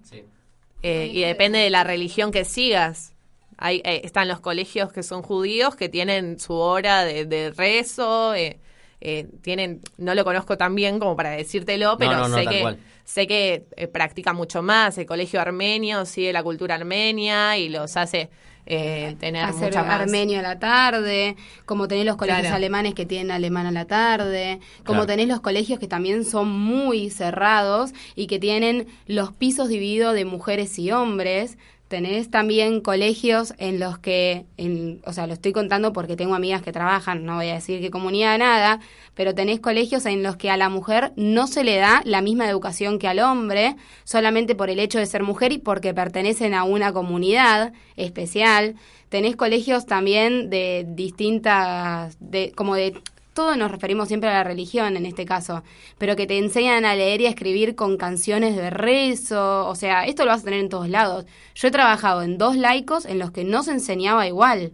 Eh, 0.83 1.09
y 1.13 1.21
depende 1.21 1.59
de 1.59 1.69
la 1.69 1.83
religión 1.83 2.31
que 2.31 2.45
sigas. 2.45 3.13
Hay, 3.57 3.81
eh, 3.85 4.01
están 4.03 4.27
los 4.27 4.39
colegios 4.39 4.91
que 4.91 5.03
son 5.03 5.21
judíos 5.21 5.75
que 5.75 5.89
tienen 5.89 6.39
su 6.39 6.53
hora 6.53 7.03
de, 7.05 7.25
de 7.25 7.51
rezo, 7.51 8.33
eh, 8.33 8.59
eh, 9.01 9.27
tienen, 9.41 9.81
no 9.97 10.15
lo 10.15 10.23
conozco 10.23 10.57
tan 10.57 10.73
bien 10.75 10.97
como 10.99 11.15
para 11.15 11.31
decírtelo, 11.31 11.97
pero 11.97 12.11
no, 12.13 12.27
no, 12.29 12.35
sé, 12.37 12.43
que, 12.49 12.61
sé 13.03 13.27
que 13.27 13.65
eh, 13.75 13.87
practica 13.87 14.33
mucho 14.33 14.61
más. 14.63 14.97
El 14.97 15.05
colegio 15.05 15.39
armenio 15.41 16.05
sigue 16.05 16.33
la 16.33 16.41
cultura 16.41 16.75
armenia 16.75 17.57
y 17.57 17.69
los 17.69 17.97
hace 17.97 18.29
eh, 18.65 19.15
tener 19.19 19.43
hacer 19.43 19.69
mucha 19.69 19.83
más. 19.83 20.01
armenio 20.01 20.39
a 20.39 20.41
la 20.41 20.59
tarde, 20.59 21.35
como 21.65 21.87
tenés 21.87 22.05
los 22.05 22.15
colegios 22.15 22.41
Claro. 22.41 22.55
alemanes 22.57 22.93
que 22.93 23.05
tienen 23.05 23.31
alemán 23.31 23.65
a 23.65 23.71
la 23.71 23.85
tarde, 23.85 24.59
como 24.85 24.99
Claro. 25.01 25.07
tenés 25.07 25.27
los 25.27 25.41
colegios 25.41 25.79
que 25.79 25.87
también 25.87 26.23
son 26.25 26.49
muy 26.49 27.09
cerrados 27.09 27.91
y 28.15 28.27
que 28.27 28.39
tienen 28.39 28.87
los 29.07 29.31
pisos 29.33 29.69
divididos 29.69 30.13
de 30.13 30.25
mujeres 30.25 30.77
y 30.79 30.91
hombres. 30.91 31.57
Tenés 31.91 32.31
también 32.31 32.79
colegios 32.79 33.53
en 33.57 33.77
los 33.77 33.99
que, 33.99 34.45
en, 34.55 35.01
o 35.05 35.11
sea, 35.11 35.27
lo 35.27 35.33
estoy 35.33 35.51
contando 35.51 35.91
porque 35.91 36.15
tengo 36.15 36.35
amigas 36.35 36.61
que 36.61 36.71
trabajan, 36.71 37.25
no 37.25 37.35
voy 37.35 37.49
a 37.49 37.55
decir 37.55 37.81
qué 37.81 37.91
comunidad, 37.91 38.39
nada, 38.39 38.79
pero 39.13 39.35
tenés 39.35 39.59
colegios 39.59 40.05
en 40.05 40.23
los 40.23 40.37
que 40.37 40.49
a 40.49 40.55
la 40.55 40.69
mujer 40.69 41.11
no 41.17 41.47
se 41.47 41.65
le 41.65 41.75
da 41.75 42.01
la 42.05 42.21
misma 42.21 42.49
educación 42.49 42.97
que 42.97 43.09
al 43.09 43.19
hombre, 43.19 43.75
solamente 44.05 44.55
por 44.55 44.69
el 44.69 44.79
hecho 44.79 44.99
de 44.99 45.05
ser 45.05 45.23
mujer 45.23 45.51
y 45.51 45.57
porque 45.57 45.93
pertenecen 45.93 46.53
a 46.53 46.63
una 46.63 46.93
comunidad 46.93 47.73
especial. 47.97 48.75
Tenés 49.09 49.35
colegios 49.35 49.85
también 49.85 50.49
de 50.49 50.85
distintas, 50.87 52.15
de, 52.21 52.53
como 52.53 52.75
de, 52.75 53.01
todo 53.33 53.55
nos 53.55 53.71
referimos 53.71 54.07
siempre 54.09 54.29
a 54.29 54.33
la 54.33 54.43
religión 54.43 54.97
en 54.97 55.05
este 55.05 55.25
caso, 55.25 55.63
pero 55.97 56.15
que 56.15 56.27
te 56.27 56.37
enseñan 56.37 56.83
a 56.85 56.95
leer 56.95 57.21
y 57.21 57.25
a 57.27 57.29
escribir 57.29 57.75
con 57.75 57.97
canciones 57.97 58.55
de 58.55 58.69
rezo, 58.69 59.67
o 59.67 59.75
sea, 59.75 60.05
esto 60.05 60.25
lo 60.25 60.31
vas 60.31 60.41
a 60.41 60.45
tener 60.45 60.59
en 60.59 60.69
todos 60.69 60.89
lados. 60.89 61.25
Yo 61.55 61.67
he 61.67 61.71
trabajado 61.71 62.21
en 62.23 62.37
dos 62.37 62.55
laicos 62.57 63.05
en 63.05 63.19
los 63.19 63.31
que 63.31 63.43
no 63.43 63.63
se 63.63 63.71
enseñaba 63.71 64.27
igual. 64.27 64.71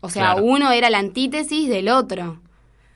O 0.00 0.08
sea, 0.10 0.32
Claro. 0.32 0.44
uno 0.44 0.72
era 0.72 0.90
la 0.90 0.98
antítesis 0.98 1.68
del 1.68 1.88
otro. 1.88 2.40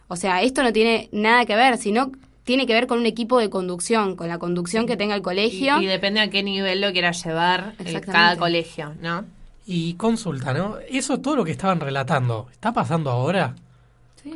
O 0.09 0.17
sea, 0.17 0.43
esto 0.43 0.63
no 0.63 0.73
tiene 0.73 1.09
nada 1.13 1.45
que 1.47 1.57
ver, 1.57 1.77
sino 1.79 2.11
tiene 2.45 2.67
que 2.67 2.73
ver 2.75 2.87
con 2.87 2.99
un 3.01 3.07
equipo 3.07 3.39
de 3.39 3.51
conducción, 3.51 4.17
con 4.17 4.29
la 4.29 4.39
conducción 4.39 4.87
que 4.87 4.97
tenga 4.97 5.15
el 5.15 5.23
colegio. 5.23 5.81
y 5.81 5.87
depende 5.87 6.21
a 6.21 6.31
qué 6.31 6.43
nivel 6.43 6.81
lo 6.81 6.93
quiera 6.93 7.11
llevar 7.11 7.75
eh, 7.85 8.01
cada 8.01 8.37
colegio, 8.37 8.95
¿no? 9.03 9.25
Y 9.67 9.95
consulta, 9.95 10.55
¿no? 10.55 10.77
Eso 10.89 11.19
todo 11.19 11.35
lo 11.37 11.45
que 11.45 11.51
estaban 11.51 11.81
relatando, 11.81 12.47
¿está 12.53 12.73
pasando 12.73 13.11
ahora? 13.11 13.57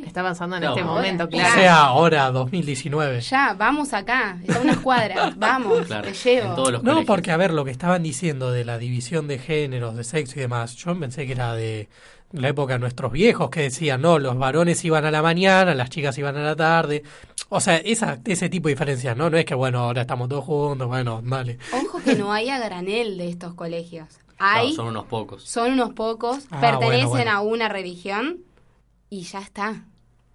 Está 0.05 0.23
pasando 0.23 0.55
en 0.57 0.63
No, 0.63 0.69
este 0.69 0.81
ahora. 0.81 0.93
momento, 0.93 1.23
O 1.25 1.29
claro. 1.29 1.53
sea, 1.53 1.75
ahora, 1.83 2.31
2019. 2.31 3.21
Ya, 3.21 3.53
vamos 3.57 3.93
acá, 3.93 4.37
está 4.41 4.59
a 4.59 4.61
unas 4.61 4.77
cuadras, 4.77 5.35
vamos, 5.37 5.85
Claro, 5.87 6.03
te 6.07 6.13
llevo. 6.13 6.49
en 6.49 6.55
todos 6.55 6.71
los 6.71 6.83
No, 6.83 6.91
colegios. 6.91 7.05
porque 7.07 7.31
a 7.31 7.37
ver, 7.37 7.51
lo 7.53 7.65
que 7.65 7.71
estaban 7.71 8.01
diciendo 8.03 8.51
de 8.51 8.65
la 8.65 8.77
división 8.77 9.27
de 9.27 9.37
géneros, 9.39 9.95
de 9.95 10.03
sexo 10.03 10.39
y 10.39 10.41
demás, 10.41 10.75
yo 10.75 10.97
pensé 10.99 11.25
que 11.25 11.33
era 11.33 11.53
de 11.53 11.89
la 12.31 12.47
época 12.47 12.73
de 12.73 12.79
nuestros 12.79 13.11
viejos 13.11 13.49
que 13.49 13.61
decían, 13.63 14.01
no, 14.01 14.17
los 14.17 14.37
varones 14.37 14.83
iban 14.85 15.03
a 15.05 15.11
la 15.11 15.21
mañana, 15.21 15.75
las 15.75 15.89
chicas 15.89 16.17
iban 16.17 16.37
a 16.37 16.41
la 16.41 16.55
tarde. 16.55 17.03
O 17.49 17.59
sea, 17.59 17.75
esa, 17.77 18.19
ese 18.23 18.47
tipo 18.47 18.69
de 18.69 18.75
diferencias, 18.75 19.17
¿no? 19.17 19.29
No 19.29 19.37
es 19.37 19.43
que, 19.43 19.53
bueno, 19.55 19.79
ahora 19.79 20.01
estamos 20.03 20.29
todos 20.29 20.45
juntos, 20.45 20.87
bueno, 20.87 21.21
dale. 21.25 21.57
Ojo 21.73 21.99
que 22.01 22.15
no 22.15 22.31
hay 22.31 22.49
a 22.49 22.59
granel 22.59 23.17
de 23.17 23.27
estos 23.29 23.53
colegios. 23.55 24.07
No, 24.39 24.45
Hay, 24.47 24.73
son 24.73 24.87
unos 24.87 25.03
pocos. 25.05 25.43
son 25.43 25.73
unos 25.73 25.93
pocos, 25.93 26.45
Ah, 26.49 26.61
pertenecen 26.61 27.09
bueno, 27.09 27.09
bueno. 27.09 27.31
a 27.31 27.41
una 27.41 27.67
religión 27.67 28.37
y 29.11 29.21
ya 29.23 29.39
está. 29.41 29.85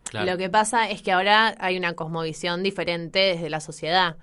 Claro. 0.04 0.30
Lo 0.30 0.38
que 0.38 0.48
pasa 0.48 0.88
es 0.88 1.02
que 1.02 1.10
ahora 1.10 1.56
hay 1.58 1.76
una 1.76 1.94
cosmovisión 1.94 2.62
diferente 2.62 3.18
desde 3.18 3.50
la 3.50 3.58
sociedad. 3.60 4.16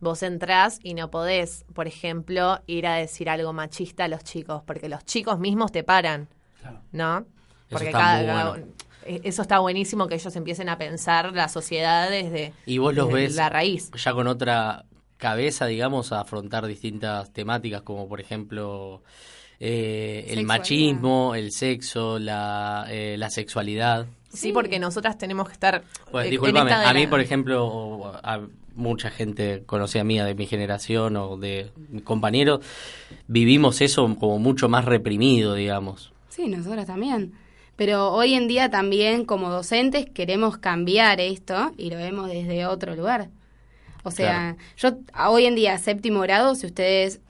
Vos 0.00 0.24
entrás 0.24 0.80
y 0.82 0.94
no 0.94 1.12
podés, 1.12 1.64
por 1.74 1.86
ejemplo, 1.86 2.60
ir 2.66 2.88
a 2.88 2.96
decir 2.96 3.30
algo 3.30 3.52
machista 3.52 4.04
a 4.04 4.08
los 4.08 4.24
chicos, 4.24 4.62
porque 4.66 4.88
los 4.88 5.04
chicos 5.04 5.38
mismos 5.38 5.70
te 5.70 5.84
paran, 5.84 6.28
¿no? 6.90 7.24
Porque 7.70 7.86
está 7.86 8.16
muy 8.16 8.24
bueno. 8.24 8.66
eh, 9.04 9.20
eso 9.22 9.42
está 9.42 9.60
buenísimo 9.60 10.08
que 10.08 10.16
ellos 10.16 10.34
empiecen 10.34 10.68
a 10.68 10.76
pensar 10.78 11.32
la 11.32 11.48
sociedad 11.48 12.10
desde, 12.10 12.52
Y 12.66 12.78
vos 12.78 12.94
los 12.94 13.12
ves 13.12 13.36
la 13.36 13.48
raíz. 13.48 13.90
ya 13.92 14.12
con 14.12 14.26
otra 14.26 14.86
cabeza, 15.18 15.66
digamos, 15.66 16.10
a 16.10 16.20
afrontar 16.22 16.66
distintas 16.66 17.32
temáticas 17.32 17.82
como 17.82 18.08
por 18.08 18.20
ejemplo 18.20 19.02
eh, 19.64 20.26
el 20.28 20.44
machismo, 20.44 21.36
el 21.36 21.52
sexo, 21.52 22.18
la, 22.18 22.86
eh, 22.90 23.14
la 23.16 23.30
sexualidad. 23.30 24.06
Sí, 24.28 24.50
porque 24.50 24.80
nosotras 24.80 25.16
tenemos 25.16 25.46
que 25.46 25.52
estar. 25.52 25.84
Pues, 26.10 26.24
eh, 26.24 26.26
en 26.26 26.30
discúlpame, 26.32 26.68
esta 26.68 26.80
de 26.80 26.86
a 26.88 26.94
mí, 26.94 27.06
por 27.06 27.20
ejemplo, 27.20 28.12
a 28.24 28.40
mucha 28.74 29.08
gente 29.10 29.62
conocida 29.64 30.02
mía 30.02 30.24
de 30.24 30.34
mi 30.34 30.46
generación 30.46 31.16
o 31.16 31.36
de 31.36 31.70
mis 31.90 32.02
compañeros, 32.02 32.58
vivimos 33.28 33.80
eso 33.82 34.02
como 34.18 34.40
mucho 34.40 34.68
más 34.68 34.84
reprimido, 34.84 35.54
digamos. 35.54 36.12
Sí, 36.28 36.48
nosotros 36.48 36.84
también. 36.84 37.34
Pero 37.76 38.10
hoy 38.10 38.34
en 38.34 38.48
día 38.48 38.68
también 38.68 39.24
como 39.24 39.48
docentes 39.48 40.06
queremos 40.12 40.58
cambiar 40.58 41.20
esto 41.20 41.70
y 41.78 41.88
lo 41.90 41.98
vemos 41.98 42.28
desde 42.28 42.66
otro 42.66 42.96
lugar. 42.96 43.28
O 44.02 44.10
sea, 44.10 44.56
yo 44.76 44.98
hoy 45.24 45.46
en 45.46 45.54
día, 45.54 45.78
séptimo 45.78 46.18
grado, 46.22 46.56
si 46.56 46.66
ustedes 46.66 47.20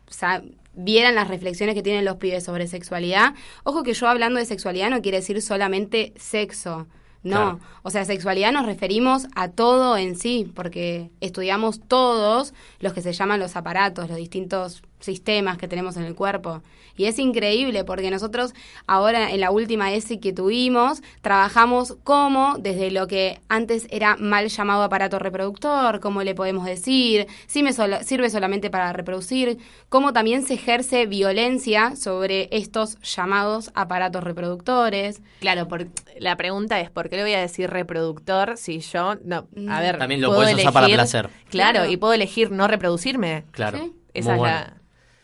vieran 0.74 1.14
las 1.14 1.28
reflexiones 1.28 1.74
que 1.74 1.82
tienen 1.82 2.04
los 2.04 2.16
pibes 2.16 2.44
sobre 2.44 2.66
sexualidad, 2.66 3.34
ojo 3.64 3.82
que 3.82 3.94
yo 3.94 4.08
hablando 4.08 4.38
de 4.38 4.46
sexualidad 4.46 4.90
no 4.90 5.02
quiere 5.02 5.18
decir 5.18 5.40
solamente 5.42 6.12
sexo. 6.16 6.86
No, 7.24 7.36
Claro. 7.36 7.60
o 7.82 7.90
sea, 7.90 8.04
sexualidad 8.04 8.50
nos 8.50 8.66
referimos 8.66 9.28
a 9.36 9.48
todo 9.48 9.96
en 9.96 10.16
sí, 10.16 10.50
porque 10.56 11.12
estudiamos 11.20 11.80
todos 11.86 12.52
los 12.80 12.92
que 12.92 13.00
se 13.00 13.12
llaman 13.12 13.38
los 13.38 13.54
aparatos, 13.54 14.08
los 14.08 14.16
distintos 14.16 14.82
sistemas 15.02 15.58
que 15.58 15.68
tenemos 15.68 15.96
en 15.96 16.04
el 16.04 16.14
cuerpo. 16.14 16.62
Y 16.96 17.06
es 17.06 17.18
increíble 17.18 17.84
porque 17.84 18.10
nosotros 18.10 18.52
ahora 18.86 19.30
en 19.30 19.40
la 19.40 19.50
última 19.50 19.92
ESI 19.92 20.18
que 20.18 20.32
tuvimos 20.32 21.02
trabajamos 21.22 21.96
como 22.04 22.56
desde 22.58 22.90
lo 22.90 23.06
que 23.06 23.40
antes 23.48 23.86
era 23.90 24.16
mal 24.16 24.48
llamado 24.48 24.82
aparato 24.82 25.18
reproductor, 25.18 26.00
cómo 26.00 26.22
le 26.22 26.34
podemos 26.34 26.66
decir, 26.66 27.26
si 27.46 27.62
me 27.62 27.72
sirve 27.72 28.28
solamente 28.28 28.68
para 28.68 28.92
reproducir, 28.92 29.58
cómo 29.88 30.12
también 30.12 30.44
se 30.44 30.54
ejerce 30.54 31.06
violencia 31.06 31.96
sobre 31.96 32.48
estos 32.52 32.98
llamados 33.00 33.70
aparatos 33.74 34.22
reproductores. 34.22 35.22
Claro, 35.40 35.68
por, 35.68 35.86
la 36.18 36.36
pregunta 36.36 36.78
es, 36.80 36.90
¿por 36.90 37.08
qué 37.08 37.16
le 37.16 37.22
voy 37.22 37.32
a 37.32 37.40
decir 37.40 37.70
reproductor 37.70 38.56
si 38.58 38.80
yo, 38.80 39.14
no, 39.24 39.48
a 39.70 39.80
ver, 39.80 39.98
También 39.98 40.20
lo 40.20 40.28
puedo 40.28 40.42
puedes 40.42 40.56
usar 40.56 40.72
para 40.72 40.86
placer. 40.88 41.30
Claro, 41.48 41.78
Claro. 41.80 41.90
y 41.90 41.96
puedo 41.96 42.12
elegir 42.12 42.50
no 42.50 42.68
reproducirme. 42.68 43.44
Claro. 43.50 43.78
Sí. 43.78 43.92
Esa 44.14 44.30
Muy 44.30 44.34
es 44.34 44.38
bueno. 44.40 44.54
la, 44.54 44.81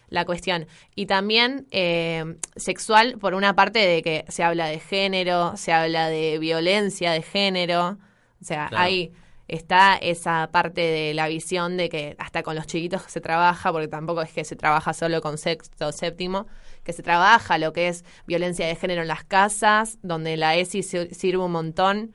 la 0.08 0.24
cuestión. 0.24 0.66
Y 0.94 1.06
también 1.06 1.66
eh, 1.70 2.36
sexual, 2.56 3.18
por 3.18 3.34
una 3.34 3.54
parte 3.54 3.78
de 3.80 4.02
que 4.02 4.24
se 4.28 4.42
habla 4.42 4.66
de 4.66 4.78
género, 4.80 5.56
se 5.56 5.72
habla 5.72 6.08
de 6.08 6.38
violencia 6.38 7.12
de 7.12 7.22
género. 7.22 7.98
O 8.40 8.44
sea, 8.44 8.68
Claro. 8.68 8.84
ahí 8.84 9.12
está 9.48 9.96
esa 9.96 10.50
parte 10.52 10.80
de 10.82 11.14
la 11.14 11.26
visión 11.28 11.76
de 11.76 11.88
que 11.88 12.14
hasta 12.18 12.42
con 12.42 12.54
los 12.54 12.66
chiquitos 12.66 13.02
se 13.08 13.20
trabaja, 13.20 13.72
porque 13.72 13.88
tampoco 13.88 14.20
es 14.22 14.30
que 14.32 14.44
se 14.44 14.56
trabaja 14.56 14.92
solo 14.92 15.20
con 15.20 15.38
sexto, 15.38 15.90
séptimo, 15.92 16.46
que 16.84 16.92
se 16.92 17.02
trabaja 17.02 17.58
lo 17.58 17.72
que 17.72 17.88
es 17.88 18.04
violencia 18.26 18.66
de 18.66 18.76
género 18.76 19.02
en 19.02 19.08
las 19.08 19.24
casas, 19.24 19.98
donde 20.02 20.36
la 20.36 20.56
ESI 20.56 20.82
sirve 20.82 21.38
un 21.42 21.52
montón. 21.52 22.12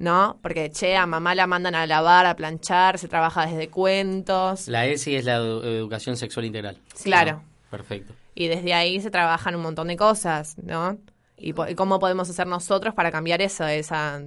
¿No? 0.00 0.38
Porque, 0.42 0.70
che, 0.70 0.96
a 0.96 1.04
mamá 1.06 1.34
la 1.34 1.46
mandan 1.46 1.74
a 1.74 1.86
lavar, 1.86 2.24
a 2.24 2.34
planchar, 2.34 2.98
se 2.98 3.06
trabaja 3.06 3.46
desde 3.46 3.68
cuentos. 3.68 4.66
La 4.66 4.86
ESI 4.86 5.14
es 5.16 5.24
la 5.26 5.38
edu- 5.38 5.62
educación 5.62 6.16
sexual 6.16 6.46
integral. 6.46 6.78
Claro. 7.04 7.32
No, 7.32 7.42
perfecto. 7.70 8.14
Y 8.34 8.48
desde 8.48 8.72
ahí 8.72 8.98
se 9.00 9.10
trabajan 9.10 9.54
un 9.54 9.60
montón 9.62 9.88
de 9.88 9.96
cosas, 9.96 10.56
¿no? 10.62 10.96
Y, 11.36 11.52
po- 11.52 11.68
y 11.68 11.74
cómo 11.74 11.98
podemos 11.98 12.30
hacer 12.30 12.46
nosotros 12.46 12.94
para 12.94 13.10
cambiar 13.12 13.42
eso, 13.42 13.66
esa, 13.66 14.22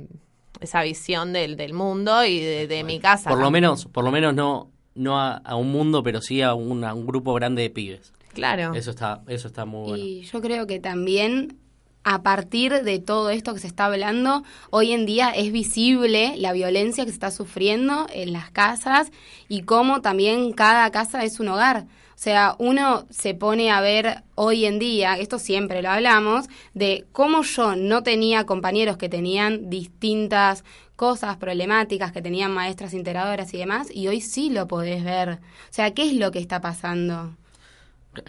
esa 0.60 0.84
visión 0.84 1.34
del, 1.34 1.58
del 1.58 1.74
mundo 1.74 2.24
y 2.24 2.40
de, 2.40 2.68
de 2.68 2.84
mi 2.84 3.00
casa. 3.00 3.30
Por 3.32 3.40
lo 3.40 3.46
también. 3.46 3.64
menos, 3.64 3.86
por 3.88 4.04
lo 4.04 4.12
menos 4.12 4.36
no, 4.36 4.70
no 4.94 5.20
a, 5.20 5.38
a 5.38 5.56
un 5.56 5.72
mundo, 5.72 6.04
pero 6.04 6.22
sí 6.22 6.44
a, 6.44 6.54
un- 6.54 6.84
a 6.84 6.94
un 6.94 7.08
grupo 7.08 7.34
grande 7.34 7.64
de 7.64 7.72
pibes. 7.72 8.14
Claro. 8.34 8.76
Eso 8.76 8.92
está, 8.92 9.24
eso 9.28 9.48
está 9.48 9.66
muy 9.66 9.90
bueno. 9.90 10.04
Y 10.04 10.22
yo 10.22 10.40
creo 10.40 10.68
que 10.68 10.80
también 10.80 11.58
a 12.04 12.22
partir 12.24 12.84
de 12.84 13.00
todo 13.00 13.30
esto 13.30 13.54
que 13.54 13.60
se 13.60 13.68
está 13.68 13.86
hablando, 13.86 14.44
hoy 14.70 14.92
en 14.92 15.06
día 15.06 15.30
es 15.30 15.52
visible 15.52 16.36
la 16.38 16.52
violencia 16.52 17.06
que 17.06 17.12
se 17.12 17.16
está 17.16 17.32
sufriendo 17.32 18.08
en 18.14 18.34
las 18.34 18.52
casas 18.52 19.12
y 19.48 19.62
cómo 19.62 20.02
también 20.02 20.52
cada 20.54 20.92
casa 20.92 21.24
es 21.24 21.40
un 21.40 21.48
hogar. 21.50 21.86
O 22.16 22.22
sea, 22.24 22.56
uno 22.60 23.06
se 23.10 23.34
pone 23.34 23.72
a 23.72 23.82
ver 23.82 24.24
hoy 24.36 24.66
en 24.66 24.80
día, 24.80 25.18
esto 25.18 25.40
siempre 25.40 25.82
lo 25.82 25.90
hablamos, 25.90 26.46
de 26.74 27.06
cómo 27.12 27.42
yo 27.44 27.76
no 27.76 28.04
tenía 28.04 28.46
compañeros 28.46 28.98
que 28.98 29.10
tenían 29.10 29.70
distintas 29.70 30.64
cosas 30.96 31.38
problemáticas, 31.38 32.12
que 32.12 32.22
tenían 32.22 32.54
maestras 32.54 32.94
integradoras 32.94 33.54
y 33.54 33.58
demás, 33.58 33.88
y 33.92 34.08
hoy 34.08 34.22
sí 34.22 34.50
lo 34.50 34.68
podés 34.68 35.04
ver. 35.04 35.30
O 35.32 35.74
sea, 35.74 35.94
¿qué 35.94 36.06
es 36.06 36.14
lo 36.14 36.32
que 36.32 36.40
está 36.40 36.62
pasando? 36.62 37.36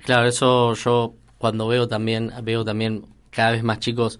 Claro, 0.05 0.27
eso 0.27 0.75
yo 0.75 1.15
cuando 1.39 1.69
veo 1.69 1.87
también, 1.87 2.33
veo 2.43 2.65
también 2.65 3.05
cada 3.35 3.51
vez 3.53 3.63
más 3.63 3.79
chicos 3.81 4.19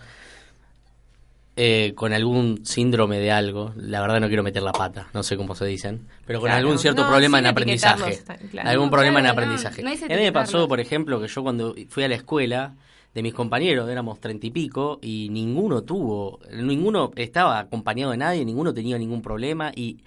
eh, 1.57 1.93
con 1.95 2.13
algún 2.13 2.67
síndrome 2.67 3.21
de 3.21 3.31
algo, 3.31 3.73
la 3.77 4.01
verdad 4.01 4.21
no 4.21 4.27
quiero 4.27 4.43
meter 4.43 4.63
la 4.63 4.73
pata, 4.73 5.09
no 5.15 5.23
sé 5.23 5.37
cómo 5.37 5.55
se 5.55 5.65
dicen, 5.67 6.09
pero 6.27 6.41
con 6.41 6.49
Claro. 6.49 6.59
algún 6.67 6.79
cierto 6.81 7.03
No, 7.03 7.09
problema 7.09 7.39
en 7.39 7.47
aprendizaje. 7.47 8.19
claro. 8.51 8.71
Algún 8.71 8.87
No, 8.87 8.91
problema 8.91 9.21
en 9.21 9.27
claro, 9.27 9.41
aprendizaje. 9.41 9.83
no 9.83 9.91
a 9.91 9.93
mí 9.93 10.23
me 10.23 10.33
pasó, 10.33 10.67
por 10.67 10.81
ejemplo, 10.81 11.21
que 11.21 11.29
yo 11.29 11.43
cuando 11.45 11.77
fui 11.89 12.03
a 12.03 12.09
la 12.09 12.17
escuela 12.17 12.75
de 13.15 13.23
mis 13.23 13.33
compañeros, 13.33 13.89
éramos 13.89 14.19
treinta 14.21 14.49
y 14.49 14.51
pico, 14.51 14.99
y 15.01 15.29
ninguno 15.31 15.83
tuvo, 15.83 16.41
ninguno 16.53 17.13
estaba 17.15 17.61
acompañado 17.61 18.11
de 18.11 18.17
nadie, 18.17 18.45
ninguno 18.45 18.75
tenía 18.75 18.99
ningún 18.99 19.23
problema, 19.23 19.71
y 19.77 19.99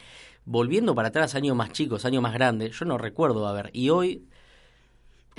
volviendo 0.43 0.93
para 0.96 1.08
atrás, 1.08 1.34
años 1.36 1.56
más 1.56 1.72
chicos, 1.72 2.04
años 2.04 2.22
más 2.22 2.34
grandes, 2.34 2.78
yo 2.78 2.84
no 2.84 2.98
recuerdo 2.98 3.48
haber, 3.48 3.70
y 3.72 3.89
hoy 3.89 4.24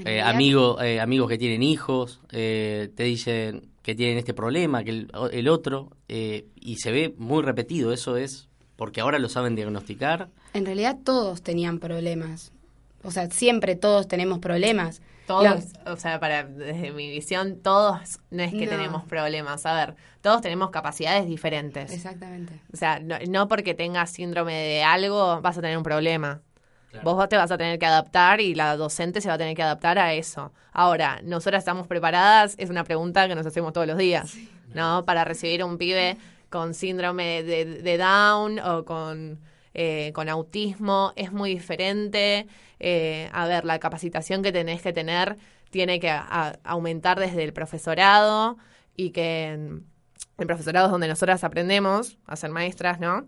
eh, 0.05 0.21
amigo, 0.21 0.81
eh, 0.81 1.01
amigos 1.01 1.29
que 1.29 1.39
tienen 1.39 1.63
hijos, 1.63 2.21
eh, 2.31 2.91
te 2.95 3.05
dicen 3.05 3.69
que 3.83 3.95
tienen 3.95 4.19
este 4.19 4.35
problema, 4.35 4.85
que 4.85 4.91
el, 4.91 5.11
el 5.33 5.49
otro, 5.49 5.91
eh, 6.09 6.47
y 6.57 6.77
se 6.77 6.93
ve 6.93 7.15
muy 7.19 7.43
repetido. 7.43 7.93
Eso 7.93 8.17
es 8.17 8.49
porque 8.77 9.01
ahora 9.01 9.19
lo 9.19 9.29
saben 9.29 9.55
diagnosticar. 9.57 10.29
En 10.55 10.67
realidad 10.67 10.99
todos 11.05 11.43
tenían 11.43 11.79
problemas. 11.79 12.53
O 13.03 13.11
sea, 13.11 13.31
siempre 13.31 13.77
todos 13.77 14.09
tenemos 14.09 14.39
problemas. 14.41 15.03
Todos, 15.27 15.65
o 15.87 15.97
sea, 15.97 16.19
para, 16.21 16.45
desde 16.45 16.91
mi 16.91 17.11
visión, 17.11 17.61
todos 17.63 18.19
no 18.31 18.43
es 18.43 18.51
que 18.51 18.65
No. 18.65 18.71
tenemos 18.71 19.05
problemas. 19.05 19.67
A 19.67 19.75
ver, 19.75 19.95
todos 20.23 20.41
tenemos 20.41 20.71
capacidades 20.71 21.27
diferentes. 21.27 21.93
Exactamente. 21.93 22.55
O 22.73 22.77
sea, 22.79 22.99
no, 22.99 23.17
no 23.29 23.47
porque 23.47 23.75
tengas 23.75 24.11
síndrome 24.11 24.55
de 24.55 24.83
algo 24.83 25.41
vas 25.43 25.59
a 25.59 25.61
tener 25.61 25.77
un 25.77 25.83
problema. 25.83 26.41
Vos 27.03 27.29
te 27.29 27.37
vas 27.37 27.51
a 27.51 27.59
tener 27.59 27.79
que 27.79 27.87
adaptar 27.87 28.41
y 28.41 28.55
la 28.55 28.77
docente 28.77 29.21
se 29.21 29.29
va 29.29 29.35
a 29.35 29.39
tener 29.39 29.55
que 29.57 29.63
adaptar 29.63 29.99
a 29.99 30.13
eso. 30.15 30.53
Ahora, 30.73 31.21
¿nosotras 31.23 31.61
estamos 31.61 31.87
preparadas? 31.87 32.55
Es 32.59 32.71
una 32.71 32.85
pregunta 32.85 33.27
que 33.29 33.35
nos 33.35 33.47
hacemos 33.47 33.73
todos 33.73 33.87
los 33.87 33.97
días, 33.99 34.35
¿no? 34.75 35.05
Para 35.05 35.25
recibir 35.25 35.65
un 35.65 35.79
pibe 35.79 36.17
con 36.51 36.75
síndrome 36.75 37.43
de, 37.43 37.65
de 37.65 37.99
Down 37.99 38.59
o 38.61 38.85
con, 38.85 39.39
eh, 39.75 40.13
con 40.15 40.29
autismo 40.29 41.13
es 41.17 41.33
muy 41.33 41.51
diferente. 41.55 42.47
Eh, 42.81 43.29
a 43.33 43.47
ver, 43.47 43.65
la 43.65 43.79
capacitación 43.79 44.43
que 44.43 44.53
tenés 44.53 44.81
que 44.83 44.93
tener 44.93 45.37
tiene 45.71 46.01
que 46.01 46.11
a- 46.11 46.59
aumentar 46.65 47.19
desde 47.21 47.45
el 47.45 47.53
profesorado 47.53 48.57
y 48.97 49.11
que 49.11 49.51
el 50.39 50.47
profesorado 50.47 50.87
es 50.87 50.93
donde 50.93 51.09
nosotras 51.09 51.45
aprendemos 51.45 52.19
a 52.27 52.37
ser 52.37 52.51
maestras, 52.51 53.01
¿no? 53.01 53.27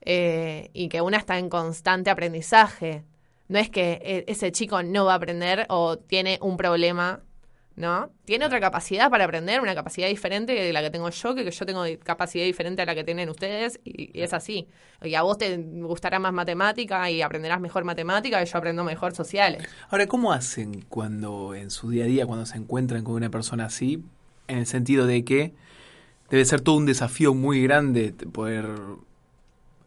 Eh, 0.00 0.70
y 0.72 0.88
que 0.88 1.00
una 1.00 1.16
está 1.18 1.38
en 1.38 1.48
constante 1.48 2.10
aprendizaje. 2.10 3.04
No 3.52 3.58
es 3.58 3.68
que 3.68 4.00
eh, 4.02 4.24
ese 4.28 4.50
chico 4.50 4.82
no 4.82 5.04
va 5.04 5.12
a 5.12 5.16
aprender 5.16 5.66
o 5.68 5.98
tiene 5.98 6.38
un 6.40 6.56
problema, 6.56 7.20
¿no? 7.76 8.10
Tiene 8.24 8.46
otra 8.46 8.60
capacidad 8.60 9.10
para 9.10 9.26
aprender, 9.26 9.60
una 9.60 9.74
capacidad 9.74 10.08
diferente 10.08 10.54
de 10.54 10.72
la 10.72 10.80
que 10.80 10.88
tengo 10.88 11.10
yo, 11.10 11.34
que 11.34 11.50
yo 11.50 11.66
tengo 11.66 11.84
capacidad 12.02 12.46
diferente 12.46 12.80
a 12.80 12.86
la 12.86 12.94
que 12.94 13.04
tienen 13.04 13.28
ustedes, 13.28 13.78
y, 13.84 14.18
y 14.18 14.22
es 14.22 14.32
así. 14.32 14.68
Y 15.02 15.16
a 15.16 15.20
vos 15.20 15.36
te 15.36 15.54
gustará 15.58 16.18
más 16.18 16.32
matemática 16.32 17.10
y 17.10 17.20
aprenderás 17.20 17.60
mejor 17.60 17.84
matemática 17.84 18.42
y 18.42 18.46
yo 18.46 18.56
aprendo 18.56 18.84
mejor 18.84 19.14
sociales. 19.14 19.68
Ahora, 19.90 20.06
¿cómo 20.06 20.32
hacen 20.32 20.86
cuando 20.88 21.54
en 21.54 21.70
su 21.70 21.90
día 21.90 22.04
a 22.04 22.06
día, 22.06 22.24
cuando 22.24 22.46
se 22.46 22.56
encuentran 22.56 23.04
con 23.04 23.16
una 23.16 23.28
persona 23.28 23.66
así? 23.66 24.02
En 24.48 24.60
el 24.60 24.66
sentido 24.66 25.06
de 25.06 25.26
que 25.26 25.52
debe 26.30 26.42
ser 26.46 26.62
todo 26.62 26.76
un 26.76 26.86
desafío 26.86 27.34
muy 27.34 27.62
grande 27.62 28.14
poder 28.32 28.64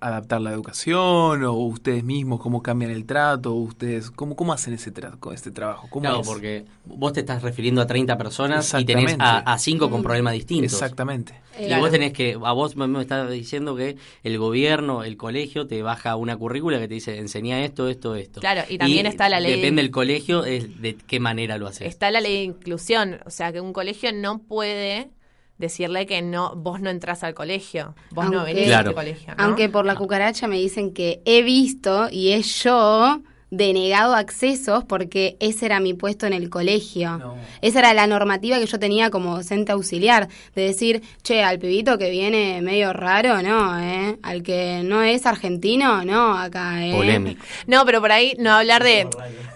adaptar 0.08 0.42
la 0.42 0.52
educación 0.52 1.44
o 1.44 1.54
ustedes 1.54 2.04
mismos 2.04 2.40
cómo 2.40 2.62
cambian 2.62 2.92
el 2.92 3.06
trato, 3.06 3.54
o 3.54 3.60
ustedes 3.62 4.12
cómo 4.12 4.36
cómo 4.36 4.54
hacen 4.54 4.74
ese 4.74 4.92
trato, 4.92 5.32
este 5.32 5.52
trabajo, 5.52 5.88
cómo 5.90 6.02
Claro, 6.04 6.22
es? 6.22 6.28
porque 6.28 6.66
vos 6.86 7.14
te 7.14 7.22
estás 7.22 7.42
refiriendo 7.42 7.82
a 7.82 7.88
30 7.88 8.18
personas 8.18 8.74
y 8.80 8.86
tenés 8.86 9.16
a, 9.20 9.40
a 9.40 9.58
cinco 9.58 9.90
con 9.90 10.04
problemas 10.04 10.34
distintos. 10.34 10.74
Exactamente. 10.74 11.34
Y 11.60 11.72
Eh, 11.72 11.78
vos 11.80 11.90
tenés 11.90 12.12
que, 12.12 12.34
a 12.34 12.52
vos 12.52 12.76
me, 12.76 12.86
me 12.88 13.02
estás 13.02 13.30
diciendo 13.32 13.76
que 13.78 13.96
el 14.24 14.38
gobierno, 14.38 15.04
el 15.06 15.16
colegio, 15.16 15.68
te 15.68 15.82
baja 15.82 16.16
una 16.18 16.36
currícula 16.36 16.80
que 16.80 16.88
te 16.90 16.94
dice 16.96 17.18
enseñá 17.18 17.64
esto, 17.64 17.88
esto, 17.88 18.16
esto. 18.16 18.42
Claro, 18.42 18.62
y 18.70 18.78
también 18.78 19.06
está 19.06 19.30
la 19.30 19.40
ley- 19.40 19.56
Depende 19.56 19.82
del 19.82 19.92
colegio, 19.92 20.44
es 20.44 20.82
de 20.82 20.96
qué 20.96 21.20
manera 21.22 21.58
lo 21.58 21.68
haces. 21.68 21.88
Está 21.88 22.12
la 22.12 22.20
ley 22.20 22.34
de 22.40 22.44
inclusión, 22.44 23.20
o 23.26 23.30
sea 23.30 23.54
que 23.54 23.62
un 23.62 23.72
colegio 23.72 24.12
no 24.14 24.40
puede 24.40 25.10
decirle 25.58 26.06
que 26.06 26.22
no, 26.22 26.54
vos 26.56 26.82
no 26.82 26.90
entras 26.90 27.24
al 27.24 27.34
colegio, 27.34 27.96
vos 28.12 28.30
no 28.30 28.44
venís 28.44 28.66
Claro. 28.66 28.90
al 28.90 28.96
colegio. 28.96 29.34
¿no? 29.38 29.44
Aunque 29.44 29.70
por 29.70 29.86
la 29.86 29.96
cucaracha 29.96 30.48
me 30.48 30.58
dicen 30.58 30.94
que 30.94 31.22
he 31.26 31.42
visto 31.44 32.08
y 32.12 32.32
he 32.34 32.42
yo 32.42 33.22
denegado 33.56 34.16
accesos 34.16 34.84
porque 34.84 35.38
ese 35.40 35.66
era 35.66 35.80
mi 35.80 35.94
puesto 35.94 36.26
en 36.28 36.34
el 36.34 36.50
colegio. 36.50 37.18
No. 37.18 37.36
Esa 37.62 37.80
era 37.80 37.94
la 37.94 38.08
normativa 38.08 38.60
que 38.60 38.66
yo 38.66 38.80
tenía 38.80 39.10
como 39.10 39.36
docente 39.36 39.72
auxiliar, 39.72 40.28
de 40.56 40.62
decir, 40.64 41.02
che, 41.24 41.44
al 41.44 41.60
pibito 41.60 41.98
que 41.98 42.10
viene 42.10 42.62
medio 42.62 42.94
raro, 42.94 43.42
no, 43.42 43.80
¿eh? 43.80 44.18
Al 44.24 44.44
que 44.44 44.82
no 44.84 45.02
es 45.04 45.26
argentino, 45.26 46.04
no, 46.04 46.38
acá, 46.38 46.86
¿eh? 46.86 46.92
Polémico. 46.94 47.44
No, 47.68 47.86
pero 47.86 48.02
por 48.02 48.12
ahí 48.12 48.36
no 48.40 48.52
hablar 48.52 48.84
de 48.84 49.08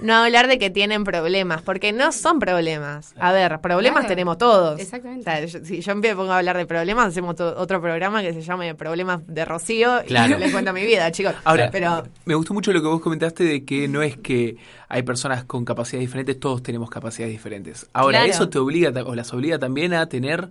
no 0.01 0.15
hablar 0.15 0.47
de 0.47 0.57
que 0.57 0.69
tienen 0.69 1.03
problemas, 1.03 1.61
porque 1.61 1.91
no 1.91 2.11
son 2.13 2.39
problemas. 2.39 3.13
A 3.19 3.33
ver, 3.33 3.59
problemas 3.59 4.01
Claro. 4.01 4.07
tenemos 4.15 4.37
todos. 4.37 4.79
Exactamente. 4.79 5.21
O 5.21 5.23
sea, 5.23 5.45
yo- 5.45 5.65
si 5.65 5.81
yo 5.81 5.95
me 5.95 6.15
pongo 6.15 6.31
a 6.31 6.37
hablar 6.37 6.55
de 6.57 6.65
problemas, 6.65 7.07
hacemos 7.07 7.35
otro 7.39 7.81
programa 7.81 8.21
que 8.21 8.33
se 8.33 8.41
llame 8.41 8.73
Problemas 8.75 9.19
de 9.27 9.43
Rocío 9.43 10.01
Claro. 10.07 10.37
y 10.37 10.39
les 10.39 10.51
cuento 10.53 10.71
mi 10.71 10.85
vida, 10.85 11.11
chicos. 11.11 11.33
Ahora, 11.43 11.69
pero 11.69 12.03
me 12.25 12.33
gustó 12.35 12.53
mucho 12.53 12.71
lo 12.71 12.81
que 12.81 12.87
vos 12.87 13.01
comentaste 13.01 13.43
de 13.43 13.65
que 13.65 13.88
no 13.89 14.01
es 14.01 14.17
que 14.17 14.57
hay 14.87 15.03
personas 15.03 15.43
con 15.45 15.65
capacidades 15.65 16.07
diferentes, 16.07 16.39
todos 16.39 16.63
tenemos 16.63 16.89
capacidades 16.89 17.31
diferentes. 17.33 17.87
Ahora, 17.93 18.19
Claro. 18.19 18.31
eso 18.33 18.49
te 18.49 18.59
obliga 18.59 18.91
o 19.05 19.15
las 19.15 19.33
obliga 19.33 19.59
también 19.59 19.93
a 19.93 20.07
tener 20.07 20.49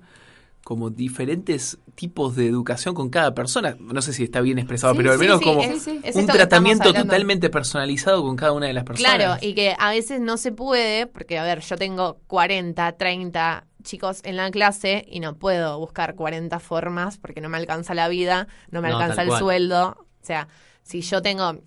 como 0.64 0.90
diferentes 0.90 1.78
tipos 1.94 2.36
de 2.36 2.46
educación 2.46 2.94
con 2.94 3.08
cada 3.08 3.34
persona. 3.34 3.76
No 3.80 4.02
sé 4.02 4.12
si 4.12 4.24
está 4.24 4.42
bien 4.42 4.58
expresado, 4.58 4.92
Sí, 4.92 4.98
pero 4.98 5.12
al 5.12 5.18
menos 5.18 5.38
sí, 5.38 5.44
como 5.44 5.62
es- 5.62 5.82
sí. 5.82 5.98
es 6.02 6.14
un 6.14 6.26
tratamiento 6.26 6.92
totalmente 6.92 7.48
personalizado 7.48 8.22
con 8.22 8.36
cada 8.36 8.52
una 8.52 8.66
de 8.66 8.74
las 8.74 8.84
personas. 8.84 9.14
Claro, 9.16 9.36
y 9.40 9.54
que 9.54 9.74
a 9.78 9.90
veces 9.90 10.20
no 10.20 10.36
se 10.36 10.52
puede, 10.52 11.06
porque 11.06 11.38
a 11.38 11.44
ver, 11.44 11.60
yo 11.60 11.76
tengo 11.76 12.18
40, 12.26 12.92
30 12.98 13.64
chicos 13.82 14.20
en 14.24 14.36
la 14.36 14.50
clase 14.50 15.06
y 15.08 15.20
no 15.20 15.36
puedo 15.38 15.78
buscar 15.78 16.14
40 16.16 16.58
formas 16.60 17.16
porque 17.16 17.40
no 17.40 17.48
me 17.48 17.56
alcanza 17.56 17.94
la 17.94 18.08
vida, 18.08 18.46
no 18.70 18.82
me 18.82 18.90
No, 18.90 18.98
alcanza 18.98 19.22
el 19.22 19.28
cual. 19.28 19.38
sueldo. 19.40 19.96
O 20.20 20.24
sea, 20.26 20.48
si 20.82 21.00
yo 21.00 21.22
tengo, 21.22 21.60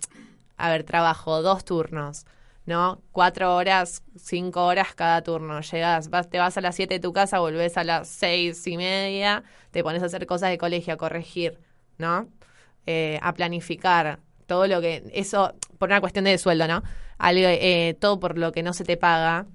a 0.56 0.70
ver, 0.70 0.84
trabajo 0.84 1.42
dos 1.42 1.64
turnos, 1.64 2.26
¿no? 2.66 3.02
Cuatro 3.12 3.54
horas, 3.56 4.02
cinco 4.16 4.66
horas 4.66 4.94
cada 4.94 5.22
turno. 5.22 5.60
Llegas, 5.60 6.10
vas, 6.10 6.28
te 6.30 6.38
vas 6.38 6.56
a 6.56 6.60
las 6.60 6.74
siete 6.76 6.94
de 6.94 7.00
tu 7.00 7.12
casa, 7.12 7.38
volvés 7.40 7.76
a 7.76 7.84
las 7.84 8.08
seis 8.08 8.66
y 8.66 8.76
media, 8.76 9.42
te 9.70 9.82
pones 9.82 10.02
a 10.02 10.06
hacer 10.06 10.26
cosas 10.26 10.50
de 10.50 10.58
colegio, 10.58 10.94
a 10.94 10.96
corregir, 10.96 11.58
¿no? 11.98 12.28
Eh, 12.86 13.18
a 13.22 13.32
planificar 13.34 14.20
todo 14.46 14.66
lo 14.66 14.80
que 14.80 15.02
eso 15.12 15.54
por 15.78 15.88
una 15.88 16.00
cuestión 16.00 16.24
de 16.24 16.36
sueldo, 16.38 16.66
¿no? 16.68 16.82
Algo, 17.18 17.46
eh, 17.46 17.96
todo 18.00 18.18
por 18.20 18.38
lo 18.38 18.52
que 18.52 18.62
no 18.62 18.72
se 18.72 18.84
te 18.84 18.96
paga, 18.96 19.46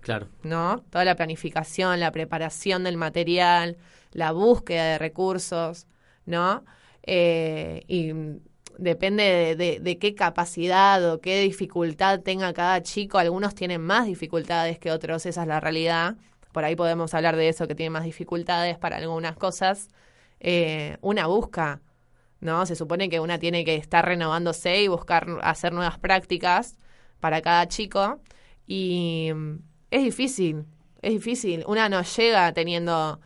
Claro. 0.00 0.28
¿no? 0.44 0.84
Toda 0.90 1.04
la 1.04 1.16
planificación, 1.16 1.98
la 1.98 2.12
preparación 2.12 2.84
del 2.84 2.96
material, 2.96 3.76
la 4.12 4.30
búsqueda 4.30 4.84
de 4.92 4.98
recursos, 4.98 5.88
¿no? 6.26 6.64
Eh, 7.02 7.82
y 7.88 8.12
depende 8.78 9.56
de, 9.56 9.98
qué 9.98 10.14
capacidad 10.14 11.12
o 11.12 11.20
qué 11.20 11.40
dificultad 11.40 12.20
tenga 12.20 12.52
cada 12.52 12.82
chico. 12.82 13.18
Algunos 13.18 13.54
tienen 13.54 13.80
más 13.80 14.06
dificultades 14.06 14.78
que 14.78 14.90
otros, 14.90 15.26
esa 15.26 15.42
es 15.42 15.48
la 15.48 15.60
realidad. 15.60 16.16
Por 16.52 16.64
ahí 16.64 16.76
podemos 16.76 17.14
hablar 17.14 17.36
de 17.36 17.48
eso, 17.48 17.66
que 17.66 17.74
tiene 17.74 17.90
más 17.90 18.04
dificultades 18.04 18.78
para 18.78 18.96
algunas 18.96 19.36
cosas. 19.36 19.88
Eh, 20.40 20.96
una 21.00 21.26
busca, 21.26 21.80
¿no? 22.40 22.66
Se 22.66 22.76
supone 22.76 23.08
que 23.08 23.20
una 23.20 23.38
tiene 23.38 23.64
que 23.64 23.76
estar 23.76 24.04
renovándose 24.04 24.82
y 24.82 24.88
buscar 24.88 25.26
hacer 25.42 25.72
nuevas 25.72 25.98
prácticas 25.98 26.76
para 27.20 27.42
cada 27.42 27.68
chico. 27.68 28.20
Y 28.66 29.30
mm, 29.34 29.56
es 29.90 30.04
difícil, 30.04 30.64
es 31.02 31.12
difícil. 31.12 31.64
Una 31.66 31.88
no 31.88 32.02
llega 32.02 32.52
teniendo 32.52 33.20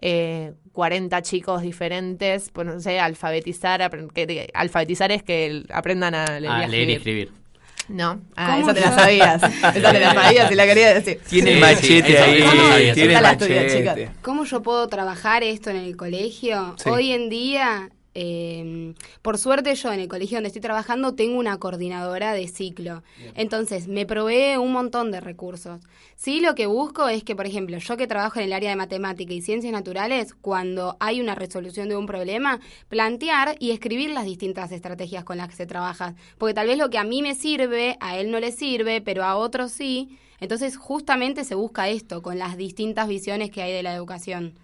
eh, 0.00 0.54
40 0.74 1.22
chicos 1.22 1.62
diferentes, 1.62 2.50
pues 2.52 2.66
no 2.66 2.78
sé, 2.80 3.00
alfabetizar, 3.00 3.88
que, 4.12 4.26
que- 4.26 4.50
alfabetizar 4.52 5.10
es 5.12 5.22
que 5.22 5.62
aprendan 5.72 6.14
a 6.14 6.38
leer, 6.40 6.52
Ah, 6.52 6.64
y, 6.66 6.70
leer 6.70 6.90
y 6.90 6.92
escribir. 6.94 7.28
escribir. 7.28 7.44
No, 7.86 8.20
ah, 8.34 8.56
¿Cómo 8.58 8.70
esa 8.70 8.74
te 8.74 8.80
la 8.80 8.92
sabías, 8.98 9.42
esa 9.42 9.72
te 9.92 10.00
la 10.00 10.14
sabías 10.14 10.50
y 10.50 10.54
la 10.54 10.66
quería 10.66 10.94
decir. 10.94 11.20
Tiene 11.28 11.48
Sí, 11.50 11.54
el 11.54 11.60
machete 11.60 12.06
sí, 12.08 12.16
ahí, 12.16 12.92
tiene 12.94 13.14
estudié, 13.14 13.20
machete. 13.60 13.78
chicas. 13.78 13.98
¿Cómo 14.22 14.44
yo 14.44 14.62
puedo 14.62 14.88
trabajar 14.88 15.42
esto 15.42 15.70
en 15.70 15.76
el 15.76 15.96
colegio? 15.96 16.74
Sí. 16.82 16.88
Hoy 16.90 17.12
en 17.12 17.28
día, 17.28 17.90
eh, 18.14 18.94
por 19.22 19.38
suerte 19.38 19.74
yo 19.74 19.92
en 19.92 20.00
el 20.00 20.08
colegio 20.08 20.36
donde 20.36 20.48
estoy 20.48 20.62
trabajando 20.62 21.14
tengo 21.14 21.38
una 21.38 21.58
coordinadora 21.58 22.32
de 22.32 22.46
ciclo. 22.46 23.02
Entonces, 23.34 23.88
me 23.88 24.06
provee 24.06 24.56
un 24.56 24.72
montón 24.72 25.10
de 25.10 25.20
recursos. 25.20 25.80
Sí, 26.16 26.40
lo 26.40 26.54
que 26.54 26.66
busco 26.66 27.08
es 27.08 27.24
que, 27.24 27.34
por 27.34 27.46
ejemplo, 27.46 27.76
yo 27.78 27.96
que 27.96 28.06
trabajo 28.06 28.38
en 28.38 28.46
el 28.46 28.52
área 28.52 28.70
de 28.70 28.76
matemática 28.76 29.32
y 29.32 29.42
ciencias 29.42 29.72
naturales, 29.72 30.34
cuando 30.34 30.96
hay 31.00 31.20
una 31.20 31.34
resolución 31.34 31.88
de 31.88 31.96
un 31.96 32.06
problema, 32.06 32.60
plantear 32.88 33.56
y 33.58 33.72
escribir 33.72 34.10
las 34.10 34.24
distintas 34.24 34.70
estrategias 34.70 35.24
con 35.24 35.36
las 35.36 35.48
que 35.48 35.56
se 35.56 35.66
trabaja. 35.66 36.14
Porque 36.38 36.54
tal 36.54 36.68
vez 36.68 36.78
lo 36.78 36.90
que 36.90 36.98
a 36.98 37.04
mí 37.04 37.20
me 37.20 37.34
sirve, 37.34 37.96
a 38.00 38.16
él 38.18 38.30
no 38.30 38.38
le 38.38 38.52
sirve, 38.52 39.00
pero 39.00 39.24
a 39.24 39.36
otros 39.36 39.72
sí. 39.72 40.18
Entonces, 40.38 40.76
justamente 40.76 41.44
se 41.44 41.54
busca 41.54 41.88
esto, 41.88 42.22
con 42.22 42.38
las 42.38 42.56
distintas 42.56 43.08
visiones 43.08 43.50
que 43.50 43.62
hay 43.62 43.72
de 43.72 43.82
la 43.82 43.94
educación. 43.94 44.54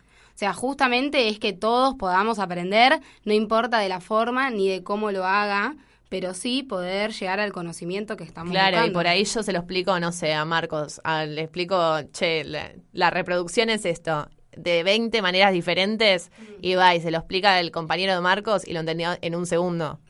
O 0.40 0.42
sea, 0.42 0.54
justamente 0.54 1.28
es 1.28 1.38
que 1.38 1.52
todos 1.52 1.96
podamos 1.96 2.38
aprender, 2.38 2.98
no 3.26 3.34
importa 3.34 3.78
de 3.78 3.90
la 3.90 4.00
forma 4.00 4.48
ni 4.48 4.70
de 4.70 4.82
cómo 4.82 5.10
lo 5.12 5.26
haga, 5.26 5.76
pero 6.08 6.32
sí 6.32 6.62
poder 6.62 7.12
llegar 7.12 7.40
al 7.40 7.52
conocimiento 7.52 8.16
que 8.16 8.24
estamos 8.24 8.50
Claro, 8.52 8.86
y 8.86 8.90
por 8.90 9.06
ahí 9.06 9.22
yo 9.26 9.42
se 9.42 9.52
lo 9.52 9.58
explico, 9.58 10.00
no 10.00 10.12
sé, 10.12 10.32
a 10.32 10.46
Marcos. 10.46 11.02
a- 11.04 11.26
le 11.26 11.42
explico, 11.42 11.76
che, 12.12 12.44
la, 12.44 12.72
la 12.94 13.10
reproducción 13.10 13.68
es 13.68 13.84
esto, 13.84 14.30
de 14.56 14.82
20 14.82 15.20
maneras 15.20 15.52
diferentes, 15.52 16.30
y 16.62 16.74
va 16.74 16.94
y 16.94 17.02
se 17.02 17.10
lo 17.10 17.18
explica 17.18 17.60
el 17.60 17.70
compañero 17.70 18.14
de 18.14 18.22
Marcos 18.22 18.66
y 18.66 18.72
lo 18.72 18.80
entendió 18.80 19.10
en 19.20 19.34
un 19.34 19.44
segundo. 19.44 20.00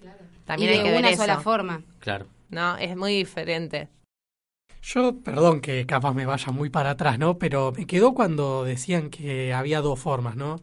También 0.44 0.70
y 0.70 0.72
hay 0.74 0.78
de 0.78 0.84
que 0.84 0.90
ver 0.92 1.00
una 1.00 1.10
eso, 1.10 1.22
sola 1.22 1.40
forma. 1.40 1.82
Claro. 1.98 2.28
¿no? 2.50 2.76
Es 2.76 2.96
muy 2.96 3.16
diferente. 3.16 3.88
Yo, 4.82 5.20
perdón 5.22 5.60
que 5.60 5.86
capaz 5.86 6.14
me 6.14 6.26
vaya 6.26 6.52
muy 6.52 6.70
para 6.70 6.90
atrás, 6.90 7.18
¿no? 7.18 7.38
Pero 7.38 7.72
me 7.76 7.86
quedó 7.86 8.14
cuando 8.14 8.64
decían 8.64 9.10
que 9.10 9.52
había 9.52 9.80
dos 9.82 10.00
formas, 10.00 10.36
¿no? 10.36 10.62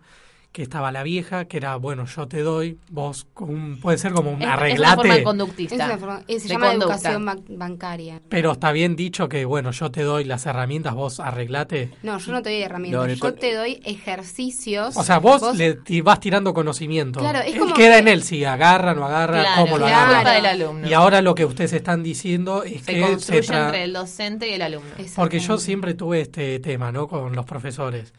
Que 0.57 0.63
estaba 0.63 0.91
la 0.91 1.03
vieja, 1.03 1.45
que 1.45 1.57
era, 1.57 1.75
bueno, 1.75 2.05
yo 2.07 2.27
te 2.27 2.41
doy, 2.41 2.79
vos, 2.89 3.27
con 3.35 3.77
puede 3.79 3.99
ser 3.99 4.11
como 4.11 4.31
un 4.31 4.37
Es, 4.37 4.41
es 4.41 4.45
una 4.47 4.53
arreglate, 4.55 4.95
forma 5.07 5.23
conductista. 5.23 5.75
Es 5.75 5.81
una 5.85 5.97
forma- 5.99 6.23
eh, 6.27 6.39
se 6.39 6.47
de 6.47 6.53
llama 6.55 6.69
conducta. 6.71 6.93
educación 6.95 7.25
ban- 7.27 7.43
bancaria. 7.59 8.21
pero 8.27 8.53
está 8.53 8.71
bien 8.71 8.95
dicho 8.95 9.29
que, 9.29 9.45
bueno, 9.45 9.69
yo 9.69 9.91
te 9.91 10.01
doy 10.01 10.23
las 10.23 10.47
herramientas, 10.47 10.95
vos 10.95 11.19
arreglate. 11.19 11.91
No, 12.01 12.17
yo 12.17 12.31
no 12.31 12.41
te 12.41 12.49
doy 12.49 12.61
herramientas, 12.63 13.07
No, 13.07 13.13
yo 13.13 13.33
te 13.35 13.53
doy 13.53 13.79
ejercicios. 13.85 14.97
O 14.97 15.03
sea, 15.03 15.19
vos, 15.19 15.55
le 15.55 15.77
vas 16.01 16.19
tirando 16.19 16.55
conocimiento. 16.55 17.19
Claro, 17.19 17.37
es 17.41 17.53
Él 17.53 17.59
como 17.59 17.75
queda 17.75 17.93
que- 17.93 17.99
en 17.99 18.07
él 18.07 18.23
si 18.23 18.43
agarra, 18.43 18.95
no 18.95 19.05
agarra, 19.05 19.41
Claro, 19.41 19.61
cómo 19.61 19.77
lo 19.77 19.85
claro. 19.85 20.11
agarra. 20.11 20.31
del 20.31 20.45
alumno. 20.47 20.87
Y 20.87 20.93
ahora 20.93 21.21
lo 21.21 21.35
que 21.35 21.45
ustedes 21.45 21.71
están 21.73 22.01
diciendo 22.01 22.63
es 22.63 22.81
se 22.81 22.95
que 22.95 23.01
construye 23.01 23.43
se 23.43 23.53
tra- 23.53 23.65
entre 23.65 23.83
el 23.83 23.93
docente 23.93 24.49
y 24.49 24.53
el 24.53 24.63
alumno. 24.63 24.89
Porque 25.15 25.37
yo 25.39 25.59
siempre 25.59 25.93
tuve 25.93 26.21
este 26.21 26.59
tema, 26.61 26.91
¿no? 26.91 27.07
Con 27.07 27.35
los 27.35 27.45
profesores. 27.45 28.11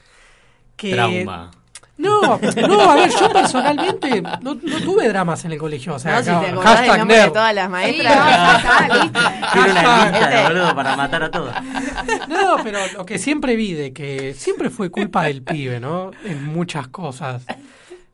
Que 0.77 0.93
Trauma. 0.93 1.51
No, 1.99 2.21
no, 2.69 2.91
a 2.91 2.95
ver, 2.95 3.11
yo 3.11 3.29
personalmente 3.33 4.23
no, 4.23 4.55
no 4.55 4.81
tuve 4.85 5.09
dramas 5.09 5.45
en 5.45 5.53
el 5.53 5.59
colegio. 5.59 5.95
O 5.97 5.99
sea, 5.99 6.13
no, 6.13 6.19
si 6.21 6.25
te 6.27 6.31
acordás 6.31 6.55
del 6.55 6.63
hashtag 6.63 6.99
nombre 6.99 7.17
de 7.17 7.23
nerd. 7.23 7.33
todas 7.33 7.55
las 7.55 7.65
Sí, 7.67 7.71
maestras. 7.73 8.17
no, 8.17 8.57
está, 8.57 8.89
¿viste? 9.03 9.19
Tiene 9.53 9.71
una 9.73 10.11
lista, 10.11 10.43
boludo, 10.49 10.75
para 10.77 10.97
matar 10.97 11.23
a 11.25 11.31
todos. 11.31 11.55
No, 12.29 12.57
pero 12.63 12.79
lo 12.95 13.05
que 13.05 13.19
siempre 13.19 13.57
vi 13.57 13.73
de 13.73 13.93
que 13.93 14.33
siempre 14.35 14.71
fue 14.71 14.91
culpa 14.91 15.25
del 15.25 15.43
pibe, 15.43 15.81
¿no? 15.81 16.13
En 16.25 16.45
muchas 16.47 16.89
cosas. 16.89 17.43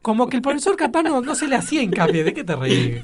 Como 0.04 0.28
que 0.28 0.36
el 0.36 0.42
profesor 0.42 0.76
capaz 0.76 1.02
no, 1.02 1.22
no 1.22 1.34
se 1.34 1.48
le 1.48 1.56
hacía 1.56 1.80
hincapié. 1.80 2.24
¿De 2.24 2.34
qué 2.34 2.44
te 2.44 2.54
reí? 2.54 3.02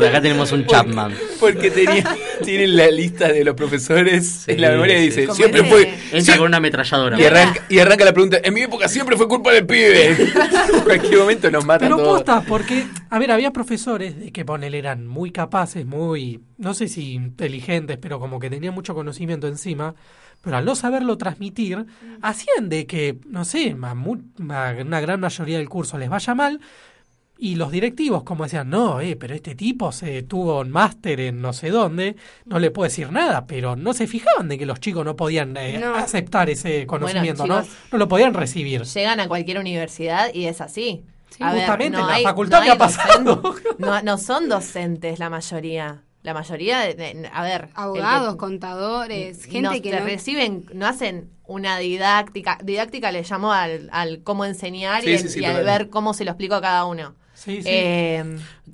De 0.00 0.08
acá 0.08 0.20
tenemos 0.22 0.52
un 0.52 0.64
Chapman. 0.64 1.12
Porque 1.40 1.72
tenía, 1.72 2.04
tienen 2.44 2.76
la 2.76 2.88
lista 2.88 3.26
de 3.32 3.42
los 3.44 3.56
profesores 3.56 4.46
en 4.46 4.60
la 4.60 4.68
Sí, 4.68 4.72
memoria 4.74 5.02
y 5.04 5.10
sí. 5.10 5.20
dice, 5.22 5.34
siempre 5.34 5.64
fue... 5.64 5.92
Entra 6.12 6.34
sie- 6.34 6.38
con 6.38 6.46
una 6.46 6.58
ametralladora. 6.58 7.20
y, 7.20 7.24
arranca, 7.24 7.66
y 7.68 7.78
arranca 7.80 8.04
la 8.04 8.12
pregunta, 8.12 8.38
en 8.44 8.54
mi 8.54 8.60
época 8.62 8.86
siempre 8.86 9.16
fue 9.16 9.26
culpa 9.26 9.50
del 9.50 9.66
pibe. 9.66 10.10
en 10.72 10.80
cualquier 10.84 11.18
momento 11.18 11.50
nos 11.50 11.64
matan 11.64 11.88
Pero 11.88 11.96
todos. 11.96 12.18
posta, 12.22 12.42
porque, 12.46 12.86
a 13.10 13.18
ver, 13.18 13.32
había 13.32 13.50
profesores 13.50 14.16
de 14.16 14.30
que 14.30 14.44
ponele 14.44 14.78
eran 14.78 15.08
muy 15.08 15.32
capaces, 15.32 15.84
muy, 15.84 16.42
no 16.58 16.74
sé 16.74 16.86
si 16.86 17.14
inteligentes, 17.14 17.98
pero 18.00 18.20
como 18.20 18.38
que 18.38 18.50
tenían 18.50 18.72
mucho 18.72 18.94
conocimiento 18.94 19.48
encima, 19.48 19.96
pero 20.40 20.56
al 20.56 20.64
no 20.64 20.74
saberlo 20.74 21.16
transmitir, 21.18 21.86
hacían 22.22 22.68
de 22.68 22.86
que, 22.86 23.18
no 23.26 23.44
sé, 23.44 23.76
a 23.82 23.94
mu- 23.94 24.22
a 24.50 24.74
una 24.80 25.00
gran 25.00 25.20
mayoría 25.20 25.58
del 25.58 25.68
curso 25.68 25.98
les 25.98 26.08
vaya 26.08 26.34
mal, 26.34 26.60
y 27.36 27.56
los 27.56 27.72
directivos 27.72 28.22
como 28.22 28.44
decían, 28.44 28.70
no, 28.70 29.00
eh, 29.00 29.16
pero 29.16 29.34
este 29.34 29.56
tipo 29.56 29.90
se 29.90 30.22
tuvo 30.22 30.60
un 30.60 30.70
máster 30.70 31.18
en 31.20 31.40
no 31.42 31.52
sé 31.52 31.70
dónde, 31.70 32.14
no 32.46 32.60
le 32.60 32.70
puedo 32.70 32.84
decir 32.88 33.10
nada, 33.10 33.44
pero 33.46 33.74
no 33.74 33.92
se 33.92 34.06
fijaban 34.06 34.48
de 34.48 34.56
que 34.56 34.64
los 34.66 34.78
chicos 34.78 35.04
no 35.04 35.16
podían 35.16 35.56
eh, 35.56 35.78
No. 35.78 35.96
aceptar 35.96 36.48
ese 36.48 36.86
conocimiento, 36.86 37.42
chicos. 37.42 37.66
¿no? 37.66 37.74
No 37.92 37.98
lo 37.98 38.06
podían 38.08 38.34
recibir. 38.34 38.82
Llegan 38.84 39.18
a 39.18 39.26
cualquier 39.26 39.58
universidad 39.58 40.32
y 40.32 40.44
es 40.46 40.60
así. 40.60 41.02
Sí, 41.30 41.42
A 41.42 41.52
ver, 41.52 41.62
justamente, 41.62 41.98
no 41.98 42.04
en 42.04 42.08
la 42.08 42.14
hay- 42.14 42.22
facultad 42.22 42.58
no 42.58 42.62
hay 42.62 42.68
ha 42.70 42.78
pasado. 42.78 43.42
no 44.04 44.18
son 44.18 44.48
docentes 44.48 45.18
la 45.18 45.28
mayoría. 45.28 46.03
La 46.24 46.34
mayoría, 46.34 46.80
de, 46.80 46.94
de- 46.94 47.30
a 47.32 47.42
ver. 47.44 47.66
que- 47.66 47.72
Abogados, 47.74 48.34
contadores, 48.36 49.44
gente 49.44 49.60
no, 49.62 49.70
que 49.72 49.80
te 49.82 50.00
no... 50.00 50.04
reciben, 50.06 50.64
no 50.74 50.86
hacen 50.86 51.28
una 51.46 51.78
didáctica. 51.78 52.58
Didáctica 52.64 53.12
le 53.12 53.22
llamo 53.22 53.52
al, 53.52 53.88
al 53.92 54.22
cómo 54.24 54.44
enseñar 54.44 55.02
Sí, 55.04 55.10
y, 55.10 55.18
sí, 55.18 55.28
sí, 55.28 55.40
y 55.40 55.44
al 55.44 55.62
ver 55.64 55.90
cómo 55.90 56.14
se 56.14 56.24
lo 56.24 56.32
explico 56.32 56.54
a 56.56 56.60
cada 56.60 56.86
uno. 56.86 57.14
Sí, 57.34 57.62
sí. 57.62 57.68
Eh, 57.68 58.24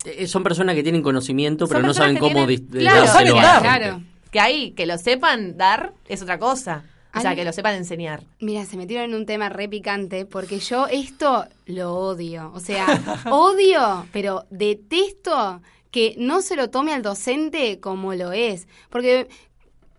Eh, 0.06 0.26
Son 0.28 0.42
personas 0.42 0.74
que 0.76 0.82
tienen 0.82 1.02
conocimiento, 1.02 1.66
pero 1.66 1.82
no 1.82 1.92
saben 1.92 2.16
cómo 2.18 2.46
tienen- 2.46 2.70
dis- 2.70 2.78
Claro, 2.78 3.00
dárselo 3.04 3.30
saben 3.36 3.42
dar. 3.42 3.62
Claro. 3.62 4.02
que 4.30 4.38
ahí, 4.40 4.70
que 4.70 4.86
lo 4.86 4.96
sepan 4.96 5.56
dar 5.58 5.92
es 6.08 6.22
otra 6.22 6.38
cosa. 6.38 6.84
O 7.12 7.20
sea, 7.20 7.34
que 7.34 7.44
lo 7.44 7.52
sepan 7.52 7.74
enseñar. 7.74 8.22
Mira, 8.38 8.64
se 8.64 8.76
metieron 8.76 9.10
en 9.10 9.16
un 9.16 9.26
tema 9.26 9.48
re 9.48 9.68
picante 9.68 10.24
porque 10.24 10.60
yo 10.60 10.86
esto 10.86 11.46
lo 11.66 11.96
odio. 11.96 12.52
O 12.54 12.60
sea, 12.60 12.86
odio, 13.28 14.06
pero 14.12 14.46
detesto 14.50 15.60
que 15.90 16.14
no 16.18 16.42
se 16.42 16.56
lo 16.56 16.70
tome 16.70 16.92
al 16.92 17.02
docente 17.02 17.80
como 17.80 18.14
lo 18.14 18.32
es. 18.32 18.68
Porque 18.90 19.28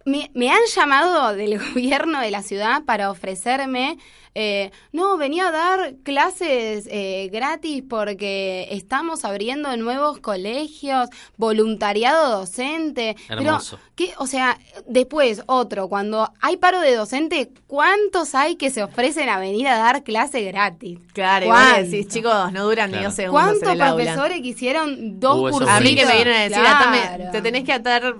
me, 0.05 0.49
han 0.49 0.65
llamado 0.73 1.35
del 1.35 1.59
gobierno 1.73 2.19
de 2.19 2.31
la 2.31 2.43
ciudad 2.43 2.83
para 2.85 3.11
ofrecerme 3.11 3.97
eh, 4.33 4.71
no, 4.91 5.17
venía 5.17 5.47
a 5.49 5.51
dar 5.51 5.93
clases 6.03 6.87
eh, 6.89 7.29
gratis 7.31 7.83
porque 7.89 8.67
estamos 8.71 9.25
abriendo 9.25 9.75
nuevos 9.77 10.19
colegios, 10.19 11.09
voluntariado 11.37 12.39
docente. 12.39 13.15
Hermoso. 13.27 13.77
Pero, 13.77 13.91
¿qué? 13.95 14.13
O 14.17 14.27
sea, 14.27 14.57
después, 14.87 15.43
otro, 15.47 15.89
cuando 15.89 16.31
hay 16.39 16.57
paro 16.57 16.79
de 16.79 16.95
docente, 16.95 17.51
¿cuántos 17.67 18.33
hay 18.35 18.55
que 18.55 18.69
se 18.69 18.83
ofrecen 18.83 19.27
a 19.29 19.37
venir 19.37 19.67
a 19.67 19.77
dar 19.77 20.03
clase 20.03 20.41
gratis? 20.43 20.99
Claro, 21.13 21.47
¿Cuántos? 21.47 21.91
decís, 21.91 22.07
chicos, 22.07 22.51
no 22.53 22.63
duran 22.63 22.91
ni 22.91 23.03
dos 23.03 23.13
segundos 23.13 23.53
en 23.53 23.59
¿Cuántos 23.59 23.69
aula. 23.69 23.93
profesores 23.95 24.41
que 24.41 24.47
hicieron 24.47 25.19
dos 25.19 25.37
esos 25.49 25.51
cursos? 25.59 25.69
A 25.69 25.79
mí 25.81 25.93
que 25.95 26.05
me 26.05 26.13
vienen 26.15 26.33
a 26.35 26.41
decir, 26.43 26.63
atame- 26.63 27.15
Claro. 27.15 27.31
te 27.31 27.41
tenés 27.41 27.63
que 27.65 27.73
atar 27.73 28.15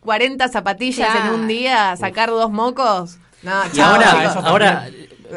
40 0.00 0.48
zapatillas 0.48 1.10
Claro. 1.10 1.34
en 1.34 1.40
un 1.40 1.48
día, 1.48 1.96
sacar 1.96 2.30
dos 2.30 2.50
mocos. 2.50 3.18
No, 3.42 3.52
Y 3.66 3.76
chao, 3.76 3.94
ahora, 3.94 4.10
chicos. 4.28 4.44
ahora 4.44 4.88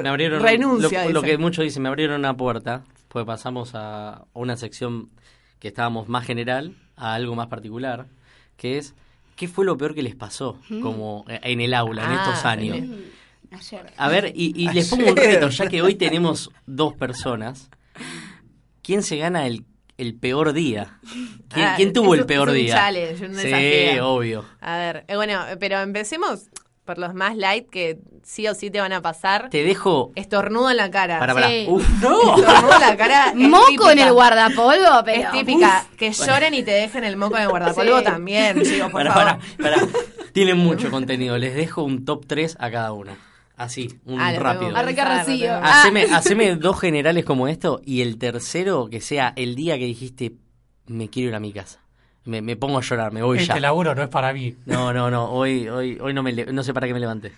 me 0.01 0.09
abrieron 0.09 0.41
Renuncia, 0.41 1.09
lo, 1.09 1.21
que 1.21 1.37
muchos 1.37 1.63
dicen, 1.63 1.83
me 1.83 1.89
abrieron 1.89 2.19
una 2.19 2.35
puerta, 2.35 2.83
pues 3.07 3.25
pasamos 3.25 3.71
a 3.73 4.25
una 4.33 4.57
sección 4.57 5.09
que 5.59 5.67
estábamos 5.69 6.07
más 6.07 6.25
general 6.25 6.75
a 6.95 7.13
algo 7.15 7.35
más 7.35 7.47
particular, 7.47 8.07
que 8.57 8.77
es 8.77 8.93
¿qué 9.35 9.47
fue 9.47 9.65
lo 9.65 9.77
peor 9.77 9.95
que 9.95 10.03
les 10.03 10.15
pasó 10.15 10.57
como 10.81 11.25
eh, 11.27 11.39
en 11.43 11.61
el 11.61 11.73
aula 11.73 12.03
en 12.03 12.11
Ah, 12.11 12.23
estos 12.25 12.45
años? 12.45 12.77
en 12.77 13.19
Ayer. 13.51 13.91
A 13.97 14.09
ver, 14.09 14.31
y, 14.35 14.53
y 14.55 14.71
les 14.73 14.87
pongo 14.89 15.09
un 15.09 15.15
reto, 15.17 15.49
ya 15.49 15.67
que 15.67 15.81
hoy 15.81 15.95
tenemos 15.95 16.51
dos 16.67 16.93
personas, 16.93 17.69
¿quién 18.83 19.01
se 19.01 19.17
gana 19.17 19.47
el, 19.47 19.65
el 19.97 20.13
peor 20.15 20.53
día? 20.53 20.99
¿Quién, 21.49 21.65
Ah, 21.65 21.73
quién 21.75 21.91
tuvo 21.93 22.13
es 22.13 22.21
el 22.21 22.25
peor 22.27 22.49
es 22.49 22.53
un 22.55 22.61
día? 22.61 22.75
challenge, 22.75 23.25
un 23.25 23.35
sí, 23.35 23.47
desafío. 23.47 24.07
obvio. 24.09 24.45
A 24.61 24.77
ver, 24.77 25.05
eh, 25.07 25.15
bueno, 25.15 25.39
pero 25.59 25.79
empecemos 25.79 26.49
por 26.85 26.97
los 26.99 27.13
más 27.15 27.35
light 27.37 27.67
que 27.69 27.97
sí 28.29 28.47
o 28.47 28.53
sí 28.53 28.69
te 28.69 28.79
van 28.79 28.93
a 28.93 29.01
pasar. 29.01 29.49
Te 29.49 29.63
dejo... 29.63 30.11
Estornudo 30.15 30.69
en 30.69 30.77
la 30.77 30.91
cara. 30.91 31.17
Para, 31.17 31.33
para. 31.33 31.47
Sí. 31.47 31.65
Uf, 31.67 31.83
Estornudo 31.89 32.73
en 32.75 32.81
la 32.81 32.95
cara. 32.95 33.31
Moco 33.35 33.65
típica. 33.69 33.91
en 33.93 33.99
el 33.99 34.13
guardapolvo, 34.13 35.03
pero... 35.03 35.21
Es 35.23 35.31
típica. 35.31 35.85
Que 35.97 36.11
lloren 36.11 36.53
y 36.53 36.61
te 36.61 36.69
dejen 36.71 37.03
el 37.03 37.17
moco 37.17 37.37
en 37.37 37.43
el 37.43 37.49
guardapolvo 37.49 37.97
Sí. 37.99 38.03
también, 38.03 38.61
chicos, 38.63 38.91
por 38.91 39.03
favor. 39.07 39.13
pará, 39.13 39.39
pará. 39.61 39.77
Tienen 40.31 40.57
mucho 40.57 40.91
contenido. 40.91 41.37
Les 41.39 41.55
dejo 41.55 41.81
un 41.83 42.05
top 42.05 42.25
3 42.27 42.57
a 42.59 42.69
cada 42.69 42.93
una. 42.93 43.17
Así, 43.57 43.99
un 44.05 44.21
Ah, 44.21 44.31
rápido. 44.37 44.67
tengo 44.67 44.73
que 44.73 44.79
Arranca 44.79 45.03
pensar, 45.05 45.17
Rocío. 45.25 45.47
lo 45.47 45.53
tengo 45.53 45.61
que 45.61 45.67
Ah. 45.67 45.79
Haceme, 45.81 46.03
haceme 46.13 46.55
dos 46.55 46.79
generales 46.79 47.25
como 47.25 47.47
esto 47.47 47.81
y 47.83 48.01
el 48.03 48.17
tercero 48.19 48.89
que 48.91 49.01
sea 49.01 49.33
el 49.35 49.55
día 49.55 49.77
que 49.79 49.85
dijiste 49.85 50.33
me 50.85 51.09
quiero 51.09 51.29
ir 51.29 51.35
a 51.35 51.39
mi 51.39 51.51
casa. 51.51 51.79
Me, 52.25 52.41
me 52.43 52.55
pongo 52.55 52.77
a 52.77 52.81
llorar, 52.81 53.11
me 53.11 53.23
voy 53.23 53.39
Este 53.39 53.55
ya. 53.55 53.59
laburo 53.59 53.95
no 53.95 54.03
es 54.03 54.09
para 54.09 54.31
mí. 54.33 54.55
No, 54.67 54.93
no, 54.93 55.09
no. 55.09 55.31
Hoy, 55.31 55.67
hoy, 55.67 55.97
hoy 55.99 56.13
no 56.13 56.21
me 56.21 56.31
no 56.31 56.61
sé 56.63 56.73
para 56.75 56.85
qué 56.87 56.93
me 56.93 56.99
levanté. 56.99 57.31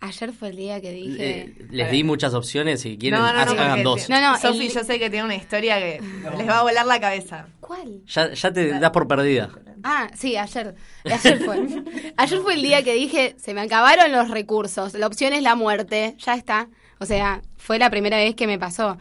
Ayer 0.00 0.32
fue 0.32 0.50
el 0.50 0.56
día 0.56 0.80
que 0.80 0.92
dije... 0.92 1.54
Les 1.70 1.90
di 1.90 2.04
muchas 2.04 2.32
opciones 2.32 2.80
si 2.82 2.96
quieren 2.96 3.18
No, 3.18 3.26
no, 3.26 3.32
no, 3.32 3.40
haz- 3.40 3.58
hagan 3.58 3.82
dos. 3.82 4.08
No, 4.08 4.20
no, 4.20 4.38
Sofi, 4.38 4.66
el- 4.66 4.72
yo 4.72 4.84
sé 4.84 4.98
que 5.00 5.10
tiene 5.10 5.24
una 5.24 5.34
historia 5.34 5.78
que 5.80 6.00
les 6.36 6.48
va 6.48 6.60
a 6.60 6.62
volar 6.62 6.86
la 6.86 7.00
cabeza. 7.00 7.48
¿Cuál? 7.60 8.02
Ya, 8.06 8.32
ya 8.32 8.52
te 8.52 8.78
das 8.78 8.90
por 8.92 9.08
perdida. 9.08 9.50
Ah, 9.82 10.08
sí, 10.14 10.36
ayer. 10.36 10.76
Ayer 11.04 11.38
fue. 11.44 11.82
Ayer 12.16 12.38
fue 12.40 12.54
el 12.54 12.62
día 12.62 12.82
que 12.84 12.94
dije, 12.94 13.34
se 13.38 13.54
me 13.54 13.60
acabaron 13.60 14.10
los 14.12 14.30
recursos, 14.30 14.94
la 14.94 15.06
opción 15.06 15.32
es 15.32 15.42
la 15.42 15.54
muerte, 15.56 16.14
ya 16.18 16.34
está. 16.34 16.68
O 17.00 17.06
sea, 17.06 17.42
fue 17.56 17.78
la 17.78 17.90
primera 17.90 18.16
vez 18.18 18.34
que 18.34 18.46
me 18.46 18.58
pasó. 18.58 18.98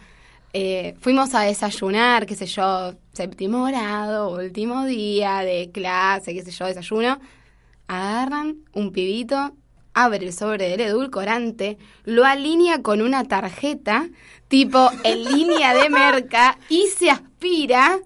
Eh, 0.54 0.96
fuimos 1.00 1.34
a 1.36 1.42
desayunar, 1.42 2.26
qué 2.26 2.36
sé 2.36 2.46
yo, 2.48 2.94
séptimo 3.14 3.66
grado, 3.66 4.36
último 4.36 4.86
día 4.86 5.40
de 5.40 5.70
clase, 5.72 6.34
qué 6.34 6.42
sé 6.44 6.52
yo, 6.52 6.66
desayuno. 6.66 7.20
Agarran 7.88 8.58
un 8.74 8.92
pibito, 8.92 9.54
abre 9.98 10.28
el 10.28 10.34
sobre 10.34 10.70
del 10.70 10.82
edulcorante, 10.82 11.80
lo 12.06 12.24
alinea 12.24 12.84
con 12.84 13.02
una 13.02 13.24
tarjeta, 13.24 14.08
tipo 14.48 14.92
en 15.04 15.24
línea 15.24 15.74
de 15.74 15.90
merca, 15.90 16.60
y 16.70 16.88
se 16.88 17.10
aspira 17.10 18.00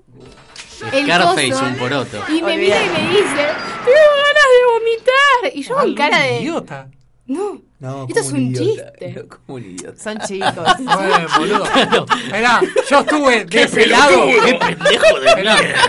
el 0.93 1.05
Scarface, 1.05 1.51
coso. 1.51 1.65
un 1.65 1.75
poroto. 1.75 2.23
Y 2.29 2.41
me 2.41 2.57
mira 2.57 2.81
y 2.81 2.89
me 2.89 3.09
dice, 3.09 3.45
tengo 3.85 4.11
ganas 4.23 4.47
de 4.55 4.65
vomitar. 4.73 5.55
Y 5.57 5.63
yo 5.63 5.75
con 5.75 5.93
cara 5.93 6.19
de... 6.19 6.39
idiota. 6.39 6.87
No, 7.25 7.61
No, 7.81 8.05
esto 8.07 8.19
es 8.19 8.31
un 8.31 8.39
idiota. 8.53 8.93
chiste. 8.93 9.13
No, 9.21 9.27
como 9.27 9.55
un 9.57 9.63
idiota. 9.65 10.01
Son 10.03 10.17
chicos. 10.27 10.53
Bueno, 10.79 11.27
boludo. 11.37 11.65
Mirá, 12.31 12.61
yo 12.89 12.99
estuve 12.99 13.45
de 13.45 13.67
pelado. 13.67 14.21
pendejo 14.59 15.19
de 15.19 15.35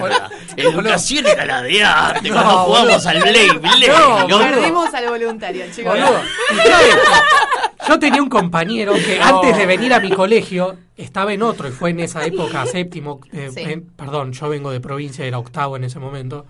boludo. 0.01 0.19
Educación 0.57 1.27
era 1.27 1.45
la 1.45 1.63
de 1.63 1.85
antes, 1.85 2.23
No, 2.25 2.31
cuando 2.43 2.53
boludo. 2.53 2.65
jugábamos 2.65 3.07
al 3.07 3.19
Play, 3.21 3.49
Play, 3.61 3.89
No, 3.89 4.27
¿no? 4.29 4.39
Perdimos 4.39 4.95
al 4.95 5.09
voluntario, 5.09 5.65
chicos. 5.71 5.93
Boludo. 5.93 6.21
Yo 7.89 7.99
tenía 7.99 8.23
un 8.23 8.29
compañero 8.29 8.95
que 8.95 9.21
antes 9.21 9.57
de 9.57 9.67
venir 9.67 9.93
a 9.93 10.01
mi 10.01 10.11
colegio 10.13 10.77
estaba 10.97 11.33
en 11.35 11.43
otro 11.43 11.69
y 11.69 11.73
fue 11.73 11.91
en 11.91 12.01
esa 12.01 12.25
época 12.25 12.65
séptimo, 12.67 13.21
eh, 13.33 13.51
Sí. 13.53 13.61
en- 13.61 13.87
perdón, 13.87 14.33
yo 14.33 14.49
vengo 14.49 14.71
de 14.71 14.81
provincia, 14.81 15.25
era 15.27 15.39
octavo 15.39 15.77
en 15.77 15.85
ese 15.85 15.99
momento. 15.99 16.47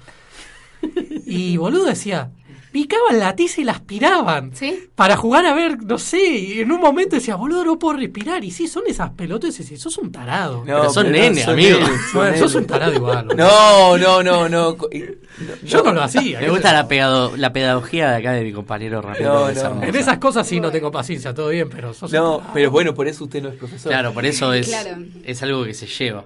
Y 1.26 1.56
boludo 1.56 1.86
decía, 1.86 2.30
picaban 2.72 3.18
la 3.18 3.36
tiza 3.36 3.60
y 3.60 3.64
la 3.64 3.72
aspiraban. 3.72 4.50
¿Sí? 4.54 4.88
Para 4.94 5.16
jugar 5.16 5.44
a 5.46 5.54
ver, 5.54 5.82
no 5.82 5.98
sé, 5.98 6.20
y 6.22 6.60
en 6.60 6.72
un 6.72 6.80
momento 6.80 7.16
decía, 7.16 7.36
boludo, 7.36 7.64
no 7.64 7.78
puedo 7.78 7.98
respirar. 7.98 8.42
Y 8.44 8.50
sí, 8.50 8.66
son 8.66 8.84
esas 8.88 9.10
pelotas 9.10 9.58
y 9.60 9.76
sos 9.76 9.98
un 9.98 10.10
tarado. 10.10 10.58
No, 10.58 10.64
Pero 10.64 10.90
son 10.90 11.04
pero 11.06 11.18
nene, 11.18 11.42
son 11.44 11.52
amigo. 11.54 11.78
nene, 11.78 11.86
son 11.86 12.14
Bueno, 12.14 12.36
sos 12.38 12.54
un 12.54 12.66
tarado 12.66 12.92
igual. 12.94 13.28
No, 13.36 13.96
no, 13.98 14.22
no, 14.22 14.48
no. 14.48 14.76
Yo 15.64 15.82
no 15.82 15.92
lo 15.92 16.02
hacía. 16.02 16.40
Me 16.40 16.50
gusta 16.50 16.72
la, 16.72 16.88
pegado- 16.88 17.36
la 17.36 17.52
pedagogía 17.52 18.10
de 18.10 18.16
acá 18.16 18.32
de 18.32 18.42
mi 18.44 18.52
compañero 18.52 19.00
Ramiro. 19.02 19.48
En 19.82 19.94
esas 19.96 20.18
cosas 20.18 20.46
sí 20.46 20.60
no 20.60 20.70
tengo 20.70 20.90
paciencia, 20.90 21.34
todo 21.34 21.48
bien, 21.48 21.68
pero 21.68 21.92
sos 21.94 22.12
No, 22.12 22.42
pero 22.54 22.70
bueno, 22.70 22.94
por 22.94 23.06
eso 23.08 23.24
usted 23.24 23.42
no 23.42 23.48
es 23.50 23.56
profesor. 23.56 23.90
Claro, 23.92 24.12
por 24.12 24.24
eso 24.26 24.52
es, 24.52 24.68
Claro. 24.68 25.02
es 25.24 25.42
algo 25.42 25.64
que 25.64 25.74
se 25.74 25.86
lleva. 25.86 26.24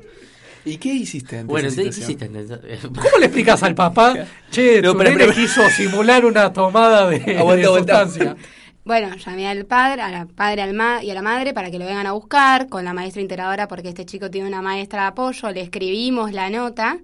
¿Y 0.66 0.76
qué 0.78 0.88
hiciste 0.92 1.38
ante 1.38 1.50
Bueno, 1.50 1.68
esa 1.68 1.82
¿qué 1.82 1.92
situación? 1.92 2.36
hiciste? 2.36 2.88
¿Cómo 2.88 3.18
le 3.18 3.26
explicas 3.26 3.62
al 3.62 3.74
papá? 3.74 4.14
Che, 4.50 4.82
No, 4.82 4.92
tu 4.92 4.98
pero- 4.98 5.10
nene 5.10 5.24
pero- 5.24 5.32
quiso 5.34 5.62
simular 5.70 6.24
una 6.26 6.52
tomada 6.52 7.08
de, 7.08 7.16
Aguanta, 7.38 7.56
de 7.56 7.64
aguanta. 7.64 8.04
sustancia. 8.04 8.36
Bueno, 8.84 9.16
llamé 9.16 9.48
al 9.48 9.64
padre, 9.64 10.02
a 10.02 10.10
la 10.10 10.26
padre 10.26 10.62
al 10.62 10.74
ma- 10.74 11.02
y 11.02 11.10
a 11.10 11.14
la 11.14 11.22
madre 11.22 11.52
para 11.54 11.70
que 11.70 11.78
lo 11.78 11.86
vengan 11.86 12.06
a 12.06 12.12
buscar 12.12 12.68
con 12.68 12.84
la 12.84 12.92
maestra 12.92 13.22
integradora 13.22 13.66
porque 13.66 13.88
este 13.88 14.04
chico 14.06 14.30
tiene 14.30 14.46
una 14.48 14.60
maestra 14.62 15.02
de 15.02 15.06
apoyo. 15.08 15.50
Le 15.50 15.60
escribimos 15.62 16.32
la 16.32 16.50
nota 16.50 16.98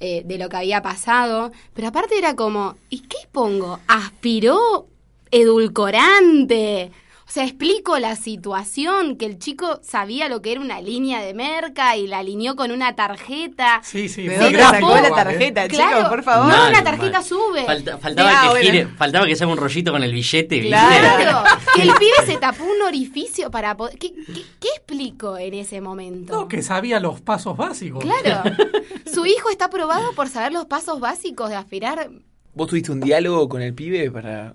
eh, 0.00 0.22
de 0.24 0.38
lo 0.38 0.48
que 0.48 0.56
había 0.58 0.80
pasado, 0.80 1.50
pero 1.74 1.88
aparte 1.88 2.16
era 2.16 2.34
como, 2.36 2.76
¿y 2.88 3.00
qué 3.00 3.18
pongo? 3.32 3.80
Aspiró 3.88 4.86
edulcorante. 5.30 6.92
O 7.28 7.30
sea, 7.30 7.44
explico 7.44 7.98
la 7.98 8.16
situación, 8.16 9.16
que 9.18 9.26
el 9.26 9.38
chico 9.38 9.80
sabía 9.82 10.30
lo 10.30 10.40
que 10.40 10.50
era 10.52 10.62
una 10.62 10.80
línea 10.80 11.20
de 11.20 11.34
merca 11.34 11.94
y 11.94 12.06
la 12.06 12.20
alineó 12.20 12.56
con 12.56 12.70
una 12.72 12.96
tarjeta. 12.96 13.82
Sí, 13.84 14.08
sí, 14.08 14.26
¿De 14.26 14.38
dónde 14.38 14.58
sacó 14.62 14.94
la 14.94 15.08
¿eh? 15.08 15.12
tarjeta, 15.14 15.68
Claro. 15.68 15.96
chicos? 15.98 16.08
Por 16.08 16.22
favor. 16.22 16.46
No, 16.50 16.68
una 16.70 16.82
tarjeta 16.82 17.18
mal. 17.18 17.24
sube. 17.24 17.64
Falta- 17.66 17.98
faltaba, 17.98 18.30
Ah, 18.32 18.42
que 18.44 18.48
bueno. 18.48 18.64
gire, 18.70 18.86
faltaba 18.96 19.26
que 19.26 19.36
se 19.36 19.44
haga 19.44 19.52
un 19.52 19.58
rollito 19.58 19.92
con 19.92 20.02
el 20.02 20.12
billete. 20.14 20.68
Claro, 20.68 21.44
que 21.74 21.82
el 21.82 21.90
pibe 21.92 22.16
se 22.24 22.38
tapó 22.38 22.64
un 22.64 22.80
orificio 22.80 23.50
para 23.50 23.76
poder... 23.76 23.98
¿Qué, 23.98 24.14
qué, 24.14 24.32
qué 24.58 24.68
explico 24.76 25.36
en 25.36 25.52
ese 25.52 25.82
momento? 25.82 26.32
No, 26.32 26.48
que 26.48 26.62
sabía 26.62 26.98
los 26.98 27.20
pasos 27.20 27.58
básicos. 27.58 28.02
Claro. 28.02 28.50
Su 29.12 29.26
hijo 29.26 29.50
está 29.50 29.66
aprobado 29.66 30.12
por 30.14 30.28
saber 30.28 30.52
los 30.52 30.64
pasos 30.64 30.98
básicos 30.98 31.50
de 31.50 31.56
aspirar. 31.56 32.08
¿Vos 32.54 32.68
tuviste 32.68 32.90
un 32.90 33.00
diálogo 33.00 33.50
con 33.50 33.60
el 33.60 33.74
pibe 33.74 34.10
para, 34.10 34.54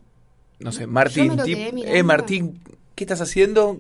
no 0.60 0.72
sé, 0.72 0.88
Martín? 0.88 1.30
me 1.30 1.36
lo 1.36 1.44
tip- 1.46 1.56
quedé 1.58 1.72
mirando. 1.74 1.98
eh, 2.00 2.04
Martín, 2.04 2.60
¿qué 2.96 3.04
estás 3.04 3.22
haciendo? 3.22 3.80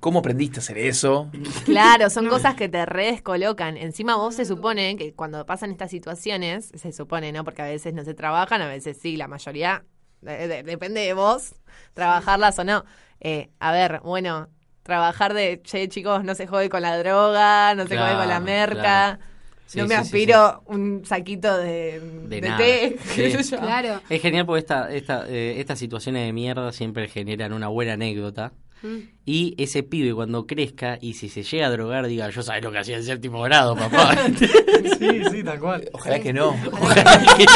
¿Cómo 0.00 0.18
aprendiste 0.18 0.58
a 0.58 0.62
hacer 0.62 0.78
eso? 0.78 1.30
Claro, 1.64 2.10
son 2.10 2.28
cosas 2.28 2.56
que 2.56 2.68
te 2.68 2.84
redescolocan. 2.86 3.76
Encima 3.76 4.16
vos 4.16 4.34
se 4.34 4.44
supone 4.44 4.96
que 4.96 5.14
cuando 5.14 5.46
pasan 5.46 5.70
estas 5.70 5.90
situaciones, 5.92 6.72
se 6.74 6.90
supone, 6.92 7.30
¿no? 7.32 7.44
Porque 7.44 7.62
a 7.62 7.66
veces 7.66 7.94
no 7.94 8.02
se 8.04 8.12
trabajan, 8.14 8.60
a 8.62 8.68
veces 8.68 8.98
sí, 9.00 9.16
la 9.16 9.28
mayoría, 9.28 9.84
de- 10.20 10.48
de- 10.48 10.62
depende 10.64 11.02
de 11.02 11.14
vos, 11.14 11.54
trabajarlas 11.94 12.58
o 12.58 12.64
no. 12.64 12.84
Eh, 13.20 13.50
a 13.60 13.70
ver, 13.70 14.00
bueno, 14.02 14.48
trabajar 14.82 15.34
de, 15.34 15.60
che, 15.62 15.88
chicos, 15.88 16.24
no 16.24 16.34
se 16.34 16.48
jode 16.48 16.68
con 16.68 16.82
la 16.82 16.98
droga, 16.98 17.74
no 17.76 17.86
se 17.86 17.96
jode 17.96 18.16
con 18.16 18.28
la 18.28 18.40
merca. 18.40 18.80
claro. 18.80 19.31
Sí, 19.72 19.78
no 19.78 19.84
me 19.86 19.94
sí, 19.96 20.00
sí, 20.02 20.06
aspiro 20.06 20.62
un 20.66 21.02
saquito 21.06 21.56
de, 21.56 21.98
De 22.28 22.40
de 22.40 22.40
nada. 22.42 22.58
té. 22.58 22.96
Claro. 23.58 24.00
Es 24.10 24.20
genial 24.20 24.44
porque 24.44 24.58
esta, 24.60 24.92
esta, 24.92 25.26
eh, 25.28 25.60
estas 25.60 25.78
situaciones 25.78 26.26
de 26.26 26.32
mierda 26.34 26.72
siempre 26.72 27.08
generan 27.08 27.54
una 27.54 27.68
buena 27.68 27.94
anécdota. 27.94 28.52
Mm. 28.82 28.96
Y 29.24 29.54
ese 29.56 29.82
pibe 29.82 30.12
cuando 30.12 30.46
crezca 30.46 30.98
y 31.00 31.14
si 31.14 31.28
se 31.30 31.42
llega 31.42 31.68
a 31.68 31.70
drogar 31.70 32.06
diga, 32.06 32.28
yo 32.28 32.42
sabés 32.42 32.62
lo 32.62 32.70
que 32.70 32.78
hacía 32.78 32.96
en 32.96 33.04
séptimo 33.04 33.40
grado, 33.42 33.74
papá. 33.76 34.14
Sí, 34.98 35.22
sí, 35.30 35.42
tal 35.42 35.58
cual. 35.58 35.88
Ojalá 35.92 36.20
que 36.20 36.32
no. 36.32 36.48
Ojalá 36.70 37.22
que 37.36 37.46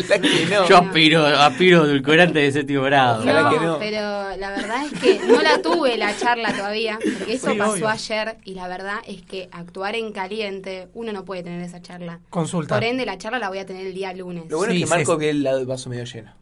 Ojalá 0.08 0.20
que 0.20 0.46
no. 0.46 0.68
Yo 0.68 0.76
aspiro, 0.78 1.26
aspiro 1.26 1.84
edulcorante 1.86 2.38
de 2.40 2.52
séptimo 2.52 2.82
grado. 2.82 3.22
Ojalá 3.22 3.42
no, 3.42 3.50
que 3.50 3.60
no. 3.66 3.78
pero 3.78 4.36
la 4.36 4.50
verdad 4.50 4.86
es 4.86 4.98
que 5.00 5.18
no 5.26 5.40
la 5.42 5.60
tuve 5.62 5.96
la 5.96 6.16
charla 6.16 6.52
todavía, 6.52 6.98
porque 7.18 7.34
eso 7.34 7.52
Sí, 7.52 7.58
pasó 7.58 7.72
obvio. 7.72 7.88
ayer 7.88 8.36
y 8.44 8.54
la 8.54 8.68
verdad 8.68 8.98
es 9.06 9.22
que 9.22 9.48
actuar 9.52 9.94
en 9.96 10.12
caliente, 10.12 10.88
uno 10.94 11.12
no 11.12 11.24
puede 11.24 11.42
tener 11.42 11.60
esa 11.62 11.80
charla. 11.82 12.20
Consulta. 12.30 12.74
Por 12.74 12.84
ende, 12.84 13.04
la 13.06 13.18
charla 13.18 13.38
la 13.38 13.48
voy 13.48 13.58
a 13.58 13.66
tener 13.66 13.86
el 13.86 13.94
día 13.94 14.12
lunes. 14.12 14.44
Lo 14.48 14.58
bueno 14.58 14.72
Sí, 14.72 14.82
es 14.82 14.88
que 14.90 14.96
Marco 14.96 15.16
ve 15.16 15.30
el 15.30 15.42
lado 15.42 15.58
del 15.58 15.66
vaso 15.66 15.88
medio 15.90 16.04
lleno. 16.04 16.32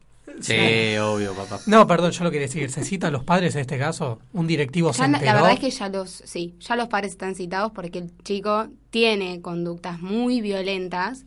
Sí, 0.41 0.97
obvio, 0.99 1.33
papá. 1.35 1.59
No, 1.67 1.87
perdón, 1.87 2.13
yo 2.13 2.23
lo 2.23 2.31
quería 2.31 2.47
decir. 2.47 2.71
¿Se 2.71 2.85
cita 2.85 3.09
a 3.09 3.11
los 3.11 3.25
padres 3.25 3.55
en 3.57 3.63
este 3.63 3.77
caso? 3.79 4.21
¿Un 4.33 4.47
directivo 4.47 4.93
se 4.93 4.99
Ya 5.01 5.05
la- 5.09 5.13
la 5.13 5.19
enteró? 5.19 5.35
verdad 5.37 5.53
es 5.53 5.59
que 5.61 5.71
ya 5.71 5.89
los, 5.89 6.11
sí, 6.11 6.55
ya 6.61 6.77
los 6.77 6.87
padres 6.89 7.13
están 7.13 7.35
citados 7.35 7.73
porque 7.75 7.99
el 7.99 8.13
chico 8.23 8.69
tiene 8.91 9.41
conductas 9.41 10.01
muy 10.01 10.41
violentas. 10.41 11.25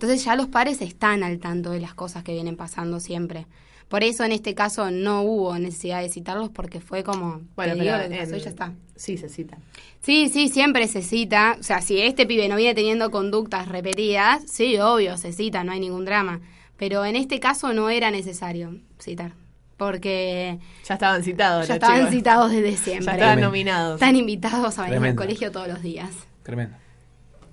Entonces 0.00 0.24
ya 0.24 0.36
los 0.36 0.46
padres 0.46 0.80
están 0.80 1.24
al 1.24 1.38
tanto 1.40 1.70
de 1.70 1.80
las 1.80 1.92
cosas 1.94 2.22
que 2.22 2.32
vienen 2.32 2.56
pasando 2.56 3.00
siempre. 3.00 3.46
Por 3.88 4.04
eso 4.04 4.22
en 4.22 4.32
este 4.32 4.54
caso 4.54 4.90
no 4.92 5.22
hubo 5.22 5.58
necesidad 5.58 6.00
de 6.02 6.08
citarlos 6.08 6.50
porque 6.50 6.80
fue 6.80 7.02
como, 7.02 7.40
Bueno, 7.56 7.72
te 7.72 7.78
pero 7.80 7.98
digo 7.98 8.14
en- 8.14 8.38
ya 8.38 8.48
está. 8.50 8.72
Sí, 8.94 9.16
se 9.16 9.28
cita. 9.28 9.58
Sí, 10.00 10.28
sí, 10.28 10.48
siempre 10.48 10.86
se 10.88 11.02
cita. 11.02 11.56
O 11.58 11.62
sea, 11.62 11.80
si 11.80 12.00
este 12.00 12.26
pibe 12.26 12.48
no 12.48 12.56
viene 12.56 12.74
teniendo 12.74 13.10
conductas 13.10 13.66
repetidas, 13.66 14.42
sí, 14.46 14.76
obvio, 14.78 15.16
se 15.16 15.32
cita, 15.32 15.64
no 15.64 15.72
hay 15.72 15.80
ningún 15.80 16.04
drama. 16.04 16.40
Pero 16.76 17.04
en 17.04 17.16
este 17.16 17.40
caso 17.40 17.72
no 17.72 17.90
era 17.90 18.10
necesario 18.12 18.76
citar. 19.00 19.32
Porque 19.78 20.58
Ya 20.86 20.94
estaban 20.94 21.22
citados. 21.24 21.66
ya 21.66 21.74
estaban 21.74 21.96
chicos. 21.98 22.14
citados 22.14 22.50
desde 22.52 22.70
Ya 22.72 22.76
siempre. 22.76 23.14
estaban 23.14 23.40
nominados. 23.40 23.94
Están 23.94 24.16
invitados 24.16 24.78
a 24.78 24.82
venir 24.82 24.98
Tremendo. 24.98 25.22
al 25.22 25.26
colegio 25.28 25.50
todos 25.50 25.66
los 25.68 25.82
días. 25.82 26.10
Tremendo. 26.42 26.76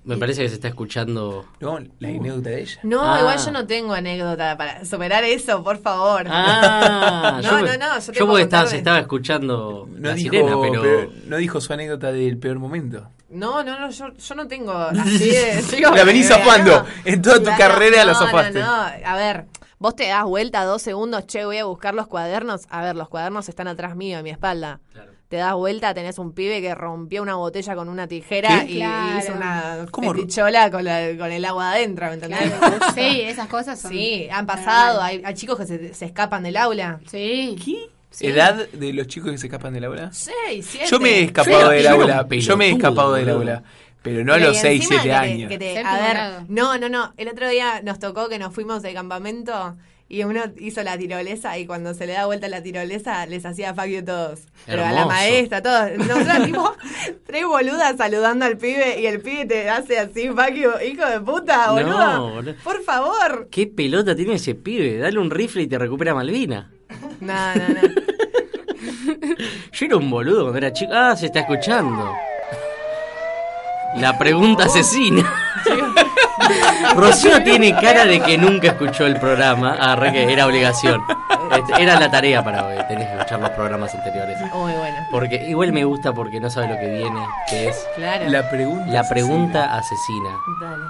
Me 0.05 0.17
parece 0.17 0.43
que 0.43 0.49
se 0.49 0.55
está 0.55 0.67
escuchando. 0.67 1.45
No, 1.59 1.79
la 1.99 2.07
anécdota 2.09 2.49
de 2.51 2.61
ella. 2.61 2.79
No, 2.83 3.01
Ah. 3.01 3.19
igual 3.21 3.39
yo 3.43 3.51
no 3.51 3.65
tengo 3.65 3.93
anécdota 3.93 4.55
para 4.55 4.85
superar 4.85 5.23
eso, 5.23 5.63
por 5.63 5.77
favor. 5.79 6.25
Ah, 6.29 7.39
No, 7.43 7.49
yo, 7.61 7.61
no, 7.65 7.77
no, 7.77 7.99
yo 7.99 8.13
yo 8.13 8.27
porque 8.27 8.43
estaba, 8.43 8.67
se 8.67 8.77
estaba 8.77 8.99
escuchando 8.99 9.87
No 9.89 10.09
la 10.09 10.13
dijo, 10.15 10.31
sirena, 10.31 10.55
pero. 10.61 10.81
pero- 10.81 11.11
no 11.25 11.37
dijo 11.37 11.59
su 11.59 11.73
anécdota 11.73 12.11
del 12.11 12.37
peor 12.37 12.59
momento. 12.59 13.09
No, 13.29 13.63
no, 13.63 13.79
no, 13.79 13.89
yo, 13.89 14.13
yo 14.13 14.35
no 14.35 14.47
tengo 14.47 14.71
así 14.77 15.29
de... 15.29 15.63
chicos, 15.69 15.95
La 15.95 16.03
venís 16.03 16.27
zafando. 16.27 16.81
no. 16.81 16.85
En 17.03 17.21
toda 17.21 17.37
tu 17.39 17.43
Claro, 17.45 17.57
carrera 17.57 18.05
la 18.05 18.13
no, 18.13 18.19
zafaste. 18.19 18.59
No, 18.59 18.65
no, 18.65 18.91
a 19.05 19.15
ver, 19.15 19.45
vos 19.79 19.95
te 19.95 20.07
das 20.07 20.23
vuelta 20.23 20.63
dos 20.65 20.81
segundos, 20.83 21.25
che, 21.25 21.43
voy 21.45 21.57
a 21.57 21.65
buscar 21.65 21.95
los 21.95 22.07
cuadernos. 22.07 22.61
A 22.69 22.81
ver, 22.83 22.95
los 22.95 23.09
cuadernos 23.09 23.49
están 23.49 23.67
atrás 23.67 23.95
mío, 23.95 24.19
en 24.19 24.23
mi 24.23 24.29
espalda. 24.29 24.79
Claro. 24.93 25.13
Te 25.35 25.39
das 25.41 25.53
vuelta, 25.53 25.93
tenés 25.93 26.17
un 26.17 26.31
pibe 26.31 26.61
que 26.61 26.73
rompió 26.73 27.21
una 27.21 27.35
botella 27.35 27.75
con 27.75 27.89
una 27.89 28.07
tijera 28.07 28.63
¿Qué? 28.65 28.71
y 28.71 28.75
Claro. 28.77 29.19
hizo 29.19 29.33
una 29.33 29.85
¿Cómo? 29.91 30.13
petichola 30.13 30.71
con, 30.71 30.85
la- 30.85 31.09
con 31.17 31.29
el 31.29 31.43
agua 31.43 31.71
adentro, 31.71 32.07
¿me 32.07 32.13
entendés? 32.13 32.39
Sí, 32.95 33.19
esas 33.19 33.49
cosas 33.49 33.77
son. 33.81 33.91
Sí, 33.91 34.29
han 34.31 34.45
pasado, 34.45 35.01
hay, 35.01 35.21
hay 35.25 35.33
chicos 35.33 35.57
que 35.59 35.65
se, 35.65 35.93
se 35.93 36.05
escapan 36.05 36.41
del 36.43 36.55
aula. 36.55 37.01
Sí. 37.11 37.57
Sí. 37.59 38.27
¿Edad 38.27 38.65
de 38.71 38.93
los 38.93 39.07
chicos 39.07 39.29
que 39.31 39.37
se 39.37 39.47
escapan 39.47 39.73
del 39.73 39.83
aula? 39.83 40.09
Seis, 40.13 40.67
siete. 40.69 40.87
Yo 40.89 41.01
me 41.01 41.09
he 41.09 41.23
escapado 41.23 41.69
del 41.69 41.85
aula. 41.85 42.25
Yo 42.29 42.55
me 42.55 42.67
he 42.67 42.71
escapado 42.71 43.13
del 43.13 43.29
aula. 43.29 43.61
Pero 44.01 44.23
no 44.23 44.35
a 44.35 44.37
los 44.37 44.55
y 44.55 44.59
6, 44.61 44.83
encima 44.83 45.01
7 45.01 45.03
que 45.03 45.09
te- 45.09 45.15
años. 45.33 45.49
que 45.49 45.57
te- 45.57 45.73
Séptimo 45.73 45.89
a 45.89 45.97
ver, 45.97 46.17
no, 46.47 46.77
no, 46.77 46.87
no. 46.87 47.13
El 47.17 47.27
otro 47.27 47.49
día 47.49 47.81
nos 47.83 47.99
tocó 47.99 48.29
que 48.29 48.39
nos 48.39 48.53
fuimos 48.53 48.81
de 48.83 48.93
campamento 48.93 49.75
y 50.07 50.23
uno 50.23 50.41
hizo 50.59 50.83
la 50.83 50.97
tirolesa 50.97 51.57
y 51.57 51.65
cuando 51.65 51.93
se 51.95 52.05
le 52.05 52.13
da 52.13 52.27
vuelta 52.27 52.47
la 52.47 52.61
tirolesa 52.61 53.25
les 53.25 53.45
hacía 53.45 53.73
fuck 53.73 53.85
you 53.85 54.03
todos. 54.05 54.41
Pero 54.67 54.85
a 54.85 54.91
la 54.91 55.05
maestra, 55.07 55.61
todos. 55.63 55.91
Nosotros 55.97 56.45
tipo, 56.45 56.73
tres 57.25 57.45
boludas 57.45 57.97
saludando 57.97 58.45
al 58.45 58.57
pibe 58.57 58.99
y 59.01 59.07
el 59.07 59.19
pibe 59.21 59.45
te 59.45 59.69
hace 59.69 59.97
así 59.99 60.29
fuck 60.29 60.53
you, 60.53 60.69
hijo 60.87 61.05
de 61.07 61.19
puta, 61.21 61.67
No, 61.67 61.73
boludo. 61.73 62.31
boludo. 62.35 62.55
Por 62.63 62.83
favor. 62.83 63.47
¿Qué 63.49 63.65
pelota 63.67 64.15
tiene 64.15 64.35
ese 64.35 64.53
pibe? 64.55 64.97
Dale 64.99 65.17
un 65.19 65.31
rifle 65.31 65.63
y 65.63 65.67
te 65.67 65.77
recupera 65.79 66.13
Malvina. 66.13 66.71
No, 67.19 67.55
no, 67.55 67.67
no. 67.69 67.81
Yo 69.73 69.85
era 69.87 69.97
un 69.97 70.09
boludo 70.09 70.41
cuando 70.43 70.57
era 70.59 70.71
chico. 70.73 70.91
Ah, 70.93 71.15
se 71.15 71.25
está 71.27 71.39
escuchando. 71.41 72.13
La 73.95 74.17
pregunta 74.17 74.65
asesina. 74.65 75.23
Rocío 76.95 77.41
tiene 77.43 77.73
cara 77.75 78.05
de 78.05 78.19
que 78.21 78.37
nunca 78.37 78.67
escuchó 78.69 79.05
el 79.05 79.17
programa. 79.19 79.75
Ah, 79.79 79.95
re 79.95 80.11
que 80.11 80.31
era 80.31 80.45
obligación. 80.45 81.01
Este, 81.51 81.81
Era 81.81 81.99
la 81.99 82.09
tarea 82.11 82.43
para 82.43 82.65
hoy. 82.65 82.75
Tenés 82.87 83.07
que 83.07 83.13
escuchar 83.15 83.39
los 83.39 83.49
programas 83.51 83.93
anteriores. 83.95 84.39
Muy 84.53 84.73
bueno. 84.73 84.97
Porque 85.11 85.35
igual 85.47 85.71
me 85.73 85.83
gusta 85.83 86.13
porque 86.13 86.39
no 86.39 86.49
sabe 86.49 86.67
lo 86.67 86.77
que 86.79 86.87
viene, 86.87 87.19
que 87.49 87.69
es 87.69 87.87
Claro. 87.95 88.25
La 88.29 88.49
pregunta. 88.49 88.85
la 88.91 89.03
pregunta 89.07 89.75
asesina. 89.75 90.29
Dale. 90.61 90.83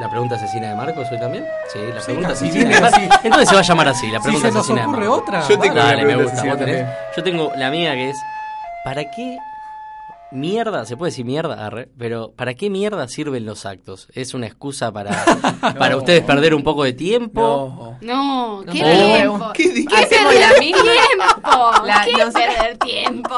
¿La 0.00 0.08
pregunta 0.08 0.36
asesina 0.36 0.68
de 0.68 0.74
Marcos 0.76 1.08
hoy 1.10 1.18
también? 1.18 1.44
Sí, 1.72 1.78
la 1.92 2.00
Sí, 2.00 2.06
pregunta 2.06 2.28
asesina 2.32 2.68
de 2.68 2.80
Marcos. 2.80 3.00
Entonces 3.24 3.48
se 3.48 3.54
va 3.54 3.60
a 3.60 3.64
llamar 3.64 3.88
así, 3.88 4.06
la 4.10 4.18
Si 4.18 4.22
pregunta 4.22 4.48
se 4.48 4.54
nos 4.54 4.60
asesina 4.64 4.80
de 4.82 4.86
ocurre 4.86 5.00
Marcos. 5.08 5.22
otra. 5.22 5.48
Yo 5.48 5.58
tengo. 5.58 5.74
Dale, 5.74 5.88
una 5.94 5.96
me 5.96 6.04
pregunta 6.04 6.22
gusta. 6.24 6.40
asesina 6.40 6.54
vos 6.54 6.64
tenés-. 6.64 7.16
Yo 7.16 7.22
tengo 7.24 7.52
la 7.56 7.70
mía 7.70 7.94
que 7.94 8.10
es, 8.10 8.16
¿para 8.84 9.04
qué 9.10 9.38
mierda, 10.30 10.84
se 10.84 10.96
puede 10.96 11.10
decir 11.10 11.24
mierda, 11.24 11.66
Arre, 11.66 11.88
pero 11.98 12.32
¿para 12.36 12.54
qué 12.54 12.68
mierda 12.70 13.08
sirven 13.08 13.46
los 13.46 13.64
actos? 13.66 14.08
¿Es 14.14 14.34
una 14.34 14.46
excusa 14.46 14.92
para, 14.92 15.10
para 15.78 15.96
ustedes 15.96 16.22
perder 16.22 16.54
un 16.54 16.62
poco 16.62 16.84
de 16.84 16.92
tiempo? 16.92 17.96
No. 18.00 18.62
No, 18.64 18.72
¿qué 18.72 18.80
No. 18.82 19.14
tiempo? 19.16 19.50
¿Qué 19.54 19.74
¿Qué 19.86 20.06
perder 20.06 20.40
la 20.40 20.54
tiempo? 20.60 21.72
La- 21.84 22.04
¿Qué 22.04 22.12
nos- 22.24 22.34
perder 22.34 22.78
tiempo? 22.78 23.36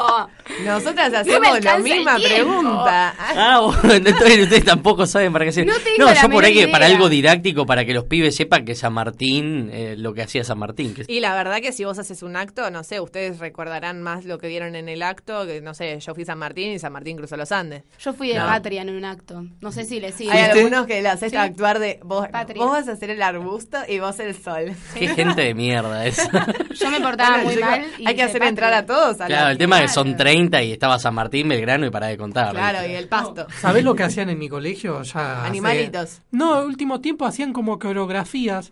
Nosotras 0.65 1.13
hacemos 1.13 1.63
la 1.63 1.77
misma 1.79 2.17
pregunta. 2.17 3.13
Ah, 3.17 3.59
bueno, 3.61 4.07
entonces 4.09 4.39
ustedes 4.43 4.65
tampoco 4.65 5.05
saben 5.05 5.31
para 5.33 5.45
qué 5.45 5.51
sirve. 5.51 5.71
No 5.71 5.77
tengo 5.79 6.05
la 6.09 6.21
yo 6.21 6.29
por 6.29 6.43
ahí 6.45 6.53
que 6.53 6.67
para 6.67 6.85
algo 6.85 7.09
didáctico, 7.09 7.65
para 7.65 7.85
que 7.85 7.93
los 7.93 8.05
pibes 8.05 8.35
sepan 8.35 8.65
que 8.65 8.75
San 8.75 8.93
Martín, 8.93 9.69
eh, 9.71 9.95
lo 9.97 10.13
que 10.13 10.21
hacía 10.23 10.43
San 10.43 10.59
Martín. 10.59 10.93
Que 10.93 11.05
Y 11.07 11.19
la 11.19 11.33
verdad 11.35 11.59
que 11.61 11.71
si 11.71 11.85
vos 11.85 11.97
haces 11.99 12.21
un 12.23 12.35
acto, 12.35 12.69
no 12.71 12.83
sé, 12.83 12.99
ustedes 12.99 13.39
recordarán 13.39 14.01
más 14.01 14.25
lo 14.25 14.37
que 14.37 14.47
vieron 14.47 14.75
en 14.75 14.89
el 14.89 15.01
acto, 15.03 15.45
que 15.45 15.61
no 15.61 15.73
sé, 15.73 15.99
yo 15.99 16.13
fui 16.13 16.25
San 16.25 16.37
Martín 16.37 16.71
y 16.71 16.79
San 16.79 16.93
Martín 16.93 17.17
cruzó 17.17 17.37
los 17.37 17.51
Andes. 17.51 17.83
Yo 17.99 18.13
fui 18.13 18.29
de 18.29 18.39
No. 18.39 18.45
patria 18.45 18.81
en 18.81 18.89
un 18.89 19.05
acto. 19.05 19.43
No 19.61 19.71
sé 19.71 19.85
si 19.85 19.99
le 19.99 20.11
sigue. 20.11 20.31
Hay 20.31 20.49
algunos 20.51 20.85
que 20.85 21.01
le 21.01 21.09
haces 21.09 21.31
Sí. 21.31 21.37
actuar 21.37 21.79
de 21.79 21.99
vos, 22.03 22.27
Patria. 22.27 22.61
vos 22.63 22.71
vas 22.71 22.87
a 22.87 22.95
ser 22.95 23.09
el 23.11 23.21
arbusto 23.21 23.77
y 23.87 23.99
vos 23.99 24.19
el 24.19 24.35
sol. 24.35 24.73
Qué 24.97 25.07
gente 25.09 25.41
de 25.41 25.53
mierda 25.53 26.05
es. 26.05 26.17
Yo 26.79 26.89
me 26.89 26.99
portaba 26.99 27.41
Bueno, 27.43 27.49
muy 27.51 27.61
mal. 27.61 27.85
y 27.97 28.07
hay 28.07 28.15
que 28.15 28.23
hacer 28.23 28.33
patria. 28.39 28.49
entrar 28.49 28.73
a 28.73 28.85
todos 28.85 29.15
a 29.21 29.23
la- 29.23 29.27
Claro, 29.27 29.49
el 29.51 29.57
tema 29.57 29.77
es 29.77 29.83
que 29.83 29.87
son 29.95 30.03
Claro. 30.07 30.17
30 30.49 30.63
y 30.63 30.71
estaba 30.71 30.97
San 30.99 31.13
Martín, 31.15 31.47
Belgrano 31.49 31.85
y 31.85 31.89
para 31.91 32.07
de 32.07 32.17
contar. 32.17 32.51
Claro, 32.51 32.79
¿viste? 32.79 32.93
y 32.93 32.95
el 32.95 33.07
pasto. 33.07 33.45
¿Sabés 33.59 33.83
lo 33.83 33.95
que 33.95 34.03
hacían 34.03 34.29
en 34.29 34.39
mi 34.39 34.49
colegio? 34.49 35.01
Ya 35.03 35.39
hace- 35.39 35.47
Animalitos. 35.47 36.21
No, 36.31 36.59
el 36.61 36.65
último 36.67 36.99
tiempo 37.01 37.25
hacían 37.25 37.53
como 37.53 37.77
coreografías. 37.79 38.71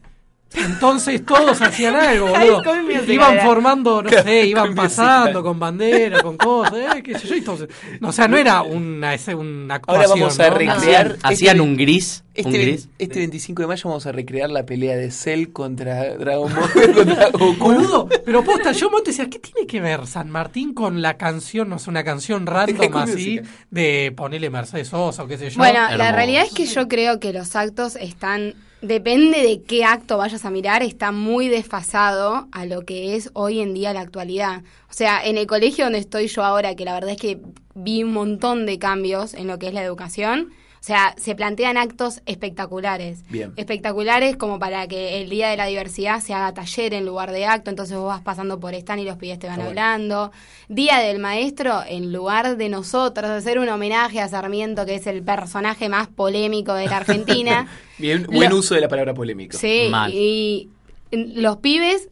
Entonces 0.56 1.24
todos 1.26 1.62
hacían 1.62 1.96
algo, 1.96 2.28
boludo. 2.30 2.64
Iban 3.08 3.40
formando, 3.42 4.02
no 4.02 4.10
sé, 4.10 4.48
iban 4.48 4.74
pasando 4.74 5.44
con 5.44 5.60
bandera, 5.60 6.22
con 6.24 6.38
cosas, 6.38 6.74
eh, 6.96 7.04
qué 7.04 7.18
sé 7.20 7.28
yo. 7.28 7.36
Entonces, 7.36 7.68
o 8.02 8.12
sea, 8.12 8.28
no 8.28 8.36
era 8.38 8.62
una, 8.64 9.14
ese- 9.14 9.36
una 9.36 9.76
Ahora 9.86 10.04
actuación. 10.06 10.20
vamos 10.20 10.40
a 10.40 10.50
¿no? 10.50 10.56
recrear- 10.58 10.78
Hacían, 10.78 11.18
hacían 11.24 11.56
este- 11.58 11.62
un 11.70 11.78
gris. 11.78 12.24
Este, 12.34 12.50
un 12.50 12.54
gris. 12.56 12.90
este 12.98 13.20
25 13.20 13.62
de 13.64 13.68
mayo 13.68 13.90
vamos 13.90 14.06
a 14.06 14.12
recrear 14.14 14.50
la 14.50 14.66
pelea 14.66 14.96
de 14.96 15.12
Cell 15.12 15.48
contra 15.52 16.16
Dragon 16.16 16.52
Ball 16.54 16.94
contra 16.96 17.30
Goku. 17.32 17.56
Boludo, 17.58 18.10
pero 18.26 18.44
posta, 18.44 18.72
yo 18.72 18.90
me 18.90 19.02
decía, 19.06 19.30
¿qué 19.30 19.40
tiene 19.40 19.68
que 19.68 19.82
ver 19.82 20.08
San 20.08 20.30
Martín 20.32 20.74
con 20.74 21.02
la 21.02 21.18
canción, 21.18 21.70
no 21.70 21.78
sé, 21.80 21.90
una 21.90 22.04
canción 22.04 22.46
random 22.48 22.96
así 22.98 23.42
de 23.70 24.14
ponerle 24.16 24.50
Mercedes 24.50 24.88
Sosa 24.88 25.24
o 25.24 25.28
qué 25.28 25.38
sé 25.38 25.50
yo? 25.50 25.58
Bueno, 25.58 25.80
la 25.96 26.12
realidad 26.12 26.44
es 26.46 26.54
que 26.54 26.66
yo 26.66 26.88
creo 26.88 27.20
que 27.20 27.34
los 27.34 27.56
actos 27.56 27.96
están, 27.98 28.56
depende 28.82 29.42
de 29.42 29.62
qué 29.62 29.84
acto 29.84 30.18
vayas 30.18 30.46
a 30.46 30.52
mirar, 30.52 30.84
está 30.84 31.12
muy 31.12 31.48
desfasado 31.48 32.48
a 32.52 32.66
lo 32.66 32.86
que 32.86 33.16
es 33.16 33.30
hoy 33.34 33.60
en 33.60 33.74
día 33.74 33.94
la 33.94 34.02
actualidad. 34.02 34.64
O 34.90 34.94
sea, 34.94 35.24
en 35.24 35.38
el 35.38 35.48
colegio 35.48 35.86
donde 35.86 36.00
estoy 36.00 36.28
yo 36.28 36.44
ahora, 36.44 36.76
que 36.76 36.86
la 36.86 36.94
verdad 36.94 37.12
es 37.12 37.18
que 37.18 37.40
vi 37.76 38.04
un 38.04 38.14
montón 38.14 38.66
de 38.66 38.80
cambios 38.80 39.34
en 39.34 39.48
lo 39.48 39.60
que 39.60 39.68
es 39.68 39.74
la 39.74 39.84
educación, 39.84 40.52
sea, 40.82 41.14
se 41.18 41.36
plantean 41.36 41.78
actos 41.78 42.22
espectaculares. 42.26 43.24
Bien. 43.30 43.54
Espectaculares 43.58 44.38
como 44.38 44.60
para 44.60 44.88
que 44.88 45.22
el 45.22 45.30
Día 45.30 45.50
de 45.50 45.58
la 45.58 45.66
Diversidad 45.66 46.22
se 46.22 46.34
haga 46.34 46.54
taller 46.54 46.94
en 46.94 47.06
lugar 47.06 47.32
de 47.32 47.46
acto, 47.46 47.70
entonces 47.70 47.98
vos 47.98 48.08
vas 48.08 48.22
pasando 48.22 48.60
por 48.60 48.74
stand 48.74 49.02
y 49.02 49.06
los 49.06 49.18
pibes 49.18 49.40
te 49.40 49.48
van 49.48 49.60
Está 49.60 49.66
bueno. 49.66 49.82
hablando. 49.82 50.32
Día 50.70 51.00
del 51.00 51.20
Maestro, 51.20 51.82
en 51.88 52.14
lugar 52.14 52.58
de 52.58 52.70
nosotros 52.70 53.30
hacer 53.30 53.60
un 53.60 53.70
homenaje 53.70 54.22
a 54.22 54.28
Sarmiento, 54.28 54.86
que 54.86 54.96
es 54.96 55.08
el 55.08 55.22
personaje 55.24 55.90
más 55.90 56.08
polémico 56.08 56.74
de 56.74 56.86
la 56.88 56.98
Argentina. 56.98 57.68
Bien, 57.98 58.26
buen 58.32 58.50
Lo- 58.50 58.58
uso 58.58 58.76
de 58.76 58.82
la 58.82 58.88
palabra 58.88 59.14
polémico. 59.14 59.58
sí, 59.58 59.88
Mal. 59.92 60.12
y 60.14 60.70
los 61.12 61.58
pibes 61.58 62.10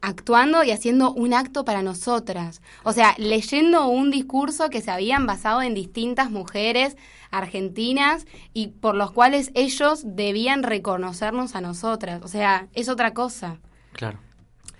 actuando 0.00 0.62
y 0.62 0.70
haciendo 0.70 1.12
un 1.12 1.34
acto 1.34 1.64
para 1.64 1.82
nosotras. 1.82 2.62
O 2.84 2.92
sea, 2.92 3.14
leyendo 3.18 3.88
un 3.88 4.10
discurso 4.10 4.70
que 4.70 4.80
se 4.80 4.90
habían 4.90 5.26
basado 5.26 5.62
en 5.62 5.74
distintas 5.74 6.30
mujeres 6.30 6.96
argentinas 7.30 8.26
y 8.54 8.68
por 8.68 8.94
los 8.94 9.12
cuales 9.12 9.50
ellos 9.54 10.02
debían 10.04 10.62
reconocernos 10.62 11.54
a 11.54 11.60
nosotras. 11.60 12.20
O 12.22 12.28
sea, 12.28 12.68
es 12.74 12.88
otra 12.88 13.12
cosa. 13.14 13.58
Claro. 13.92 14.18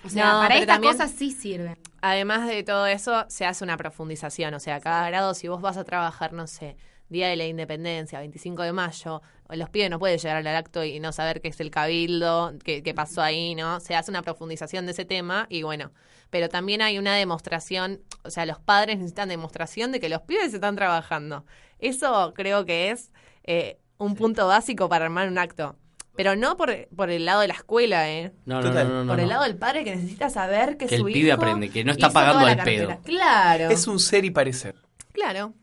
O 0.05 0.09
sea, 0.09 0.33
No, 0.33 0.41
para 0.41 0.55
estas 0.57 0.77
también- 0.77 0.93
cosas 0.93 1.11
sí 1.11 1.31
sirven. 1.33 1.77
Además 2.01 2.47
de 2.47 2.63
todo 2.63 2.87
eso, 2.87 3.25
se 3.29 3.45
hace 3.45 3.65
una 3.65 3.77
profundización. 3.77 4.55
O 4.55 4.61
sea, 4.61 4.81
cada 4.81 5.09
grado, 5.09 5.35
si 5.35 5.49
vos 5.49 5.61
vas 5.61 5.77
a 5.77 5.85
trabajar, 5.85 6.33
no 6.33 6.47
sé, 6.47 6.77
Día 7.09 7.29
de 7.29 7.37
la 7.37 7.47
Independencia, 7.47 8.19
25 8.21 8.63
de 8.63 8.73
mayo, 8.73 9.23
los 9.57 9.71
pibes 9.71 9.91
no 9.91 9.99
pueden 9.99 10.19
llegar 10.19 10.37
al 10.37 10.57
acto 10.57 10.85
y 10.85 11.01
no 11.01 11.13
saber 11.13 11.41
qué 11.41 11.49
es 11.49 11.61
el 11.61 11.71
cabildo, 11.71 12.55
qué, 12.65 12.83
qué 12.83 12.95
pasó 12.95 13.23
ahí, 13.23 13.55
¿no? 13.55 13.81
Se 13.81 13.95
hace 13.95 14.11
una 14.11 14.23
profundización 14.23 14.87
de 14.87 14.93
ese 14.93 15.05
tema 15.05 15.47
y 15.49 15.63
bueno, 15.63 15.91
pero 16.31 16.49
también 16.49 16.83
hay 16.83 16.99
una 16.99 17.15
demostración, 17.15 18.01
o 18.25 18.31
sea, 18.31 18.45
los 18.45 18.59
padres 18.59 18.99
necesitan 18.99 19.29
demostración 19.29 19.93
de 19.93 20.01
que 20.01 20.09
los 20.09 20.23
pibes 20.23 20.53
están 20.53 20.77
trabajando. 20.77 21.45
Eso 21.79 22.33
creo 22.35 22.67
que 22.67 22.91
es 22.91 23.11
eh, 23.45 23.79
un 23.97 24.15
punto 24.15 24.47
básico 24.47 24.89
para 24.89 25.07
armar 25.07 25.29
un 25.29 25.39
acto. 25.39 25.77
Pero 26.17 26.35
no 26.35 26.57
por, 26.57 26.89
por 26.97 27.11
el 27.11 27.25
lado 27.25 27.43
de 27.43 27.49
la 27.49 27.55
escuela, 27.55 28.11
¿eh? 28.11 28.33
No, 28.45 28.61
no, 28.61 28.73
no, 28.73 28.85
no, 28.85 29.05
no, 29.05 29.13
por 29.13 29.21
el 29.21 29.29
lado 29.29 29.45
del 29.45 29.57
padre 29.57 29.85
que 29.85 29.95
necesita 29.95 30.29
saber 30.29 30.77
que, 30.77 30.87
Que 30.87 30.99
su 30.99 31.07
el 31.07 31.13
pibe 31.13 31.31
aprende, 31.31 31.71
que 31.71 31.85
no 31.85 31.93
está 31.93 32.11
pagando 32.11 32.45
al 32.45 32.61
pedo. 32.65 32.99
Claro. 33.05 33.71
Es 33.71 33.87
un 33.87 34.01
ser 34.01 34.25
y 34.25 34.33
parecer. 34.33 34.75
Claro. 35.13 35.55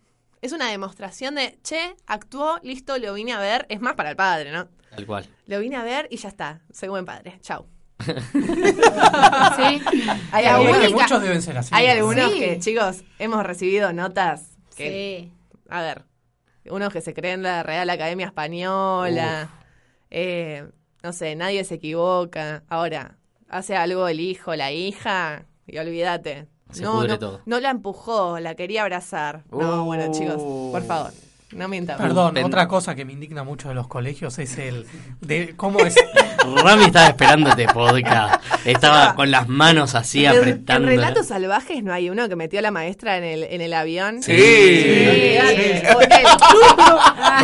Es 0.45 0.51
una 0.51 0.69
demostración 0.69 1.33
de, 1.33 1.57
che, 1.63 1.95
actuó, 2.05 2.59
listo, 2.61 2.99
lo 2.99 3.15
vine 3.15 3.33
a 3.33 3.39
ver. 3.39 3.65
Es 3.67 3.81
más 3.81 3.95
para 3.95 4.11
el 4.11 4.15
padre, 4.15 4.51
¿no? 4.51 4.67
Tal 4.91 5.05
cual. 5.07 5.25
Lo 5.47 5.59
vine 5.59 5.75
a 5.75 5.83
ver 5.83 6.07
y 6.11 6.17
ya 6.17 6.29
está. 6.29 6.61
Soy 6.71 6.87
buen 6.89 7.03
padre. 7.03 7.39
Chau. 7.41 7.65
Sí. 8.05 9.81
Hay 10.31 10.45
algunos, 10.45 10.91
muchos 10.91 11.21
deben 11.21 11.41
ser 11.41 11.57
así. 11.57 11.69
hay 11.73 11.87
algunos 11.87 12.31
Sí. 12.31 12.39
que, 12.39 12.59
chicos, 12.59 13.03
hemos 13.19 13.43
recibido 13.43 13.91
notas 13.93 14.57
que, 14.75 15.31
Sí. 15.31 15.33
a 15.69 15.81
ver, 15.81 16.03
unos 16.69 16.91
que 16.93 17.01
se 17.01 17.13
creen 17.13 17.41
la 17.41 17.63
Real 17.63 17.89
Academia 17.89 18.27
Española. 18.27 19.49
eh, 20.11 20.67
no 21.03 21.11
sé, 21.13 21.35
nadie 21.35 21.63
se 21.63 21.75
equivoca. 21.75 22.63
Ahora, 22.69 23.17
hace 23.49 23.75
algo 23.75 24.07
el 24.07 24.19
hijo, 24.19 24.55
la 24.55 24.71
hija, 24.71 25.45
y 25.67 25.77
olvídate. 25.79 26.47
Se 26.71 26.81
no, 26.81 26.93
pudre 26.93 27.07
no, 27.09 27.19
todo. 27.19 27.41
no 27.45 27.59
la 27.59 27.69
empujó, 27.69 28.39
la 28.39 28.55
quería 28.55 28.81
abrazar. 28.83 29.41
No, 29.51 29.85
bueno, 29.85 30.11
chicos, 30.11 30.35
por 30.71 30.83
favor, 30.85 31.11
no 31.51 31.67
mientan. 31.69 31.97
Perdón, 31.97 32.33
Pen- 32.33 32.45
otra 32.45 32.67
cosa 32.67 32.95
que 32.95 33.05
me 33.05 33.13
indigna 33.13 33.43
mucho 33.43 33.69
de 33.69 33.75
los 33.75 33.87
colegios 33.87 34.37
es 34.39 34.57
el 34.57 34.85
de 35.21 35.53
cómo 35.55 35.79
es 35.79 35.95
Rami 36.63 36.85
estaba 36.85 37.07
esperando 37.07 37.49
este 37.51 37.67
podcast. 37.67 38.43
Estaba 38.65 39.15
con 39.15 39.31
las 39.31 39.47
manos 39.47 39.95
así 39.95 40.25
En, 40.25 40.33
en 40.33 40.37
apretando. 40.39 40.87
Relatos 40.89 41.27
Salvajes 41.27 41.81
no 41.83 41.93
hay 41.93 42.09
uno 42.09 42.27
que 42.29 42.35
metió 42.35 42.59
a 42.59 42.61
la 42.61 42.71
maestra 42.71 43.17
en 43.17 43.23
el, 43.23 43.43
en 43.43 43.61
el 43.61 43.73
avión. 43.73 44.21
Sí. 44.21 44.33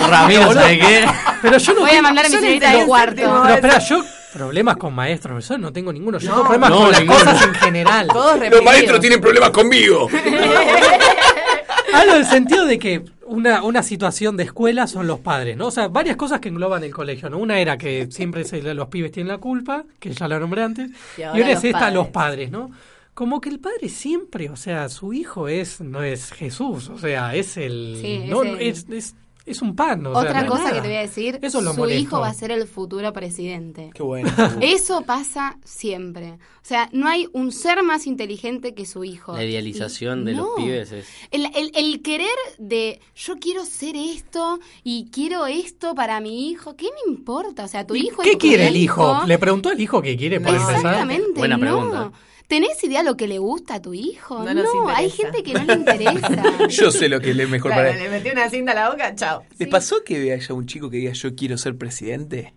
Ramiro, 0.10 0.54
¿sabe 0.54 0.80
qué? 0.80 1.06
Pero 1.42 1.58
yo 1.58 1.74
no 1.74 1.80
Voy 1.82 1.92
a 1.92 2.02
mandar 2.02 2.26
a 2.26 2.30
mi 2.30 2.36
señorita 2.36 2.72
al 2.72 2.86
cuarto. 2.86 3.16
Pero 3.44 3.54
espera, 3.56 3.80
yo 3.80 4.04
problemas 4.34 4.78
con 4.78 4.94
maestros, 4.94 5.32
profesores 5.32 5.62
no 5.62 5.74
tengo 5.74 5.92
ninguno. 5.94 6.18
Yo 6.20 6.30
No. 6.30 6.36
tengo 6.36 6.44
problemas 6.48 6.70
No, 6.70 6.78
con 6.82 6.92
las 6.92 7.00
ninguno. 7.02 7.20
cosas 7.20 7.44
en 7.48 7.54
general. 7.56 8.08
Todos 8.08 8.50
Los 8.50 8.64
maestros 8.64 9.00
tienen 9.00 9.20
problemas 9.22 9.50
conmigo. 9.52 10.08
Hablo 11.94 12.14
del 12.14 12.26
sentido 12.26 12.66
de 12.66 12.80
que 12.80 13.04
una, 13.26 13.64
una 13.64 13.84
situación 13.84 14.38
de 14.38 14.44
escuela 14.44 14.88
son 14.88 15.08
los 15.08 15.20
padres, 15.20 15.58
¿no? 15.58 15.68
O 15.68 15.72
sea, 15.72 15.88
varias 15.90 16.16
cosas 16.16 16.40
que 16.40 16.50
engloban 16.50 16.84
el 16.84 16.94
colegio, 16.94 17.30
¿no? 17.30 17.38
Una 17.38 17.60
era 17.60 17.78
que 17.78 18.08
siempre 18.12 18.44
se- 18.46 18.62
los 18.74 18.88
pibes 18.88 19.12
tienen 19.12 19.32
la 19.32 19.38
culpa, 19.40 19.84
que 20.00 20.12
ya 20.12 20.28
la 20.28 20.40
nombré 20.40 20.64
antes, 20.64 20.90
Y 21.18 21.22
y, 21.22 21.24
ahora 21.24 21.40
una 21.40 21.50
es 21.50 21.56
los 21.56 21.64
esta, 21.66 21.80
padres. 21.80 21.94
los 21.96 22.08
padres, 22.08 22.52
¿no? 22.52 22.72
Como 23.14 23.42
que 23.42 23.50
el 23.50 23.60
padre 23.60 23.90
siempre, 23.90 24.50
o 24.50 24.56
sea, 24.56 24.88
su 24.88 25.12
hijo 25.14 25.50
es 25.50 25.82
no 25.82 26.02
es 26.02 26.32
Jesús, 26.32 26.88
o 26.90 26.98
sea, 26.98 27.36
es 27.36 27.58
el... 27.58 27.98
Sí, 28.02 28.24
no, 28.28 28.44
es 28.44 28.50
el- 28.52 28.62
es, 28.62 28.86
es, 28.90 29.16
es 29.46 29.62
un 29.62 29.76
pan, 29.76 30.06
o 30.06 30.12
sea, 30.14 30.22
Otra 30.30 30.42
no 30.44 30.50
cosa 30.52 30.64
nada. 30.66 30.76
que 30.76 30.82
te 30.82 30.88
voy 30.88 30.98
a 30.98 31.02
decir, 31.02 31.40
Eso 31.42 31.60
es 31.60 31.64
lo 31.64 31.74
su 31.74 31.80
molesto. 31.80 32.02
hijo 32.02 32.20
va 32.20 32.28
a 32.30 32.34
ser 32.34 32.52
el 32.52 32.68
futuro 32.68 33.12
presidente. 33.14 33.90
Qué 33.94 34.04
bueno. 34.04 34.30
Eso 34.62 35.02
pasa 35.02 35.58
siempre. 35.64 36.34
O 36.34 36.64
sea, 36.64 36.90
no 36.94 37.08
hay 37.08 37.28
un 37.34 37.52
ser 37.52 37.82
más 37.84 38.06
inteligente 38.06 38.74
que 38.76 38.86
su 38.86 39.04
hijo. 39.04 39.34
La 39.36 39.44
idealización 39.44 40.26
de 40.26 40.34
los 40.34 40.46
No. 40.46 40.56
pibes 40.56 40.92
es. 40.92 41.08
El, 41.32 41.46
el- 41.56 41.72
el 41.74 42.02
querer 42.04 42.28
de 42.60 43.00
yo 43.16 43.38
quiero 43.40 43.66
ser 43.66 43.96
esto 43.96 44.60
y 44.84 45.10
quiero 45.12 45.48
esto 45.48 45.96
para 45.96 46.20
mi 46.22 46.50
hijo, 46.50 46.76
¿qué 46.76 46.86
me 46.86 47.12
importa? 47.12 47.66
O 47.66 47.68
sea, 47.68 47.86
tu 47.88 47.96
¿Y 47.96 48.08
hijo 48.08 48.22
¿Qué 48.22 48.32
es 48.32 48.38
tu 48.38 48.48
quiere 48.48 48.68
el 48.68 48.76
hijo. 48.78 49.12
hijo? 49.16 49.26
¿Le 49.28 49.40
preguntó 49.40 49.70
al 49.70 49.80
hijo 49.82 50.02
qué 50.02 50.16
quiere 50.16 50.40
por 50.40 50.50
empezar? 50.54 50.76
Exactamente, 50.76 51.32
Buena 51.40 51.58
no. 51.58 51.62
pregunta. 51.62 52.12
¿Tenés 52.52 52.84
idea 52.84 53.02
lo 53.02 53.16
que 53.16 53.30
le 53.30 53.40
gusta 53.40 53.76
a 53.76 53.82
tu 53.82 53.94
hijo? 53.94 54.44
No 54.44 54.54
No, 54.54 54.90
hay 54.90 55.10
gente 55.10 55.42
que 55.42 55.54
no 55.54 55.64
le 55.64 55.72
interesa. 55.72 56.44
Yo 56.68 56.92
sé 56.92 57.08
lo 57.08 57.22
que 57.22 57.34
le 57.34 57.44
es 57.44 57.50
mejor 57.50 57.72
Claro, 57.72 57.88
para 57.88 57.98
él. 57.98 58.04
le 58.04 58.10
metí 58.10 58.30
una 58.30 58.50
cinta 58.50 58.74
a 58.74 58.76
la 58.76 58.90
boca, 58.90 59.16
chao. 59.16 59.44
¿Les 59.58 59.70
pasó 59.70 60.04
que 60.04 60.34
haya 60.34 60.54
un 60.54 60.66
chico 60.66 60.90
que 60.90 60.98
diga 60.98 61.14
yo 61.14 61.34
quiero 61.34 61.58
ser 61.58 61.78
presidente? 61.78 62.54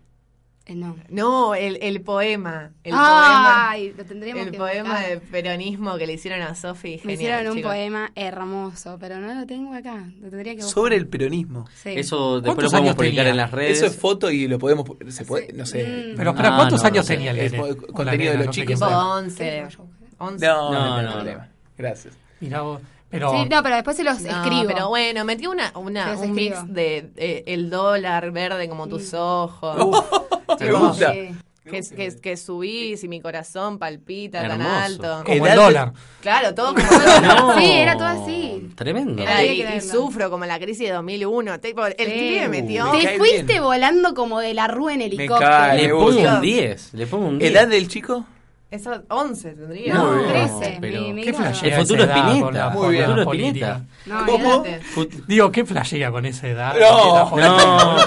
Eh, 0.66 0.74
no. 0.74 0.96
No, 1.10 1.54
el, 1.54 1.78
el 1.82 2.00
poema. 2.00 2.70
El 2.84 2.94
Ay, 2.96 3.88
lo 3.90 3.94
poema. 3.96 4.08
tendríamos 4.08 4.46
El 4.46 4.50
que 4.52 4.58
poema 4.58 4.90
buscar. 4.94 5.08
de 5.10 5.16
peronismo 5.20 5.96
que 5.98 6.06
le 6.06 6.12
hicieron 6.14 6.40
a 6.40 6.54
Sofi. 6.54 7.00
Me 7.04 7.12
hicieron 7.14 7.46
un 7.48 7.56
chicos. 7.56 7.70
poema 7.70 8.10
hermoso, 8.14 8.96
pero 8.98 9.18
no 9.18 9.34
lo 9.34 9.46
tengo 9.46 9.74
acá. 9.74 10.08
Lo 10.20 10.30
tendría 10.30 10.52
que 10.54 10.62
buscar. 10.62 10.72
Sobre 10.74 10.96
el 10.96 11.06
peronismo. 11.06 11.66
Sí. 11.74 11.90
Eso 11.96 12.40
después 12.40 12.54
¿Cuántos 12.54 12.64
lo 12.64 12.70
podemos 12.70 12.86
años 12.88 12.96
publicar 12.96 13.16
tenía? 13.24 13.30
en 13.30 13.36
las 13.36 13.50
redes. 13.50 13.76
Eso 13.76 13.86
es 13.86 13.96
foto 13.96 14.30
y 14.30 14.48
lo 14.48 14.58
podemos. 14.58 14.86
Se 15.08 15.26
puede, 15.26 15.52
no 15.52 15.66
sé. 15.66 15.84
Mm. 15.84 16.16
Pero 16.16 16.30
espera, 16.30 16.54
Ah, 16.54 16.56
¿cuántos 16.56 16.80
no, 16.82 16.88
años 16.88 17.04
no 17.04 17.14
tenía 17.14 17.30
el 17.32 17.76
contenido 17.92 18.32
de 18.32 18.38
los 18.38 18.46
no 18.46 18.52
chicos. 18.52 18.66
quién 18.66 18.78
Tipo 18.78 18.86
fue. 18.86 18.94
11. 18.96 19.68
11. 20.18 20.46
No, 20.46 21.02
no, 21.02 21.24
No. 21.24 21.40
Gracias. 21.76 22.14
Mirá 22.40 22.62
vos, 22.62 22.80
pero... 23.14 23.30
Sí, 23.32 23.48
no, 23.50 23.62
pero 23.62 23.74
después 23.76 23.96
se 23.96 24.04
los 24.04 24.20
No, 24.20 24.28
escribo. 24.42 24.66
pero 24.66 24.88
bueno, 24.88 25.24
metió 25.24 25.50
una, 25.50 25.72
una, 25.76 26.12
un 26.16 26.32
mix 26.32 26.54
escribo. 26.56 26.74
de, 26.74 27.02
de 27.14 27.44
el 27.46 27.70
dólar 27.70 28.30
verde 28.30 28.68
como 28.68 28.86
tus 28.88 29.14
ojos. 29.14 29.76
Me 30.60 30.66
Tipo, 30.66 30.78
gusta. 30.78 31.12
Sí. 31.12 31.30
Que, 31.64 31.80
que, 31.80 32.14
que 32.20 32.36
subís 32.36 33.02
y 33.04 33.08
mi 33.08 33.22
corazón 33.22 33.78
palpita 33.78 34.42
tan 34.42 34.60
Hermoso. 34.60 34.70
alto. 35.14 35.22
Como 35.24 35.46
el 35.46 35.56
dólar. 35.56 35.92
Claro, 36.20 36.54
todo 36.54 36.74
como 36.74 36.86
No. 37.22 37.58
Sí, 37.58 37.72
era 37.72 37.94
todo 37.96 38.06
así. 38.06 38.68
Tremendo. 38.76 39.22
Era, 39.22 39.42
y, 39.42 39.62
y 39.62 39.80
sufro 39.80 40.28
como 40.30 40.44
la 40.44 40.58
crisis 40.58 40.88
de 40.88 40.92
2001. 40.92 41.60
Tipo, 41.60 41.86
el 41.86 41.94
Sí. 41.96 42.04
pibe 42.04 42.48
metió. 42.48 42.92
Me 42.92 43.00
Te 43.00 43.16
fuiste 43.16 43.44
bien. 43.44 43.62
volando 43.62 44.12
como 44.12 44.40
de 44.40 44.52
la 44.52 44.68
rúa 44.68 44.92
en 44.92 45.00
helicóptero. 45.00 45.50
cae. 45.50 45.76
Le 45.78 45.88
me 45.88 45.94
pongo 45.94 46.08
un 46.34 46.40
10. 46.42 46.94
Le 46.94 47.06
pongo 47.06 47.26
un 47.28 47.38
10. 47.38 47.50
¿Edad 47.50 47.66
del 47.68 47.88
chico? 47.88 48.26
Eso 48.74 49.02
11 49.08 49.52
tendría. 49.52 49.94
No, 49.94 50.04
Muy 50.12 50.24
bien. 50.24 50.30
13. 50.58 50.78
pero- 50.80 51.14
¿Qué 51.22 51.32
flashea 51.32 51.76
El 51.76 51.80
futuro 51.82 52.02
esa 52.04 52.12
es 52.12 52.18
la- 52.52 52.70
Muy 52.70 52.90
bien. 52.92 53.04
El 53.10 53.24
futuro 53.24 53.32
es. 53.44 54.06
No, 54.06 54.26
¿Cómo? 54.26 54.64
Digo, 55.28 55.52
¿qué 55.52 55.64
flashea 55.64 56.10
con 56.10 56.26
esa 56.26 56.48
edad? 56.48 56.74
No. 56.80 57.30
No. 57.36 57.36
No, 57.36 58.06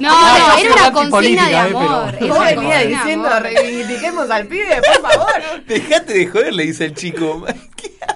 no, 0.00 0.58
era 0.58 0.72
una 0.74 0.92
consigna 0.92 1.46
de 1.46 1.52
eh, 1.52 1.58
amor. 1.58 2.28
Vos 2.28 2.38
venía 2.44 2.78
diciendo, 2.80 3.28
reivindiquemos 3.40 4.28
al 4.30 4.46
pibe, 4.48 4.80
por 4.82 5.10
favor. 5.10 5.32
Dejate 5.66 6.12
de 6.14 6.26
joder, 6.26 6.52
le 6.54 6.64
dice 6.64 6.84
el 6.86 6.94
chico. 6.94 7.44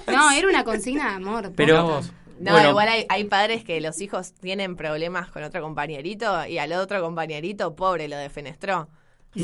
No, 0.07 0.29
era 0.31 0.47
una 0.47 0.63
consigna 0.63 1.09
de 1.11 1.15
amor. 1.15 1.51
Pero-. 1.55 2.01
No, 2.39 2.51
Bueno. 2.51 2.69
igual 2.71 2.89
hay, 2.89 3.05
hay 3.09 3.23
padres 3.23 3.63
que 3.63 3.79
los 3.79 4.01
hijos 4.01 4.33
tienen 4.33 4.75
problemas 4.75 5.29
con 5.31 5.43
otro 5.43 5.61
compañerito 5.61 6.45
y 6.45 6.57
al 6.57 6.73
otro 6.73 7.01
compañerito, 7.01 7.73
pobre, 7.75 8.07
lo 8.09 8.17
defenestró. 8.17 8.89
Sí, 9.35 9.41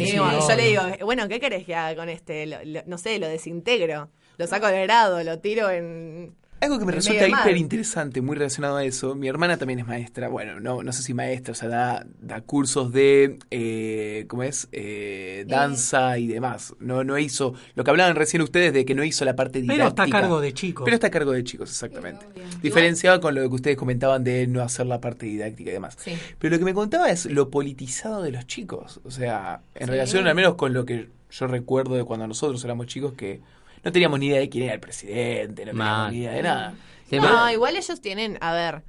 yo 0.48 0.56
le 0.56 0.64
digo, 0.68 0.82
bueno, 1.06 1.28
¿qué 1.28 1.40
querés 1.40 1.66
que 1.66 1.76
haga 1.76 1.96
con 1.96 2.10
este? 2.10 2.46
Lo- 2.46 2.64
lo- 2.64 2.84
no 2.86 2.98
sé, 2.98 3.18
lo 3.20 3.28
desintegro. 3.28 4.10
Lo 4.38 4.48
saco 4.48 4.68
del 4.68 4.84
grado, 4.84 5.24
lo 5.24 5.40
tiro 5.40 5.70
en... 5.70 6.36
Algo 6.62 6.78
que 6.78 6.86
me 6.86 6.92
resulta 6.92 7.28
hiper 7.28 7.56
interesante, 7.58 8.22
muy 8.22 8.36
relacionado 8.36 8.78
a 8.78 8.84
eso. 8.84 9.16
Mi 9.16 9.28
hermana 9.28 9.58
también 9.58 9.80
es 9.80 9.88
maestra. 9.88 10.28
Bueno, 10.28 10.60
no, 10.60 10.84
no 10.84 10.92
sé 10.92 11.04
si 11.04 11.14
maestra, 11.14 11.54
o 11.54 11.56
sea, 11.56 11.70
da, 11.70 12.06
da 12.22 12.42
cursos 12.42 12.92
de, 12.92 13.40
eh, 13.50 14.26
¿cómo 14.28 14.44
es? 14.44 14.68
Eh, 14.72 15.46
danza 15.48 16.18
y 16.18 16.28
demás. 16.28 16.76
No, 16.80 17.04
no 17.04 17.18
hizo, 17.18 17.54
lo 17.76 17.84
que 17.84 17.92
hablaban 17.92 18.16
recién 18.16 18.42
ustedes 18.42 18.74
de 18.74 18.84
que 18.86 18.94
no 18.96 19.04
hizo 19.04 19.24
la 19.26 19.36
parte 19.36 19.62
didáctica. 19.62 19.86
Pero 19.86 19.90
está 19.90 20.04
a 20.04 20.22
cargo 20.22 20.42
de 20.42 20.54
chicos. 20.54 20.84
Pero 20.86 20.96
está 20.96 21.08
a 21.08 21.12
cargo 21.12 21.32
de 21.32 21.44
chicos, 21.44 21.70
exactamente. 21.70 22.26
Diferenciado 22.62 23.22
con 23.22 23.36
lo 23.36 23.42
que 23.42 23.56
ustedes 23.56 23.78
comentaban 23.78 24.24
de 24.24 24.46
no 24.48 24.62
hacer 24.62 24.86
la 24.86 25.00
parte 25.00 25.26
didáctica 25.26 25.70
y 25.70 25.74
demás. 25.74 25.96
Sí. 25.98 26.12
Pero 26.40 26.54
lo 26.56 26.60
que 26.60 26.66
me 26.66 26.74
contaba 26.74 27.10
es 27.10 27.26
lo 27.26 27.50
politizado 27.50 28.22
de 28.22 28.32
los 28.32 28.46
chicos. 28.48 29.00
O 29.06 29.12
sea, 29.12 29.62
en 29.76 29.88
Sí. 29.88 29.92
relación 29.92 30.28
al 30.28 30.36
menos 30.36 30.56
con 30.56 30.74
lo 30.74 30.86
que 30.86 31.08
yo 31.32 31.48
recuerdo 31.48 31.96
de 31.96 32.04
cuando 32.04 32.28
nosotros 32.28 32.64
éramos 32.66 32.88
chicos, 32.88 33.14
que 33.14 33.40
no 33.84 33.92
teníamos 33.92 34.20
ni 34.20 34.28
idea 34.28 34.40
de 34.40 34.50
quién 34.50 34.66
era 34.66 34.74
el 34.74 34.80
presidente, 34.80 35.66
no 35.66 35.72
teníamos 35.72 36.12
ni 36.12 36.18
idea 36.20 36.32
de 36.32 36.44
nada. 36.44 36.74
Sí, 37.10 37.20
No, 37.20 37.52
igual 37.52 37.76
ellos 37.76 38.02
tienen, 38.02 38.38
a 38.42 38.54
ver, 38.54 38.84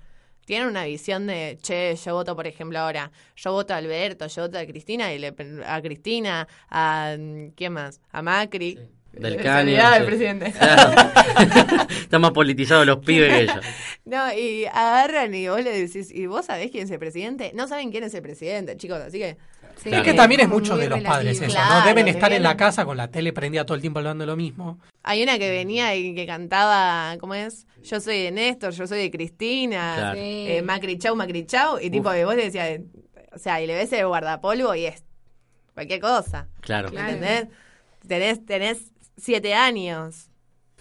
tienen 0.45 0.68
una 0.68 0.84
visión 0.84 1.26
de, 1.26 1.59
che, 1.62 1.95
yo 1.95 2.14
voto, 2.14 2.34
por 2.34 2.47
ejemplo, 2.47 2.78
ahora, 2.78 3.12
yo 3.36 3.53
voto 3.53 3.72
a 3.72 3.76
Alberto, 3.76 4.26
yo 4.26 4.43
voto 4.43 4.59
a 4.59 4.66
Cristina, 4.66 5.12
y 5.14 5.18
le, 5.18 5.34
a 5.64 5.80
Cristina, 5.80 6.49
a, 6.68 7.16
¿quién 7.55 7.72
más? 7.72 8.01
A 8.11 8.20
Macri. 8.20 8.78
Del 9.12 9.36
caño. 9.36 9.62
olvidaba 9.62 9.95
del 9.95 10.03
sí. 10.03 10.07
presidente. 10.07 10.53
Claro. 10.59 11.88
Están 11.91 12.20
más 12.20 12.30
politizados 12.32 12.86
los 12.86 12.99
pibes 12.99 13.28
que 13.28 13.41
ellos. 13.43 13.64
No, 14.05 14.32
y 14.32 14.64
agarran 14.66 15.32
y 15.34 15.49
vos 15.49 15.62
le 15.62 15.70
decís, 15.70 16.11
¿y 16.12 16.26
vos 16.26 16.47
sabés 16.47 16.72
quién 16.72 16.84
es 16.84 16.91
el 16.91 16.99
presidente? 16.99 17.53
No 17.55 17.68
saben 17.68 17.93
quién 17.93 18.03
es 18.03 18.14
el 18.14 18.22
presidente, 18.22 18.76
chicos, 18.76 18.99
así 18.99 19.18
que... 19.18 19.36
Sí, 19.77 19.91
Es 19.93 20.03
que 20.03 20.14
también 20.14 20.41
es 20.43 20.49
mucho 20.49 20.77
de 20.77 20.89
los 20.89 21.01
padres 21.01 21.41
eso, 21.41 21.51
Claro, 21.53 21.81
¿no? 21.81 21.87
Deben 21.87 22.09
estar 22.09 22.33
en 22.33 22.43
la 22.43 22.57
casa 22.57 22.85
con 22.85 22.97
la 22.97 23.09
tele 23.09 23.33
prendida 23.33 23.64
todo 23.64 23.75
el 23.75 23.81
tiempo 23.81 23.99
hablando 23.99 24.23
de 24.23 24.27
lo 24.27 24.37
mismo. 24.37 24.79
Hay 25.03 25.23
una 25.23 25.39
que 25.39 25.51
venía 25.51 25.95
y 25.97 26.14
que 26.14 26.27
cantaba, 26.27 27.16
¿cómo 27.18 27.35
es? 27.35 27.66
Yo 27.83 27.99
soy 28.01 28.23
de 28.25 28.31
Néstor, 28.31 28.73
yo 28.73 28.87
soy 28.87 28.99
de 29.01 29.11
Cristina, 29.11 29.95
Claro. 29.97 30.14
Sí. 30.21 30.47
eh, 30.49 30.62
Macri 30.62 30.99
chau, 30.99 31.16
Macri 31.16 31.47
chau, 31.47 31.79
y 31.81 31.91
tipo, 31.91 32.14
y 32.14 32.25
vos 32.25 32.35
le 32.37 32.45
decías, 32.45 32.68
eh, 32.68 32.85
o 33.33 33.39
sea, 33.39 33.61
y 33.62 33.66
le 33.66 33.75
ves 33.75 33.93
el 33.93 34.07
guardapolvo 34.07 34.75
y 34.75 34.87
es 34.87 35.03
cualquier 35.75 36.01
cosa, 36.01 36.49
Claro. 36.61 36.91
Claro. 36.91 37.09
¿entendés? 37.12 37.49
Tenés, 38.07 38.45
tenés 38.47 38.93
siete 39.16 39.55
años. 39.55 40.30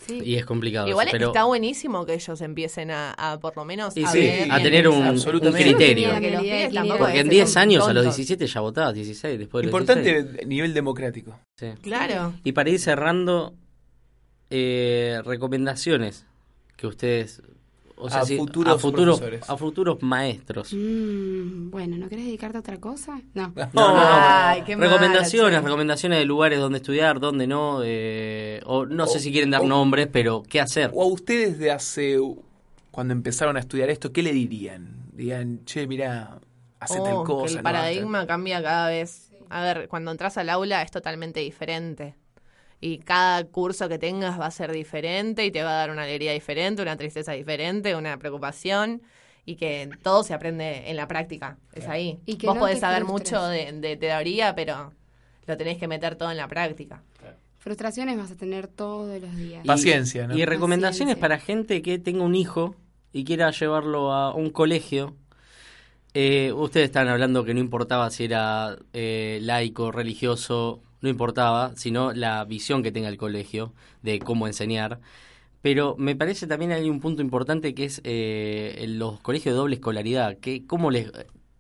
Sí. 0.05 0.21
Y 0.23 0.35
es 0.35 0.45
complicado. 0.45 0.87
Igual 0.87 1.07
eso, 1.07 1.13
pero... 1.13 1.27
está 1.27 1.43
buenísimo 1.43 2.05
que 2.05 2.13
ellos 2.13 2.41
empiecen 2.41 2.91
a, 2.91 3.11
a 3.13 3.39
por 3.39 3.55
lo 3.57 3.65
menos 3.65 3.95
Y 3.97 4.03
a 4.03 4.07
sí, 4.07 4.19
ver 4.19 4.51
a 4.51 4.61
tener 4.61 4.87
un, 4.87 5.07
un 5.07 5.53
criterio. 5.53 6.09
Porque 6.97 7.19
en 7.19 7.25
son 7.25 7.29
10 7.29 7.57
años, 7.57 7.83
a 7.83 7.93
los 7.93 8.03
tontos. 8.03 8.17
17 8.17 8.47
ya 8.47 8.61
votabas, 8.61 8.93
16, 8.93 9.39
después 9.39 9.61
de 9.61 9.71
los 9.71 9.79
Importante 9.79 10.23
16. 10.23 10.47
nivel 10.47 10.73
democrático. 10.73 11.37
Sí. 11.57 11.67
Claro. 11.81 12.33
Y 12.43 12.53
para 12.53 12.69
ir 12.69 12.79
cerrando, 12.79 13.53
eh, 14.49 15.21
recomendaciones 15.25 16.25
que 16.75 16.87
ustedes 16.87 17.43
O 18.01 18.09
sea, 18.09 18.21
A 18.21 18.25
sí, 18.25 18.37
futuros 18.37 18.75
a 18.75 18.79
futuros, 18.79 19.19
profesores. 19.19 19.49
a 19.49 19.57
futuros 19.57 20.01
maestros. 20.01 20.73
Mm, 20.73 21.69
bueno, 21.69 21.97
¿no 21.97 22.07
querés 22.07 22.25
dedicarte 22.25 22.57
a 22.57 22.61
otra 22.61 22.77
cosa? 22.79 23.19
No. 23.33 23.51
No, 23.55 23.65
no, 23.73 23.91
no. 23.93 23.99
Ay, 24.01 24.63
qué 24.65 24.75
mala, 24.77 24.89
recomendaciones, 24.91 25.59
che. 25.59 25.65
recomendaciones 25.65 26.19
de 26.19 26.25
lugares 26.25 26.59
donde 26.59 26.77
estudiar, 26.77 27.19
donde 27.19 27.45
no, 27.47 27.81
eh, 27.83 28.61
o 28.65 28.85
no 28.85 29.05
sé 29.05 29.17
O- 29.17 29.21
si 29.21 29.31
quieren 29.31 29.49
dar 29.51 29.61
o- 29.61 29.67
nombres, 29.67 30.07
pero 30.11 30.43
qué 30.47 30.61
hacer. 30.61 30.91
O 30.93 31.03
a 31.03 31.07
ustedes 31.07 31.59
de 31.59 31.71
hace, 31.71 32.17
cuando 32.91 33.13
empezaron 33.13 33.57
a 33.57 33.59
estudiar 33.59 33.89
esto, 33.89 34.11
¿qué 34.13 34.23
le 34.23 34.31
dirían? 34.31 34.95
Dirían, 35.11 35.59
che, 35.65 35.85
mira, 35.85 36.39
hace 36.79 36.99
Oh, 36.99 37.03
tal 37.03 37.17
que 37.19 37.23
cosa. 37.25 37.51
el 37.51 37.57
no, 37.57 37.63
paradigma 37.63 38.25
cambia 38.25 38.63
cada 38.63 38.89
vez. 38.89 39.29
A 39.49 39.61
ver, 39.63 39.87
cuando 39.89 40.11
entras 40.11 40.37
al 40.37 40.47
aula 40.49 40.81
es 40.83 40.91
totalmente 40.91 41.39
diferente. 41.41 42.15
Y 42.81 42.99
cada 42.99 43.43
curso 43.45 43.89
que 43.89 43.97
tengas 43.99 44.39
va 44.39 44.45
a 44.45 44.51
ser 44.51 44.71
diferente 44.71 45.45
y 45.45 45.51
te 45.51 45.63
va 45.63 45.71
a 45.71 45.73
dar 45.73 45.91
una 45.91 46.03
alegría 46.03 46.31
diferente, 46.31 46.81
una 46.81 46.95
tristeza 46.95 47.33
diferente, 47.33 47.95
una 47.95 48.17
preocupación. 48.17 49.01
Y 49.45 49.55
que 49.55 49.89
todo 50.03 50.23
se 50.23 50.33
aprende 50.33 50.89
en 50.89 50.95
la 50.95 51.07
práctica. 51.07 51.57
Es 51.73 51.87
ahí. 51.87 52.19
Y 52.25 52.35
que 52.35 52.45
Vos 52.47 52.55
no 52.55 52.61
podés 52.61 52.75
te 52.75 52.81
saber 52.81 53.03
frustres. 53.03 53.31
mucho 53.31 53.47
de, 53.47 53.71
de 53.73 53.97
teoría, 53.97 54.53
pero 54.55 54.93
lo 55.47 55.57
tenés 55.57 55.77
que 55.79 55.87
meter 55.87 56.15
todo 56.15 56.29
en 56.29 56.37
la 56.37 56.47
práctica. 56.47 57.01
Frustraciones 57.57 58.15
vas 58.17 58.31
a 58.31 58.35
tener 58.37 58.67
todos 58.67 59.19
los 59.19 59.35
días. 59.35 59.65
Y- 59.65 59.67
Paciencia, 59.67 60.27
¿no? 60.27 60.37
Y 60.37 60.45
recomendaciones 60.45 61.15
Paciencia. 61.15 61.21
para 61.21 61.39
gente 61.39 61.81
que 61.81 61.97
tenga 61.99 62.23
un 62.23 62.35
hijo 62.35 62.75
y 63.11 63.23
quiera 63.25 63.49
llevarlo 63.51 64.13
a 64.13 64.33
un 64.35 64.51
colegio. 64.51 65.15
Eh, 66.13 66.51
ustedes 66.53 66.85
están 66.85 67.07
hablando 67.07 67.43
que 67.43 67.53
no 67.53 67.59
importaba 67.59 68.09
si 68.11 68.25
era 68.25 68.77
eh, 68.93 69.39
laico, 69.41 69.91
religioso, 69.91 70.81
no 71.01 71.09
importaba, 71.09 71.73
sino 71.75 72.11
la 72.13 72.43
visión 72.45 72.83
que 72.83 72.91
tenga 72.91 73.09
el 73.09 73.17
colegio 73.17 73.73
de 74.01 74.19
cómo 74.19 74.47
enseñar. 74.47 74.99
Pero 75.61 75.95
me 75.97 76.15
parece 76.15 76.47
también 76.47 76.71
hay 76.71 76.89
un 76.89 76.99
punto 77.01 77.21
importante 77.21 77.73
que 77.73 77.85
es 77.85 78.01
eh, 78.05 78.85
los 78.87 79.19
colegios 79.19 79.53
de 79.53 79.57
doble 79.57 79.75
escolaridad, 79.75 80.37
que 80.37 80.65
cómo 80.65 80.89
les 80.91 81.11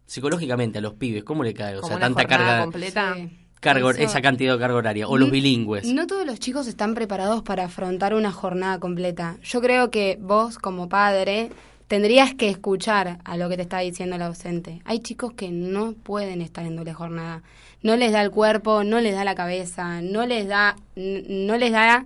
psicológicamente 0.05 0.79
a 0.79 0.81
los 0.81 0.93
pibes, 0.93 1.23
cómo 1.23 1.43
le 1.43 1.53
cae, 1.53 1.77
o 1.77 1.81
Como 1.81 1.89
sea, 1.93 1.99
tanta 1.99 2.25
carga, 2.25 2.61
completa. 2.61 3.13
Sí. 3.15 3.29
cargo- 3.59 3.91
Eso- 3.91 4.01
esa 4.01 4.21
cantidad 4.21 4.53
de 4.53 4.59
carga 4.59 4.77
horaria, 4.77 5.07
o 5.07 5.17
los 5.17 5.29
bilingües. 5.29 5.85
No 5.93 6.07
todos 6.07 6.25
los 6.25 6.39
chicos 6.39 6.65
están 6.67 6.95
preparados 6.95 7.43
para 7.43 7.65
afrontar 7.65 8.13
una 8.15 8.31
jornada 8.31 8.79
completa. 8.79 9.37
Yo 9.43 9.61
creo 9.61 9.91
que 9.91 10.17
vos, 10.21 10.57
como 10.57 10.87
padre, 10.89 11.51
tendrías 11.89 12.35
que 12.35 12.49
escuchar 12.49 13.17
a 13.25 13.35
lo 13.35 13.49
que 13.49 13.55
te 13.55 13.63
está 13.63 13.79
diciendo 13.79 14.15
la 14.19 14.27
docente. 14.27 14.79
Hay 14.85 14.99
chicos 14.99 15.33
que 15.33 15.49
no 15.49 15.93
pueden 15.93 16.39
estar 16.39 16.63
en 16.65 16.75
doble 16.75 16.93
jornada. 16.93 17.41
No 17.81 17.97
les 17.97 18.11
da 18.11 18.21
el 18.21 18.29
cuerpo, 18.29 18.83
no 18.83 19.01
les 19.01 19.15
da 19.15 19.23
la 19.23 19.33
cabeza, 19.33 19.99
no 20.01 20.27
les 20.27 20.47
da, 20.47 20.75
no 20.95 21.57
les 21.57 21.71
da 21.71 22.05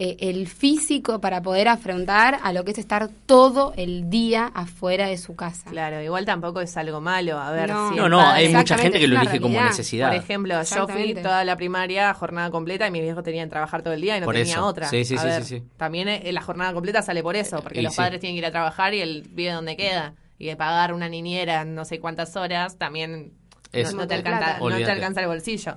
eh, 0.00 0.16
el 0.18 0.48
físico 0.48 1.20
para 1.20 1.40
poder 1.40 1.68
afrontar 1.68 2.40
a 2.42 2.52
lo 2.52 2.64
que 2.64 2.72
es 2.72 2.78
estar 2.78 3.08
todo 3.26 3.72
el 3.76 4.10
día 4.10 4.50
afuera 4.52 5.06
de 5.06 5.16
su 5.18 5.36
casa. 5.36 5.70
Claro, 5.70 6.02
igual 6.02 6.24
tampoco 6.24 6.60
es 6.60 6.76
algo 6.76 7.00
malo. 7.00 7.38
A 7.38 7.52
ver, 7.52 7.70
No. 7.70 7.90
si 7.90 7.94
no, 7.94 8.08
no, 8.08 8.20
hay 8.20 8.48
mucha 8.52 8.76
gente 8.76 8.98
que 8.98 9.06
lo 9.06 9.20
elige 9.20 9.40
como 9.40 9.60
necesidad. 9.60 10.08
Por 10.08 10.16
ejemplo, 10.16 10.60
yo 10.62 10.88
fui 10.88 11.14
toda 11.14 11.44
la 11.44 11.56
primaria 11.56 12.12
jornada 12.14 12.50
completa 12.50 12.88
y 12.88 12.90
mis 12.90 13.02
viejos 13.02 13.22
tenían 13.22 13.46
que 13.46 13.50
trabajar 13.50 13.82
todo 13.82 13.94
el 13.94 14.00
día 14.00 14.16
y 14.16 14.20
no 14.20 14.26
Por 14.26 14.34
tenía 14.34 14.54
eso. 14.54 14.66
otra. 14.66 14.88
Sí, 14.88 15.04
sí, 15.04 15.14
A 15.14 15.18
sí, 15.18 15.26
ver, 15.26 15.44
sí, 15.44 15.58
sí. 15.60 15.64
También 15.76 16.08
eh, 16.08 16.32
la 16.32 16.42
jornada 16.42 16.72
completa 16.72 17.00
sale 17.00 17.22
por 17.22 17.36
eso, 17.36 17.60
porque 17.62 17.78
Y 17.78 17.82
los 17.82 17.92
sí. 17.92 17.98
padres 17.98 18.18
tienen 18.20 18.34
que 18.34 18.38
ir 18.40 18.46
a 18.46 18.50
trabajar 18.50 18.94
y 18.94 19.00
él 19.00 19.24
vive 19.30 19.52
donde 19.52 19.76
queda. 19.76 20.14
Y 20.38 20.46
de 20.46 20.56
pagar 20.56 20.92
una 20.92 21.08
niñera 21.08 21.64
no 21.64 21.84
sé 21.84 22.00
cuántas 22.00 22.34
horas 22.34 22.76
también 22.78 23.32
no, 23.72 23.92
no 23.92 24.06
te 24.08 24.22
no 24.22 24.90
alcanza 24.90 25.20
el 25.20 25.26
bolsillo. 25.28 25.76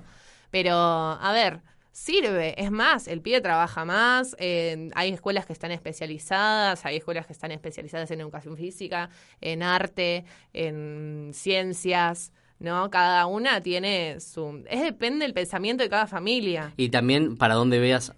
Pero, 0.50 0.74
a 0.76 1.32
ver, 1.34 1.62
sirve. 1.98 2.54
Es 2.62 2.70
más, 2.70 3.08
el 3.08 3.22
pibe 3.22 3.42
trabaja 3.42 3.84
más. 3.84 4.36
eh, 4.40 4.90
hay 4.94 5.12
escuelas 5.12 5.46
que 5.46 5.54
están 5.54 5.72
especializadas, 5.72 6.86
hay 6.86 6.98
escuelas 6.98 7.26
que 7.26 7.34
están 7.34 7.52
especializadas 7.52 8.12
en 8.12 8.22
educación 8.22 8.56
física, 8.56 9.10
en 9.42 9.64
arte, 9.64 10.24
en 10.54 11.32
ciencias. 11.34 12.32
¿No? 12.60 12.90
Cada 12.90 13.28
una 13.28 13.62
tiene 13.62 14.20
su. 14.20 14.64
Es 14.68 14.82
depende 14.82 15.26
del 15.26 15.34
pensamiento 15.36 15.84
de 15.84 15.90
cada 15.92 16.08
familia. 16.08 16.74
Y 16.76 16.90
también 16.90 17.38
para 17.38 17.54
donde 17.54 17.78
veas 17.78 18.14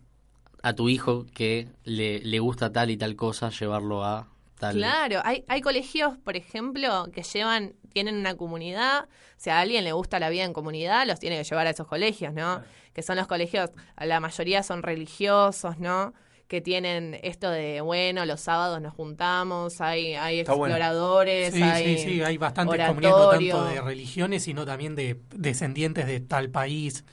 a 0.64 0.74
tu 0.74 0.88
hijo 0.88 1.26
que 1.34 1.68
le, 1.84 2.20
le 2.20 2.40
gusta 2.40 2.72
tal 2.72 2.90
y 2.90 2.96
tal 2.96 3.18
cosa, 3.18 3.50
llevarlo 3.50 4.06
a 4.06 4.30
tal. 4.58 4.76
Claro, 4.76 5.20
hay, 5.26 5.44
hay 5.50 5.60
colegios, 5.60 6.18
por 6.18 6.38
ejemplo, 6.38 7.10
que 7.14 7.24
llevan, 7.24 7.74
tienen 7.92 8.16
una 8.16 8.36
comunidad, 8.36 9.10
si 9.36 9.50
a 9.50 9.60
alguien 9.60 9.84
le 9.84 9.92
gusta 9.92 10.20
la 10.20 10.30
vida 10.30 10.44
en 10.44 10.54
comunidad, 10.54 11.06
los 11.06 11.20
tiene 11.20 11.38
que 11.38 11.44
llevar 11.44 11.68
a 11.68 11.72
esos 11.72 11.88
colegios, 11.88 12.34
¿no? 12.34 12.62
Que 13.00 13.04
son 13.04 13.16
los 13.16 13.28
colegios, 13.28 13.70
la 13.98 14.20
mayoría 14.20 14.62
son 14.62 14.84
religiosos, 14.84 15.80
¿no? 15.80 16.14
Que 16.50 16.60
tienen 16.60 17.18
esto 17.24 17.50
de, 17.50 17.80
bueno, 17.80 18.26
los 18.26 18.42
sábados 18.42 18.82
nos 18.82 18.94
juntamos, 18.94 19.80
hay, 19.80 20.16
hay 20.16 20.40
Está 20.42 20.52
bueno. 20.54 20.76
exploradores, 20.76 21.54
Sí, 21.54 21.64
hay 21.64 21.98
sí, 21.98 22.04
sí, 22.04 22.22
hay 22.22 22.38
bastantes 22.38 22.86
comunidades, 22.86 23.18
no 23.18 23.30
tanto 23.32 23.64
de 23.70 23.80
religiones, 23.80 24.44
sino 24.44 24.66
también 24.66 24.96
de 24.96 25.18
descendientes 25.34 26.08
de 26.08 26.20
tal 26.20 26.50
país. 26.50 27.06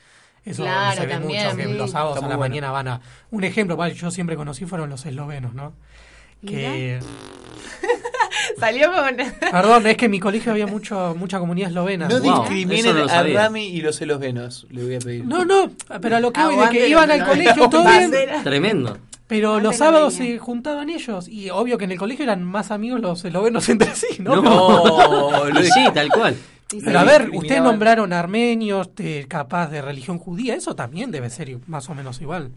Eso 0.45 0.65
Claro, 0.65 1.01
se 1.03 1.07
ve 1.07 1.13
también, 1.13 1.45
mucho, 1.45 1.57
que 1.57 1.65
los 1.67 1.91
sábados 1.93 2.17
Está 2.17 2.27
a 2.27 2.31
la 2.31 2.37
bueno. 2.37 2.51
mañana 2.51 2.73
van 2.73 2.89
a... 2.89 3.01
Un 3.31 3.45
ejemplo, 3.45 3.87
yo 3.87 4.11
siempre 4.11 4.35
conocí 4.35 4.65
fueron 4.67 4.91
los 4.91 5.07
eslovenos, 5.07 5.55
¿no? 5.55 5.73
Que, 6.45 6.99
Salió 8.59 8.91
con... 8.93 9.17
perdón, 9.51 9.87
es 9.87 9.97
que 9.97 10.05
en 10.07 10.11
mi 10.11 10.21
colegio 10.21 10.53
había 10.53 10.67
mucho, 10.67 11.15
mucha 11.19 11.39
comunidad 11.39 11.69
eslovena. 11.71 12.09
No 12.09 12.21
Wow, 12.21 12.41
discriminen 12.41 12.97
no 12.97 13.05
a. 13.05 13.23
Rami 13.23 13.67
y 13.69 13.81
los 13.81 14.01
eslovenos, 14.01 14.67
le 14.71 14.85
voy 14.85 14.95
a 14.95 14.99
pedir. 14.99 15.25
No, 15.25 15.45
no, 15.45 15.71
pero 16.01 16.17
a 16.17 16.21
lo 16.21 16.33
que 16.33 16.43
voy 16.43 16.57
de 16.57 16.71
que 16.71 16.89
iban 16.89 17.11
al 17.11 17.25
colegio 17.27 17.69
todo 17.69 17.85
bien. 17.89 18.11
Tremendo. 18.43 18.99
pero 19.27 19.61
los 19.61 19.77
sábados 19.77 20.15
se 20.15 20.39
juntaban 20.39 20.91
ellos. 20.91 21.29
Y 21.29 21.51
obvio 21.51 21.79
que 21.79 21.85
en 21.85 21.93
el 21.93 21.99
colegio 21.99 22.23
eran 22.25 22.43
más 22.45 22.71
amigos 22.71 23.01
los 23.01 23.25
eslovenos 23.25 23.69
entre 23.69 23.95
sí, 23.95 24.19
¿no? 24.21 24.41
No. 24.43 25.63
Sí, 25.63 25.85
tal 25.93 26.09
cual. 26.11 26.37
Pero 26.85 26.99
a 26.99 27.05
ver, 27.05 27.31
ustedes 27.33 27.63
nombraron 27.63 28.13
armenios, 28.13 28.93
de- 28.97 29.27
capaz 29.29 29.69
de 29.69 29.81
religión 29.83 30.19
judía, 30.19 30.57
eso 30.57 30.75
también 30.75 31.13
debe 31.13 31.31
ser 31.31 31.59
más 31.69 31.89
o 31.89 31.95
menos 31.95 32.21
igual. 32.21 32.51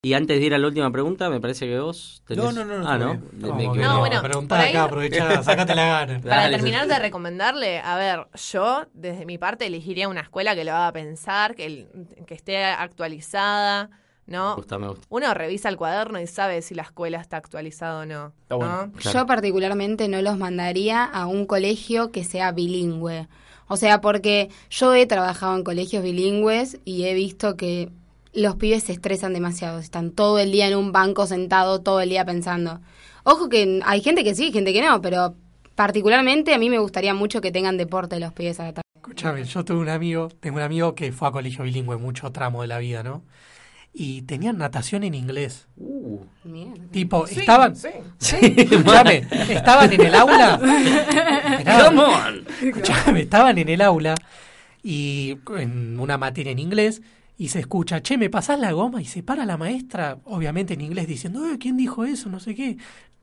Y 0.00 0.12
antes 0.12 0.38
de 0.38 0.46
ir 0.46 0.54
a 0.54 0.58
la 0.58 0.68
última 0.68 0.92
pregunta, 0.92 1.28
me 1.28 1.40
parece 1.40 1.66
que 1.66 1.80
vos 1.80 2.22
tenés... 2.24 2.44
No, 2.44 2.52
no, 2.52 2.64
no, 2.64 2.78
no, 2.78 2.88
Ah, 2.88 2.98
¿no? 2.98 3.14
bien. 3.14 3.56
Me- 3.56 3.68
me. 3.68 3.78
No, 3.82 3.98
bueno, 3.98 4.22
preguntá 4.22 4.60
acá, 4.60 4.84
aprovechá, 4.84 5.42
sacate 5.42 5.74
la 5.74 5.86
gana. 5.86 6.20
Para 6.20 6.36
Dale, 6.42 6.56
terminar 6.56 6.86
de 6.86 7.00
recomendarle, 7.00 7.80
a 7.80 7.96
ver, 7.96 8.28
yo 8.52 8.86
desde 8.94 9.26
mi 9.26 9.38
parte 9.38 9.66
elegiría 9.66 10.08
una 10.08 10.20
escuela 10.20 10.54
que 10.54 10.62
lo 10.62 10.70
haga 10.72 10.92
pensar, 10.92 11.56
que, 11.56 11.66
el- 11.66 11.88
que 12.28 12.34
esté 12.34 12.64
actualizada, 12.64 13.90
¿no? 14.26 14.50
Me 14.50 14.54
gusta, 14.54 14.78
me 14.78 14.86
gusta. 14.86 15.04
Uno 15.10 15.34
revisa 15.34 15.68
el 15.68 15.76
cuaderno 15.76 16.20
y 16.20 16.28
sabe 16.28 16.62
si 16.62 16.76
la 16.76 16.82
escuela 16.82 17.20
está 17.20 17.36
actualizada 17.36 18.02
o 18.02 18.06
no. 18.06 18.32
Está 18.42 18.54
bueno. 18.54 18.86
¿no? 18.86 18.92
Claro. 18.92 19.18
Yo 19.18 19.26
particularmente 19.26 20.06
no 20.06 20.22
los 20.22 20.38
mandaría 20.38 21.02
a 21.02 21.26
un 21.26 21.44
colegio 21.44 22.12
que 22.12 22.22
sea 22.22 22.52
bilingüe. 22.52 23.26
O 23.66 23.76
sea, 23.76 24.00
porque 24.00 24.48
yo 24.70 24.94
he 24.94 25.06
trabajado 25.06 25.56
en 25.56 25.64
colegios 25.64 26.04
bilingües 26.04 26.78
y 26.84 27.06
he 27.06 27.14
visto 27.14 27.56
que 27.56 27.90
los 28.32 28.56
pibes 28.56 28.84
se 28.84 28.92
estresan 28.92 29.32
demasiado. 29.32 29.78
Están 29.78 30.10
todo 30.10 30.38
el 30.38 30.52
día 30.52 30.68
en 30.68 30.76
un 30.76 30.92
banco 30.92 31.26
sentado, 31.26 31.80
todo 31.80 32.00
el 32.00 32.08
día 32.10 32.24
pensando. 32.24 32.80
Ojo 33.24 33.48
que 33.48 33.80
hay 33.84 34.00
gente 34.00 34.24
que 34.24 34.34
sí, 34.34 34.52
gente 34.52 34.72
que 34.72 34.82
no, 34.82 35.00
pero 35.00 35.34
particularmente 35.74 36.54
a 36.54 36.58
mí 36.58 36.70
me 36.70 36.78
gustaría 36.78 37.14
mucho 37.14 37.40
que 37.40 37.52
tengan 37.52 37.76
deporte 37.76 38.18
los 38.18 38.32
pibes 38.32 38.58
a 38.60 38.64
la 38.64 38.72
tarde. 38.72 38.82
Escúchame, 38.96 39.44
yo 39.44 39.64
tuve 39.64 39.78
un 39.78 39.88
amigo, 39.88 40.28
tengo 40.40 40.56
un 40.56 40.62
amigo 40.62 40.94
que 40.94 41.12
fue 41.12 41.28
a 41.28 41.30
colegio 41.30 41.64
bilingüe 41.64 41.96
mucho 41.96 42.30
tramo 42.32 42.62
de 42.62 42.68
la 42.68 42.78
vida, 42.78 43.02
¿no? 43.02 43.22
Y 43.92 44.22
tenían 44.22 44.58
natación 44.58 45.02
en 45.02 45.14
inglés. 45.14 45.66
Uh, 45.76 46.20
Mierda. 46.44 46.84
Tipo, 46.90 47.26
estaban, 47.26 47.74
escúchame, 48.20 49.26
estaban 49.48 49.92
en 49.92 50.00
el 50.00 50.14
aula. 50.14 50.58
Come 51.86 52.00
on. 52.00 52.46
escúchame, 52.62 53.20
estaban 53.22 53.58
en 53.58 53.68
el 53.68 53.80
aula 53.80 54.14
y 54.82 55.38
en 55.58 55.98
una 55.98 56.18
materia 56.18 56.52
en 56.52 56.58
inglés 56.58 57.02
y 57.40 57.48
se 57.48 57.60
escucha, 57.60 58.02
che, 58.02 58.18
¿me 58.18 58.28
pasás 58.28 58.58
la 58.58 58.72
goma? 58.72 59.00
Y 59.00 59.04
se 59.04 59.22
para 59.22 59.46
la 59.46 59.56
maestra, 59.56 60.18
obviamente 60.24 60.74
en 60.74 60.80
inglés, 60.80 61.06
diciendo, 61.06 61.46
eh, 61.48 61.56
¿quién 61.58 61.76
dijo 61.76 62.04
eso? 62.04 62.28
No 62.28 62.40
sé 62.40 62.54
qué. 62.54 62.76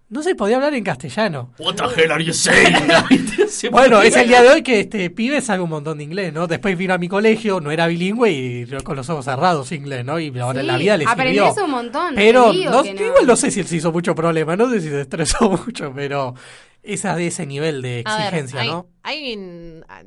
No 0.08 0.24
se 0.24 0.36
podía 0.36 0.56
hablar 0.56 0.74
en 0.76 0.84
castellano. 0.84 1.52
What 1.60 1.76
the 1.76 1.84
hell 2.02 2.12
are 2.12 2.24
you 2.24 2.32
saying? 2.32 2.76
Bueno, 3.72 4.02
es 4.02 4.16
el 4.16 4.28
día 4.28 4.42
de 4.42 4.50
hoy 4.50 4.62
que 4.64 4.82
este 4.82 5.10
pibe 5.10 5.42
sabe 5.42 5.62
un 5.64 5.70
montón 5.70 5.98
de 5.98 6.04
inglés, 6.06 6.32
¿no? 6.32 6.48
Después 6.48 6.78
vino 6.78 6.94
a 6.94 6.98
mi 6.98 7.08
colegio, 7.10 7.60
no 7.60 7.72
era 7.72 7.88
bilingüe 7.88 8.32
y 8.32 8.66
yo 8.66 8.82
con 8.84 8.96
los 8.96 9.10
ojos 9.10 9.26
cerrados 9.26 9.72
inglés, 9.72 10.06
¿no? 10.06 10.20
Y 10.20 10.38
ahora 10.40 10.62
en 10.62 10.68
la 10.68 10.78
vida 10.78 10.96
le 10.98 11.06
sirvió. 11.06 11.46
aprendés 11.46 11.58
un 11.64 11.72
montón, 11.72 12.16
Pero 12.16 12.54
no, 12.54 12.84
que 12.84 12.94
no. 12.94 13.06
igual 13.06 13.28
no 13.28 13.36
sé 13.36 13.52
si 13.52 13.60
él 13.62 13.68
se 13.68 13.78
hizo 13.78 13.92
mucho 13.92 14.14
problema, 14.16 14.56
no 14.56 14.70
sé 14.70 14.80
si 14.82 14.90
se 14.90 15.02
estresó 15.02 15.50
mucho, 15.66 15.92
pero 15.94 16.36
esa 16.84 17.16
de 17.16 17.28
ese 17.28 17.46
nivel 17.46 17.82
de 17.82 18.04
A 18.06 18.16
ver, 18.18 18.26
exigencia, 18.28 18.62
hay, 18.62 18.68
¿no? 18.70 18.88
hay, 19.04 19.82
ah, 19.90 20.04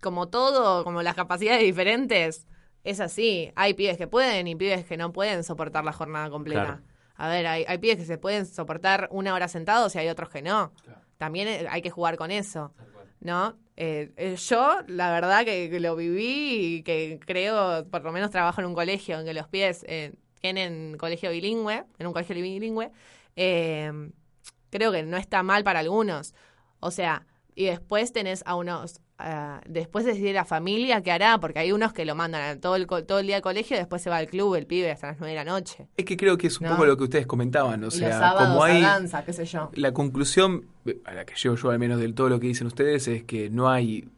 como 0.00 0.28
todo, 0.28 0.82
como 0.84 1.02
las 1.02 1.14
capacidades 1.14 1.62
diferentes, 1.62 2.46
es 2.86 3.00
así. 3.00 3.52
Hay 3.56 3.74
pibes 3.74 3.98
que 3.98 4.06
pueden 4.06 4.46
y 4.46 4.54
pibes 4.54 4.84
que 4.84 4.96
no 4.96 5.12
pueden 5.12 5.42
soportar 5.44 5.84
la 5.84 5.92
jornada 5.92 6.30
completa. 6.30 6.64
Claro. 6.64 6.82
A 7.16 7.28
ver, 7.28 7.46
hay, 7.46 7.64
hay 7.66 7.78
pibes 7.78 7.96
que 7.96 8.04
se 8.04 8.16
pueden 8.16 8.46
soportar 8.46 9.08
una 9.10 9.34
hora 9.34 9.48
sentados 9.48 9.94
y 9.94 9.98
hay 9.98 10.08
otros 10.08 10.28
que 10.28 10.42
no. 10.42 10.72
También 11.18 11.48
eh, 11.48 11.66
hay 11.68 11.82
que 11.82 11.90
jugar 11.90 12.16
con 12.16 12.30
eso, 12.30 12.72
¿no? 13.20 13.56
Eh, 13.76 14.12
eh, 14.16 14.36
yo, 14.36 14.78
la 14.86 15.10
verdad 15.10 15.44
que, 15.44 15.68
que 15.68 15.80
lo 15.80 15.96
viví 15.96 16.76
y 16.76 16.82
que 16.82 17.18
creo, 17.24 17.86
por 17.90 18.04
lo 18.04 18.12
menos 18.12 18.30
trabajo 18.30 18.60
en 18.60 18.68
un 18.68 18.74
colegio 18.74 19.18
en 19.18 19.26
que 19.26 19.34
los 19.34 19.48
pibes 19.48 19.84
eh, 19.88 20.14
tienen 20.40 20.96
colegio 20.96 21.30
bilingüe, 21.30 21.84
en 21.98 22.06
un 22.06 22.12
colegio 22.12 22.36
bilingüe, 22.36 22.90
creo 23.34 24.92
que 24.92 25.02
no 25.02 25.16
está 25.16 25.42
mal 25.42 25.64
para 25.64 25.80
algunos. 25.80 26.34
O 26.80 26.90
sea, 26.90 27.26
y 27.54 27.64
después 27.64 28.12
tenés 28.12 28.42
a 28.46 28.54
unos, 28.54 29.00
ah, 29.18 29.60
después 29.66 30.04
decir 30.04 30.34
la 30.34 30.44
familia 30.44 31.02
qué 31.02 31.12
hará, 31.12 31.38
porque 31.38 31.58
hay 31.58 31.72
unos 31.72 31.92
que 31.92 32.04
lo 32.04 32.14
mandan 32.14 32.42
a 32.42 32.60
todo 32.60 32.76
el, 32.76 32.86
todo 32.86 33.18
el 33.18 33.26
día 33.26 33.36
al 33.36 33.42
colegio 33.42 33.76
y 33.76 33.78
después 33.78 34.02
se 34.02 34.10
va 34.10 34.16
al 34.18 34.26
club 34.28 34.54
el 34.56 34.66
pibe 34.66 34.90
hasta 34.90 35.08
las 35.08 35.18
nueve 35.18 35.32
de 35.36 35.44
la 35.44 35.50
noche. 35.50 35.88
Es 35.96 36.04
que 36.04 36.16
creo 36.16 36.36
que 36.38 36.46
es 36.48 36.60
un 36.60 36.66
No. 36.66 36.72
poco 36.74 36.86
lo 36.86 36.96
que 36.96 37.04
ustedes 37.04 37.26
comentaban, 37.26 37.82
o 37.84 37.88
y 37.88 37.90
sea, 37.92 38.08
los 38.08 38.18
sábados 38.18 38.48
como 38.48 38.64
hay 38.64 38.82
danza, 38.82 39.24
qué 39.24 39.32
sé 39.32 39.44
yo. 39.44 39.70
la 39.74 39.92
conclusión 39.92 40.66
a 41.04 41.14
la 41.14 41.24
que 41.24 41.34
llego 41.34 41.56
yo 41.56 41.70
al 41.70 41.78
menos 41.78 41.98
del 42.00 42.14
todo 42.14 42.28
lo 42.28 42.38
que 42.40 42.46
dicen 42.48 42.66
ustedes 42.66 43.08
es 43.08 43.24
que 43.24 43.50
no 43.50 43.68
hay 43.70 44.08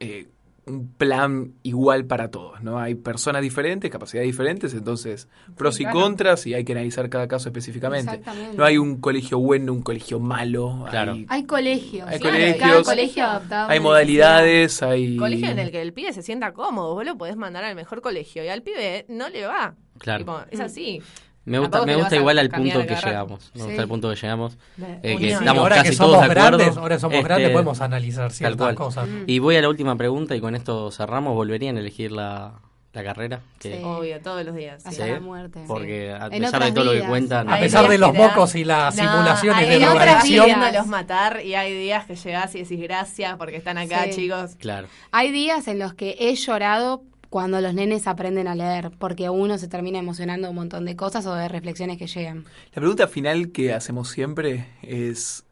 eh, 0.00 0.26
un 0.66 0.88
plan 0.88 1.52
igual 1.62 2.06
para 2.06 2.30
todos, 2.30 2.62
¿no? 2.62 2.78
Hay 2.78 2.94
personas 2.94 3.42
diferentes, 3.42 3.90
capacidades 3.90 4.26
diferentes, 4.26 4.72
entonces 4.72 5.28
pros 5.56 5.78
y 5.80 5.84
claro. 5.84 6.00
contras 6.00 6.46
y 6.46 6.54
hay 6.54 6.64
que 6.64 6.72
analizar 6.72 7.08
cada 7.10 7.28
caso 7.28 7.48
específicamente. 7.48 8.20
No 8.56 8.64
hay 8.64 8.78
un 8.78 9.00
colegio 9.00 9.38
bueno, 9.38 9.72
un 9.72 9.82
colegio 9.82 10.20
malo, 10.20 10.86
Claro. 10.90 11.12
hay, 11.12 11.26
Hay 11.28 11.44
colegios. 11.44 12.08
Hay 12.08 12.18
colegios. 12.18 12.56
Cada 12.58 12.82
colegio 12.82 13.24
adaptado. 13.24 13.68
a 13.68 13.72
hay 13.72 13.80
modalidades, 13.80 14.82
hay... 14.82 15.16
Colegio 15.16 15.48
en 15.48 15.58
el 15.58 15.70
que 15.70 15.82
el 15.82 15.92
pibe 15.92 16.12
se 16.12 16.22
sienta 16.22 16.52
cómodo, 16.52 16.94
vos 16.94 17.04
lo 17.04 17.16
podés 17.18 17.36
mandar 17.36 17.64
al 17.64 17.74
mejor 17.74 18.00
colegio 18.00 18.44
y 18.44 18.48
al 18.48 18.62
pibe 18.62 19.04
no 19.08 19.28
le 19.28 19.46
va. 19.46 19.74
Claro. 19.98 20.20
Tipo, 20.20 20.40
es 20.50 20.60
así. 20.60 21.02
Me 21.46 21.58
gusta, 21.58 21.84
me 21.84 21.94
gusta 21.96 22.16
igual 22.16 22.38
al 22.38 22.48
punto 22.48 22.86
que 22.86 22.94
llegamos. 22.94 23.50
Me 23.54 23.60
Sí. 23.60 23.66
gusta 23.66 23.82
el 23.82 23.88
punto 23.88 24.10
que 24.10 24.16
llegamos. 24.16 24.56
La 24.78 24.88
Eh, 25.02 25.16
que 25.18 25.30
estamos 25.32 25.58
ahora 25.62 25.76
casi 25.76 25.90
que 25.90 25.96
somos 25.96 26.12
todos 26.12 26.24
de 26.26 26.32
acuerdo. 26.32 26.58
grandes, 26.58 26.76
ahora 26.78 26.98
somos 26.98 27.14
Este, 27.16 27.24
grandes, 27.28 27.50
podemos 27.50 27.80
analizar 27.80 28.32
ciertas 28.32 28.56
cual. 28.58 28.74
cosas. 28.74 29.08
Mm. 29.08 29.24
Y 29.26 29.38
voy 29.40 29.56
a 29.56 29.60
la 29.62 29.68
última 29.68 29.96
pregunta 29.96 30.34
y 30.34 30.40
con 30.40 30.54
esto 30.54 30.90
cerramos. 30.90 31.34
¿Volverían 31.34 31.76
a 31.76 31.80
elegir 31.80 32.12
la, 32.12 32.52
la 32.94 33.02
carrera? 33.04 33.40
Que- 33.58 33.76
Sí. 33.76 33.82
Obvio, 33.84 34.20
todos 34.22 34.44
los 34.44 34.54
días. 34.54 34.86
Hasta 34.86 35.04
Sí. 35.04 35.10
la 35.10 35.20
muerte. 35.20 35.64
Porque 35.66 36.12
a 36.18 36.30
pesar 36.30 36.64
de 36.64 36.72
todo 36.72 36.84
lo 36.84 36.92
que 36.92 37.02
cuentan... 37.06 37.50
A 37.52 37.58
pesar 37.58 37.88
de 37.88 37.98
los 37.98 38.14
mocos 38.14 38.54
y 38.54 38.64
las 38.64 38.96
No, 38.96 39.02
simulaciones 39.02 39.68
hay 39.68 39.78
de 39.80 39.84
drogadicción. 39.84 40.46
queriéndolos 40.46 40.86
matar 40.86 41.40
y 41.44 41.54
hay 41.56 41.74
días 41.76 42.06
que 42.06 42.14
llegás 42.16 42.54
y 42.54 42.60
decís 42.62 42.80
gracias 42.80 43.36
porque 43.36 43.56
están 43.56 43.76
acá, 43.78 44.04
Sí. 44.04 44.10
chicos. 44.12 44.54
Claro. 44.58 44.86
Hay 45.12 45.30
días 45.32 45.68
en 45.68 45.78
los 45.80 45.92
que 45.94 46.16
he 46.20 46.34
llorado 46.36 47.02
cuando 47.34 47.60
los 47.60 47.74
nenes 47.74 48.06
aprenden 48.06 48.46
a 48.46 48.54
leer, 48.54 48.92
porque 48.96 49.28
uno 49.28 49.58
se 49.58 49.66
termina 49.66 49.98
emocionando 49.98 50.48
un 50.48 50.54
montón 50.54 50.84
de 50.84 50.94
cosas 50.94 51.26
o 51.26 51.34
de 51.34 51.48
reflexiones 51.48 51.98
que 51.98 52.06
llegan. 52.06 52.44
La 52.72 52.80
pregunta 52.80 53.08
final 53.08 53.50
que 53.50 53.72
hacemos 53.72 54.08
siempre 54.08 54.68
es, 54.82 55.42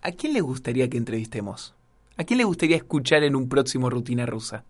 ¿a 0.00 0.10
quién 0.10 0.32
le 0.32 0.40
gustaría 0.40 0.88
que 0.88 0.96
entrevistemos? 0.96 1.74
¿A 2.16 2.24
quién 2.24 2.38
le 2.38 2.44
gustaría 2.44 2.76
escuchar 2.76 3.24
en 3.24 3.36
un 3.36 3.50
próximo 3.50 3.90
Rutina 3.90 4.24
Rusa? 4.24 4.64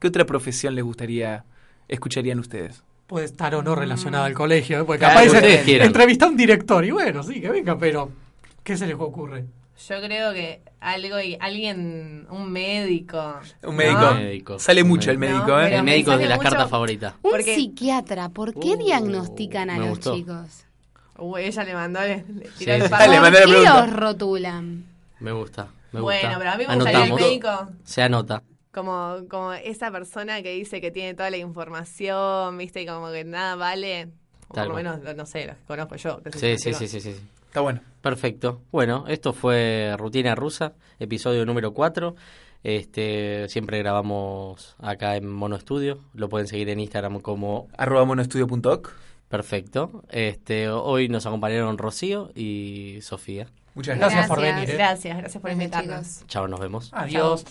¿Qué 0.00 0.08
otra 0.08 0.26
profesión 0.26 0.74
les 0.74 0.84
gustaría, 0.84 1.46
escucharían 1.88 2.40
ustedes? 2.40 2.84
Puede 3.06 3.24
estar 3.24 3.54
o 3.54 3.62
no 3.62 3.74
relacionado 3.74 4.24
al 4.24 4.34
colegio, 4.34 4.80
¿eh? 4.80 4.84
porque 4.84 5.06
Claro, 5.06 5.32
capaz 5.32 5.48
entrevista 5.66 6.26
a 6.26 6.28
un 6.28 6.36
director 6.36 6.84
y 6.84 6.90
bueno, 6.90 7.22
sí, 7.22 7.40
que 7.40 7.48
venga, 7.48 7.78
pero 7.78 8.10
¿qué 8.62 8.76
se 8.76 8.86
les 8.86 8.96
ocurre? 8.96 9.46
Yo 9.88 10.00
creo 10.00 10.32
que 10.32 10.62
algo, 10.80 11.16
alguien, 11.40 12.26
un 12.30 12.52
médico. 12.52 13.40
Un 13.64 13.76
¿no? 13.76 14.14
médico. 14.14 14.58
Sale 14.58 14.84
mucho 14.84 15.10
el 15.10 15.18
médico, 15.18 15.58
¿eh? 15.60 15.74
El 15.74 15.82
médico 15.82 16.12
es 16.12 16.18
de 16.20 16.26
las 16.26 16.38
cartas 16.38 16.68
favoritas. 16.70 17.14
Un 17.22 17.30
Porque- 17.32 17.54
psiquiatra, 17.56 18.28
¿por 18.28 18.52
qué 18.54 18.70
Uh, 18.74 18.76
diagnostican 18.84 19.70
a 19.70 19.78
los 19.78 19.88
gustó. 19.90 20.14
chicos? 20.14 20.64
Uy, 21.18 21.42
ella 21.42 21.64
le 21.64 21.74
mandó, 21.74 22.00
le, 22.00 22.16
le 22.18 22.24
tiró 22.24 22.50
Sí, 22.58 22.70
el 22.70 22.82
sí. 22.82 22.88
palo. 22.88 23.20
¿Por 23.22 23.32
qué 23.32 23.46
los 23.64 23.92
rotulan? 23.92 24.84
Me 25.20 25.32
gusta. 25.32 25.68
Me 25.92 26.00
Bueno, 26.00 26.20
gusta. 26.28 26.38
pero 26.38 26.50
a 26.50 26.56
mí 26.56 26.64
me 26.66 26.74
gustaría 26.76 27.04
el 27.04 27.12
médico 27.14 27.68
Se 27.84 28.02
anota. 28.02 28.42
como, 28.72 29.16
como 29.28 29.52
esa 29.52 29.90
persona 29.90 30.42
que 30.42 30.52
dice 30.54 30.80
que 30.80 30.90
tiene 30.90 31.14
toda 31.14 31.30
la 31.30 31.36
información, 31.38 32.56
viste, 32.56 32.82
y 32.82 32.86
como 32.86 33.10
que 33.10 33.24
nada 33.24 33.56
vale. 33.56 34.08
O 34.48 34.54
por 34.54 34.68
lo 34.68 34.74
menos, 34.74 35.00
no 35.16 35.26
sé, 35.26 35.46
los 35.46 35.56
que 35.56 35.64
conozco 35.66 35.96
yo. 35.96 36.20
Sí, 36.36 36.56
sí, 36.58 36.72
sí, 36.74 36.88
sí, 36.88 37.00
sí. 37.00 37.16
Está 37.52 37.60
bueno. 37.60 37.82
Perfecto. 38.00 38.62
Bueno, 38.72 39.04
esto 39.08 39.34
fue 39.34 39.94
Rutina 39.98 40.34
Rusa, 40.34 40.72
episodio 40.98 41.44
número 41.44 41.74
4. 41.74 42.14
Este, 42.64 43.46
siempre 43.50 43.76
grabamos 43.76 44.74
acá 44.78 45.16
en 45.16 45.30
Mono 45.30 45.56
Estudio. 45.56 45.98
Lo 46.14 46.30
pueden 46.30 46.46
seguir 46.46 46.70
en 46.70 46.80
Instagram 46.80 47.20
como 47.20 47.68
Arroba 47.76 48.06
monoestudio.oc. 48.06 48.94
Perfecto. 49.28 50.02
Este, 50.08 50.70
hoy 50.70 51.10
nos 51.10 51.26
acompañaron 51.26 51.76
Rocío 51.76 52.30
y 52.34 53.00
Sofía. 53.02 53.48
Muchas 53.74 53.98
Gracias 53.98 54.14
gracias. 54.14 54.28
por 54.28 54.38
Gracias. 54.40 54.56
venir. 54.56 54.70
¿eh? 54.70 54.78
Gracias, 54.78 55.18
gracias 55.18 55.42
por 55.42 55.50
Gracias, 55.50 55.82
invitarnos. 55.82 56.26
Chao, 56.28 56.48
nos 56.48 56.58
vemos. 56.58 56.88
Adiós. 56.94 57.44